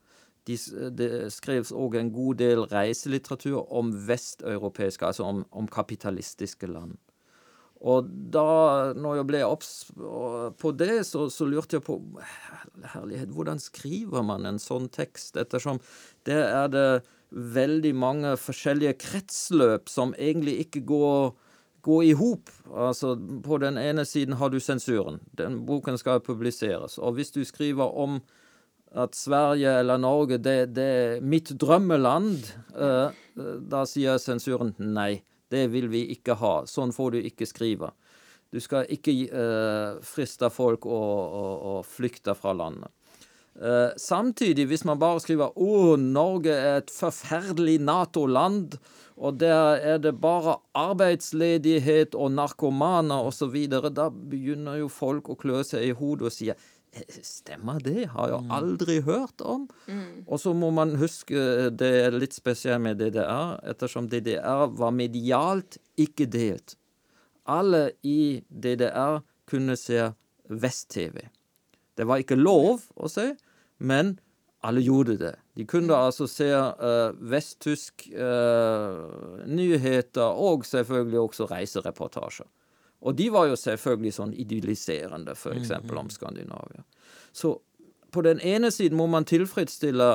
de, 0.46 0.56
det 0.94 1.10
skrevs 1.34 1.72
òg 1.74 1.98
en 1.98 2.12
god 2.14 2.38
del 2.42 2.62
reiselitteratur 2.70 3.64
om 3.74 3.90
vesteuropeiske, 4.06 5.08
altså 5.08 5.26
om, 5.26 5.42
om 5.50 5.68
kapitalistiske 5.68 6.70
land. 6.70 6.96
Og 7.86 8.06
da 8.32 8.94
når 8.96 9.18
jeg 9.18 9.28
ble 9.28 9.42
obs 9.44 9.72
på 9.96 10.72
det, 10.80 11.02
så, 11.08 11.26
så 11.32 11.48
lurte 11.48 11.76
jeg 11.76 11.84
på 11.84 11.98
Herlighet, 12.94 13.32
hvordan 13.32 13.60
skriver 13.60 14.24
man 14.24 14.48
en 14.48 14.60
sånn 14.60 14.88
tekst? 14.92 15.36
Ettersom 15.40 15.80
det 16.28 16.38
er 16.46 16.70
det 16.72 16.88
veldig 17.30 17.92
mange 17.98 18.32
forskjellige 18.40 18.96
kretsløp 19.02 19.90
som 19.92 20.14
egentlig 20.16 20.60
ikke 20.64 20.84
går, 20.88 21.34
går 21.86 22.04
i 22.04 22.14
hop. 22.18 22.50
Altså, 22.74 23.14
på 23.44 23.58
den 23.62 23.78
ene 23.78 24.04
siden 24.08 24.36
har 24.40 24.50
du 24.50 24.58
sensuren. 24.60 25.20
Den 25.38 25.62
boken 25.68 25.98
skal 26.00 26.24
publiseres. 26.24 26.98
Og 26.98 27.16
hvis 27.18 27.30
du 27.34 27.44
skriver 27.46 27.94
om 27.94 28.18
at 28.96 29.14
Sverige 29.14 29.78
eller 29.80 30.00
Norge, 30.00 30.38
det, 30.42 30.56
det 30.74 30.88
er 30.96 31.22
mitt 31.22 31.52
drømmeland, 31.60 32.50
eh, 32.74 33.22
da 33.70 33.84
sier 33.86 34.20
sensuren 34.22 34.74
nei. 34.80 35.22
Det 35.52 35.68
vil 35.70 35.86
vi 35.92 36.02
ikke 36.16 36.34
ha. 36.40 36.54
Sånn 36.66 36.94
får 36.94 37.14
du 37.14 37.20
ikke 37.22 37.46
skrive. 37.46 37.92
Du 38.50 38.58
skal 38.62 38.88
ikke 38.90 39.14
eh, 39.30 39.98
friste 40.06 40.50
folk 40.50 40.86
og, 40.90 41.18
og, 41.40 41.52
og 41.70 41.80
flykte 41.86 42.34
fra 42.38 42.54
landet. 42.56 42.90
Eh, 43.56 43.90
samtidig, 43.96 44.66
hvis 44.68 44.84
man 44.84 44.98
bare 44.98 45.20
skriver 45.20 45.54
'Å, 45.54 45.96
Norge 45.96 46.52
er 46.52 46.76
et 46.82 46.90
forferdelig 46.92 47.78
Nato-land', 47.80 48.78
og 49.16 49.38
der 49.40 49.80
er 49.80 49.98
det 49.98 50.12
bare 50.20 50.58
arbeidsledighet 50.76 52.14
og 52.14 52.34
narkomane 52.36 53.16
osv., 53.24 53.54
da 53.96 54.08
begynner 54.12 54.80
jo 54.82 54.88
folk 54.92 55.30
å 55.32 55.36
klø 55.40 55.62
seg 55.64 55.88
i 55.88 55.94
hodet 55.96 56.28
og 56.28 56.34
si 56.34 56.50
«Eh, 56.52 57.20
Stemmer 57.24 57.80
det? 57.84 58.06
Har 58.12 58.30
jeg 58.32 58.50
aldri 58.56 58.98
hørt 59.04 59.40
om. 59.44 59.66
Og 60.26 60.40
så 60.40 60.52
må 60.56 60.70
man 60.72 60.94
huske 61.00 61.68
det 61.72 61.90
er 62.06 62.16
litt 62.16 62.36
spesielt 62.36 62.80
med 62.84 63.00
DDR, 63.00 63.58
ettersom 63.68 64.08
DDR 64.08 64.68
var 64.72 64.94
medialt 64.96 65.76
ikke 66.00 66.28
delt. 66.32 66.76
Alle 67.46 67.90
i 68.04 68.42
DDR 68.48 69.20
kunne 69.48 69.76
se 69.80 70.10
Vest-TV. 70.48 71.20
Det 71.96 72.06
var 72.06 72.20
ikke 72.20 72.36
lov 72.38 72.84
å 72.96 73.08
se, 73.08 73.32
men 73.78 74.16
alle 74.64 74.82
gjorde 74.82 75.16
det. 75.20 75.34
De 75.54 75.66
kunne 75.68 75.96
altså 75.96 76.26
se 76.30 76.48
uh, 76.52 77.12
vesttysk 77.30 78.08
uh, 78.16 79.44
nyheter 79.46 80.22
og 80.26 80.64
selvfølgelig 80.66 81.20
også 81.20 81.48
reisereportasjer. 81.50 82.48
Og 83.06 83.18
de 83.18 83.28
var 83.30 83.46
jo 83.50 83.56
selvfølgelig 83.60 84.14
sånn 84.16 84.32
idylliserende, 84.34 85.36
f.eks. 85.36 85.70
om 85.92 86.08
Skandinavia. 86.10 86.82
Så 87.32 87.58
på 88.10 88.22
den 88.24 88.40
ene 88.40 88.70
siden 88.72 88.96
må 88.98 89.06
man 89.10 89.28
tilfredsstille 89.28 90.08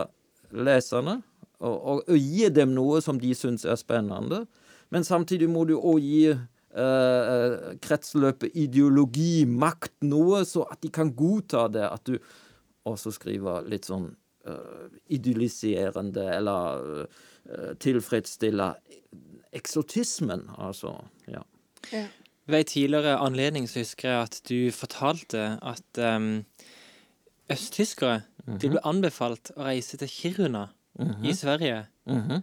leserne 0.51 1.21
og, 1.61 1.75
og, 1.75 2.01
og 2.09 2.17
gi 2.17 2.49
dem 2.49 2.73
noe 2.75 3.01
som 3.05 3.19
de 3.21 3.31
syns 3.37 3.65
er 3.69 3.77
spennende. 3.79 4.45
Men 4.91 5.05
samtidig 5.07 5.47
må 5.49 5.63
du 5.69 5.77
òg 5.77 6.01
gi 6.03 6.23
eh, 6.31 7.53
kretsløpet 7.85 8.57
ideologi, 8.59 9.45
makt, 9.45 9.93
noe, 10.09 10.41
så 10.47 10.65
at 10.73 10.81
de 10.83 10.91
kan 10.91 11.13
godta 11.15 11.67
det. 11.71 11.85
At 11.87 12.09
du 12.09 12.17
også 12.89 13.13
skriver 13.15 13.69
litt 13.69 13.87
sånn 13.87 14.09
idylliserende 15.11 16.25
eller 16.35 16.85
uh, 17.05 17.73
tilfredsstiller 17.79 18.79
eksotismen, 19.53 20.47
altså. 20.57 20.95
Ja. 21.27 21.43
Ja. 21.91 22.05
Ved 22.49 22.59
en 22.59 22.65
tidligere 22.65 23.17
anledning 23.21 23.67
så 23.69 23.83
husker 23.83 24.09
jeg 24.09 24.21
at 24.21 24.41
du 24.49 24.71
fortalte 24.75 25.43
at 25.61 26.01
um, 26.01 26.43
østtyskere 27.51 28.21
de 28.61 28.71
ble 28.71 28.81
anbefalt 28.87 29.53
å 29.55 29.67
reise 29.67 29.99
til 30.01 30.09
Kiruna 30.09 30.67
i 31.23 31.33
Sverige. 31.37 31.85
Mhm. 32.09 32.41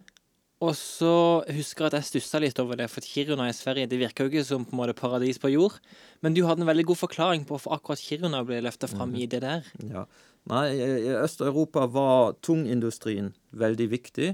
Og 0.58 0.72
så 0.74 1.44
husker 1.54 1.84
jeg 1.84 1.92
at 1.92 1.96
jeg 2.00 2.06
stussa 2.08 2.40
litt 2.42 2.58
over 2.58 2.80
det, 2.80 2.88
for 2.90 3.04
Kiruna 3.04 3.46
i 3.46 3.54
Sverige 3.54 3.86
det 3.90 4.00
virker 4.00 4.26
jo 4.26 4.32
ikke 4.32 4.46
som 4.46 4.64
på 4.66 4.74
en 4.74 4.80
måte 4.80 4.96
paradis 4.98 5.38
på 5.38 5.52
jord. 5.52 5.76
Men 6.22 6.34
du 6.34 6.42
hadde 6.48 6.64
en 6.64 6.70
veldig 6.70 6.88
god 6.88 6.98
forklaring 7.04 7.44
på 7.46 7.54
hvorfor 7.54 7.76
akkurat 7.76 8.02
Kiruna 8.02 8.42
ble 8.46 8.58
løfta 8.66 8.90
fram 8.90 9.14
i 9.14 9.28
det 9.30 9.44
der. 9.44 9.68
Ja. 9.86 10.02
Nei, 10.48 10.68
i 10.80 11.12
Øst-Europa 11.12 11.84
var 11.92 12.38
tungindustrien 12.40 13.34
veldig 13.52 13.88
viktig. 13.92 14.30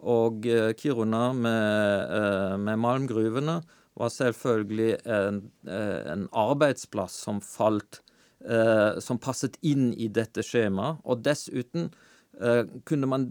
Og 0.00 0.46
eh, 0.48 0.72
Kiruna 0.78 1.32
med, 1.36 2.12
eh, 2.16 2.54
med 2.56 2.80
malmgruvene 2.80 3.58
var 4.00 4.12
selvfølgelig 4.14 4.94
en, 5.04 5.42
eh, 5.68 6.12
en 6.12 6.28
arbeidsplass 6.32 7.24
som 7.26 7.42
falt 7.44 8.02
Som 9.04 9.18
passet 9.20 9.58
inn 9.60 9.90
i 10.00 10.06
dette 10.08 10.40
skjemaet. 10.40 11.02
Og 11.04 11.18
dessuten 11.20 11.90
kunne, 12.88 13.06
man, 13.06 13.26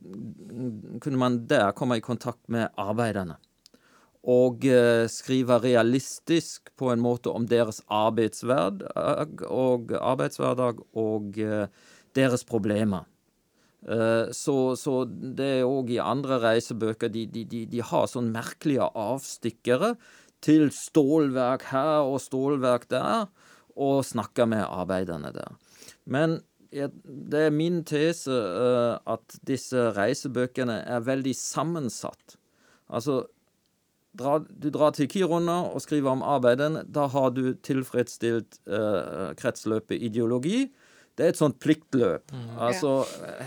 kunne 1.02 1.18
man 1.18 1.40
der 1.50 1.72
komme 1.74 1.98
i 1.98 2.04
kontakt 2.06 2.44
med 2.46 2.70
arbeiderne. 2.78 3.40
Og 4.22 4.62
skrive 5.10 5.58
realistisk 5.64 6.70
på 6.78 6.92
en 6.94 7.02
måte 7.02 7.34
om 7.34 7.48
deres 7.50 7.82
arbeidshverdag 7.90 9.42
og, 9.50 9.96
arbeidshverdag 9.98 10.86
og 10.94 11.42
deres 12.18 12.46
problemer. 12.48 13.08
Eh, 13.88 14.32
så, 14.36 14.76
så 14.76 15.04
det 15.08 15.50
er 15.60 15.68
òg 15.68 15.94
i 15.94 16.02
andre 16.04 16.40
reisebøker 16.44 17.12
de, 17.14 17.26
de, 17.32 17.46
de, 17.48 17.64
de 17.70 17.84
har 17.86 18.10
sånn 18.12 18.32
merkelige 18.34 18.90
avstikkere 18.98 19.94
til 20.44 20.70
stålverk 20.74 21.70
her 21.72 22.08
og 22.08 22.20
stålverk 22.24 22.88
der, 22.92 23.28
og 23.80 24.04
snakker 24.04 24.48
med 24.52 24.66
arbeiderne 24.66 25.32
der. 25.36 25.56
Men 26.04 26.40
det 26.70 27.46
er 27.48 27.56
min 27.56 27.82
tese 27.88 28.36
eh, 28.36 28.96
at 29.10 29.40
disse 29.48 29.90
reisebøkene 29.96 30.82
er 30.86 31.06
veldig 31.06 31.34
sammensatt. 31.38 32.36
Altså, 32.90 33.24
du 34.14 34.70
drar 34.74 34.92
til 34.98 35.08
Kiruna 35.10 35.62
og 35.70 35.82
skriver 35.82 36.12
om 36.12 36.24
arbeiderne, 36.26 36.84
Da 36.84 37.08
har 37.08 37.30
du 37.30 37.54
tilfredsstilt 37.54 38.60
eh, 38.68 39.34
kretsløpet 39.38 40.02
ideologi. 40.02 40.68
Det 41.20 41.26
er 41.26 41.34
et 41.34 41.40
sånt 41.40 41.60
pliktløp. 41.60 42.32
Altså, 42.56 42.94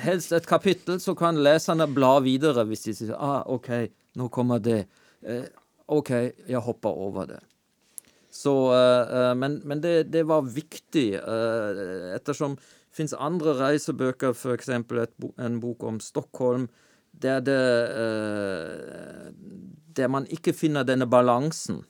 helst 0.04 0.34
et 0.36 0.48
kapittel, 0.48 0.98
så 1.00 1.14
kan 1.16 1.40
leserne 1.40 1.88
bla 1.88 2.18
videre 2.20 2.66
hvis 2.68 2.84
de 2.84 2.94
sier 2.98 3.16
ah, 3.16 3.40
OK, 3.48 3.70
nå 4.20 4.28
kommer 4.34 4.60
det. 4.60 4.82
Eh, 5.24 5.48
OK, 5.88 6.12
jeg 6.52 6.60
hopper 6.68 7.00
over 7.08 7.32
det. 7.32 7.40
Så, 8.32 8.52
eh, 8.76 9.16
eh, 9.16 9.32
men 9.40 9.62
men 9.64 9.80
det, 9.80 10.12
det 10.12 10.26
var 10.28 10.44
viktig, 10.44 11.08
eh, 11.16 12.12
ettersom 12.16 12.58
det 12.60 12.70
fins 12.92 13.14
andre 13.16 13.54
reisebøker, 13.56 14.34
f.eks. 14.36 14.68
en 14.68 15.60
bok 15.60 15.84
om 15.88 16.00
Stockholm, 16.02 16.68
der, 17.12 17.40
det, 17.44 17.56
eh, 18.02 19.32
der 19.96 20.12
man 20.12 20.28
ikke 20.32 20.52
finner 20.56 20.84
denne 20.84 21.08
balansen. 21.08 21.82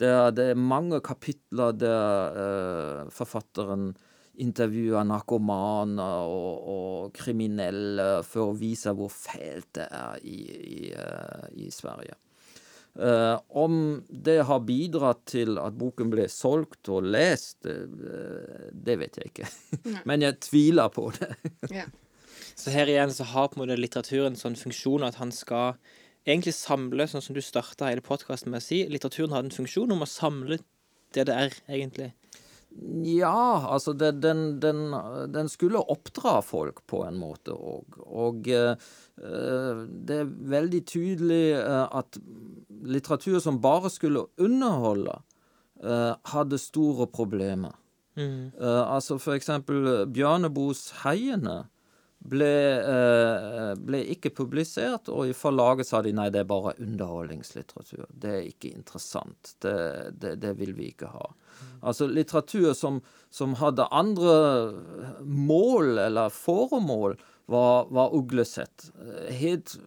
Der 0.00 0.30
det 0.32 0.50
er 0.50 0.54
mange 0.54 1.00
kapitler 1.04 1.76
der 1.76 2.40
eh, 2.44 3.10
forfatteren 3.12 3.92
intervjuer 4.40 5.04
narkomaner 5.04 6.30
og, 6.30 6.68
og 6.72 7.14
kriminelle 7.16 8.22
for 8.26 8.50
å 8.50 8.56
vise 8.58 8.92
hvor 8.96 9.10
fælt 9.12 9.72
det 9.76 9.86
er 9.90 10.20
i, 10.24 10.40
i, 10.56 10.82
eh, 10.94 11.46
i 11.66 11.70
Sverige. 11.74 12.16
Uh, 12.98 13.38
om 13.54 14.02
det 14.10 14.40
har 14.48 14.64
bidratt 14.66 15.20
til 15.30 15.60
at 15.62 15.76
boken 15.78 16.08
ble 16.10 16.24
solgt 16.28 16.88
og 16.90 17.06
lest, 17.06 17.62
uh, 17.62 18.66
det 18.74 18.96
vet 18.98 19.20
jeg 19.20 19.30
ikke. 19.30 19.50
Men 20.10 20.26
jeg 20.26 20.40
tviler 20.42 20.90
på 20.92 21.10
det. 21.18 21.30
Ja. 21.80 21.86
Så 22.58 22.72
her 22.74 22.90
igjen 22.90 23.12
så 23.14 23.24
har 23.30 23.46
på 23.48 23.56
en 23.56 23.62
måte 23.62 23.78
litteraturen 23.78 24.34
sånn 24.36 24.58
funksjon 24.58 25.06
at 25.06 25.16
han 25.20 25.30
skal 25.32 25.78
egentlig 26.26 26.52
samle, 26.58 27.06
sånn 27.08 27.22
som 27.24 27.36
du 27.36 27.40
starta 27.44 27.88
hele 27.88 28.04
podkasten 28.04 28.52
med 28.52 28.60
å 28.60 28.64
si, 28.66 28.82
litteraturen 28.90 29.32
har 29.32 29.46
en 29.46 29.54
funksjon 29.54 29.94
om 29.94 30.04
å 30.04 30.08
samle 30.10 30.58
det 31.14 31.24
det 31.30 31.36
er, 31.36 31.54
egentlig. 31.70 32.10
Ja, 33.04 33.66
altså 33.74 33.92
det, 33.92 34.12
den, 34.22 34.60
den, 34.62 34.92
den 35.32 35.48
skulle 35.50 35.82
oppdra 35.90 36.38
folk 36.44 36.84
på 36.88 37.02
en 37.04 37.18
måte 37.18 37.52
òg. 37.52 37.98
Og 38.06 38.46
eh, 38.48 38.78
eh, 39.18 39.82
det 39.90 40.20
er 40.22 40.30
veldig 40.54 40.80
tydelig 40.88 41.42
eh, 41.58 41.98
at 41.98 42.20
litteratur 42.86 43.40
som 43.42 43.60
bare 43.62 43.90
skulle 43.92 44.28
underholde, 44.40 45.18
eh, 45.82 46.14
hadde 46.32 46.62
store 46.62 47.08
problemer. 47.10 47.74
Mm. 48.16 48.52
Eh, 48.54 48.84
altså 48.86 49.18
for 49.18 49.34
eksempel 49.34 50.06
Bjørneboes 50.14 50.90
'Heiene' 51.02 51.64
ble, 52.20 52.52
eh, 52.80 53.72
ble 53.80 54.02
ikke 54.12 54.32
publisert, 54.36 55.08
og 55.08 55.30
i 55.30 55.36
forlaget 55.36 55.88
sa 55.88 56.02
de 56.04 56.12
nei, 56.12 56.28
det 56.32 56.42
er 56.42 56.50
bare 56.50 56.76
underholdningslitteratur. 56.76 58.04
Det 58.12 58.34
er 58.34 58.48
ikke 58.50 58.74
interessant. 58.74 59.54
Det, 59.64 59.74
det, 60.20 60.36
det 60.42 60.52
vil 60.58 60.74
vi 60.76 60.90
ikke 60.92 61.08
ha. 61.14 61.30
Altså 61.80 62.08
litteratur 62.10 62.74
som, 62.76 63.00
som 63.32 63.56
hadde 63.60 63.88
andre 63.88 64.36
mål 65.24 65.98
eller 66.06 66.32
foremål, 66.34 67.16
var, 67.50 67.88
var 67.90 68.14
uglesett. 68.14 68.90
Eh, 69.00 69.34
Helt 69.34 69.78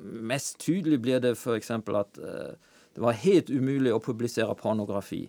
Mest 0.00 0.60
tydelig 0.62 1.00
blir 1.02 1.22
det 1.24 1.32
f.eks. 1.34 1.70
at 1.72 2.18
eh, 2.20 2.52
det 2.94 3.02
var 3.02 3.16
helt 3.24 3.50
umulig 3.50 3.94
å 3.94 4.02
publisere 4.02 4.54
pornografi. 4.54 5.24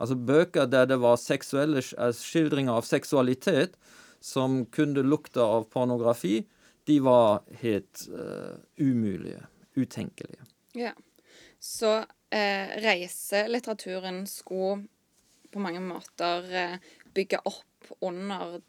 Altså 0.00 0.16
bøker 0.16 0.66
der 0.66 0.88
det 0.90 0.98
var 1.02 1.20
eh, 1.20 2.12
skildringer 2.16 2.80
av 2.80 2.88
seksualitet 2.88 3.76
som 4.20 4.64
kunne 4.66 5.02
lukte 5.02 5.40
av 5.42 5.64
pornografi, 5.72 6.42
de 6.86 6.98
var 7.00 7.42
helt 7.62 8.06
uh, 8.12 8.56
umulige. 8.76 9.46
Utenkelige. 9.74 10.42
Ja. 10.74 10.90
Så 11.58 11.98
eh, 12.30 12.68
reiselitteraturen 12.82 14.26
skulle 14.26 14.86
på 15.52 15.60
mange 15.62 15.80
måter 15.80 16.46
eh, 16.56 16.76
bygge 17.14 17.38
opp 17.44 17.92
under 18.00 18.60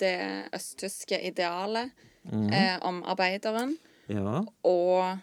det 0.00 0.48
østtyske 0.56 1.18
idealet 1.28 1.90
eh, 2.32 2.76
om 2.82 3.02
arbeideren, 3.04 3.76
Ja. 4.10 4.44
og 4.64 5.18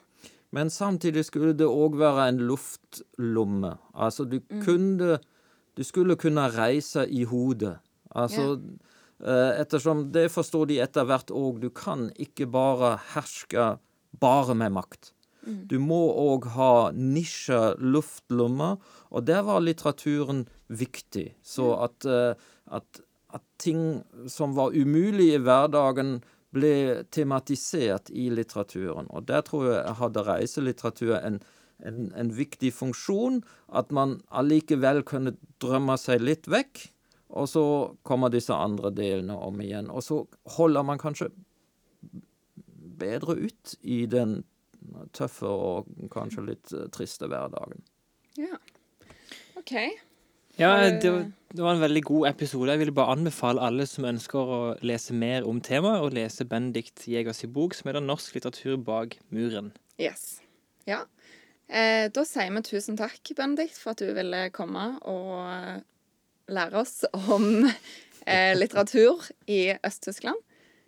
Men 0.50 0.70
samtidig 0.70 1.26
skulle 1.26 1.54
det 1.54 1.68
òg 1.68 1.98
være 2.00 2.30
en 2.30 2.38
luftlomme. 2.48 3.78
Altså, 3.94 4.24
du 4.24 4.40
kunne 4.64 5.20
Du 5.78 5.84
skulle 5.84 6.16
kunne 6.16 6.48
reise 6.50 7.04
i 7.10 7.24
hodet. 7.24 7.78
Altså 8.16 8.54
eh, 8.54 8.87
Ettersom 9.18 10.12
det 10.14 10.28
forstår 10.30 10.68
de 10.70 10.80
etter 10.84 11.08
hvert 11.10 11.32
òg, 11.34 11.62
du 11.64 11.72
kan 11.74 12.12
ikke 12.22 12.46
bare 12.54 12.98
herske 13.16 13.78
bare 14.22 14.54
med 14.58 14.76
makt. 14.76 15.12
Du 15.48 15.78
må 15.80 16.00
òg 16.20 16.50
ha 16.58 16.72
nisje 16.92 17.58
luftlommer, 17.80 18.82
og 19.10 19.28
der 19.30 19.46
var 19.48 19.64
litteraturen 19.64 20.44
viktig. 20.68 21.30
Så 21.42 21.72
at, 21.86 22.06
eh, 22.06 22.34
at, 22.68 23.00
at 23.32 23.46
ting 23.62 24.04
som 24.28 24.58
var 24.58 24.76
umulig 24.76 25.34
i 25.36 25.44
hverdagen, 25.44 26.20
ble 26.56 27.04
tematisert 27.12 28.10
i 28.10 28.30
litteraturen. 28.32 29.10
Og 29.12 29.26
der 29.28 29.44
tror 29.46 29.68
jeg 29.68 29.96
hadde 30.00 30.24
reiselitteratur 30.26 31.18
en, 31.20 31.42
en, 31.84 31.98
en 32.16 32.30
viktig 32.34 32.72
funksjon. 32.74 33.42
At 33.68 33.92
man 33.96 34.18
allikevel 34.32 35.04
kunne 35.08 35.36
drømme 35.62 35.98
seg 36.02 36.24
litt 36.24 36.48
vekk, 36.50 36.88
og 37.30 37.48
så 37.52 37.64
kommer 38.08 38.32
disse 38.32 38.56
andre 38.56 38.92
delene 38.96 39.36
om 39.36 39.60
igjen. 39.62 39.90
Og 39.92 40.04
så 40.04 40.22
holder 40.58 40.86
man 40.88 41.02
kanskje 41.02 41.30
bedre 42.98 43.36
ut 43.36 43.76
i 43.82 44.06
den 44.10 44.42
tøffe 45.14 45.50
og 45.50 45.90
kanskje 46.14 46.46
litt 46.48 46.74
eh, 46.74 46.88
triste 46.94 47.28
hverdagen. 47.30 47.84
Ja. 48.40 48.58
OK. 49.60 49.74
Ja, 50.58 50.72
det 50.90 51.10
var, 51.12 51.26
det 51.54 51.62
var 51.62 51.76
en 51.76 51.84
veldig 51.84 52.02
god 52.08 52.30
episode. 52.32 52.72
Jeg 52.72 52.82
vil 52.82 52.94
bare 52.96 53.14
anbefale 53.14 53.62
alle 53.62 53.86
som 53.90 54.08
ønsker 54.10 54.54
å 54.56 54.62
lese 54.82 55.14
mer 55.14 55.46
om 55.46 55.60
temaet, 55.62 56.02
å 56.02 56.14
lese 56.14 56.48
Benedikt 56.50 57.06
Jegers 57.06 57.44
bok 57.54 57.78
som 57.78 57.92
heter 57.92 58.02
'Norsk 58.02 58.40
litteratur 58.40 58.80
bak 58.82 59.20
muren'. 59.30 59.70
Yes. 60.02 60.42
Ja. 60.88 61.04
Eh, 61.68 62.08
da 62.10 62.24
sier 62.26 62.50
vi 62.56 62.64
tusen 62.64 62.98
takk, 62.98 63.22
Benedikt, 63.36 63.78
for 63.78 63.94
at 63.94 64.02
du 64.02 64.10
ville 64.16 64.48
komme 64.56 64.88
og 65.04 65.36
eh, 65.52 65.86
lære 66.52 66.82
oss 66.82 67.04
om 67.12 67.66
eh, 67.66 68.54
litteratur 68.58 69.24
i 69.48 69.76
Øst-Tyskland. 69.76 70.40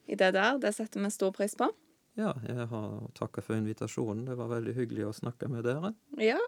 I 0.09 0.17
det 0.17 0.31
der. 0.33 0.57
Det 0.57 0.73
setter 0.73 1.03
vi 1.03 1.11
stor 1.13 1.31
pris 1.35 1.53
på. 1.55 1.69
Ja, 2.17 2.33
jeg 2.47 2.65
har 2.71 2.87
takka 3.15 3.43
for 3.45 3.55
invitasjonen. 3.59 4.25
Det 4.27 4.35
var 4.39 4.49
veldig 4.51 4.73
hyggelig 4.75 5.05
å 5.07 5.13
snakke 5.15 5.47
med 5.51 5.63
dere. 5.67 5.93
Ja, 6.19 6.39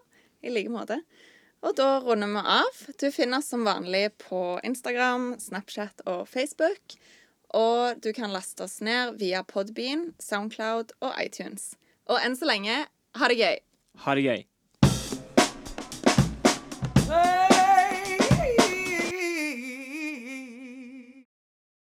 i 0.42 0.50
like 0.52 0.72
måte. 0.72 0.98
Og 1.62 1.76
da 1.78 2.00
runder 2.02 2.28
vi 2.32 2.42
av. 2.42 2.82
Du 2.98 3.06
finner 3.14 3.38
oss 3.38 3.52
som 3.52 3.64
vanlig 3.64 4.08
på 4.24 4.58
Instagram, 4.66 5.36
Snapchat 5.40 6.02
og 6.10 6.26
Facebook. 6.28 6.96
Og 7.54 8.02
du 8.02 8.10
kan 8.16 8.34
laste 8.34 8.66
oss 8.66 8.80
ned 8.82 9.20
via 9.20 9.44
Podbean, 9.46 10.10
Soundcloud 10.18 10.96
og 11.00 11.12
iTunes. 11.22 11.76
Og 12.10 12.18
enn 12.18 12.36
så 12.36 12.48
lenge, 12.50 12.82
ha 13.20 13.30
det 13.30 13.38
gøy! 13.38 13.60
Ha 14.02 14.16
det 14.18 14.26
gøy. 14.26 14.48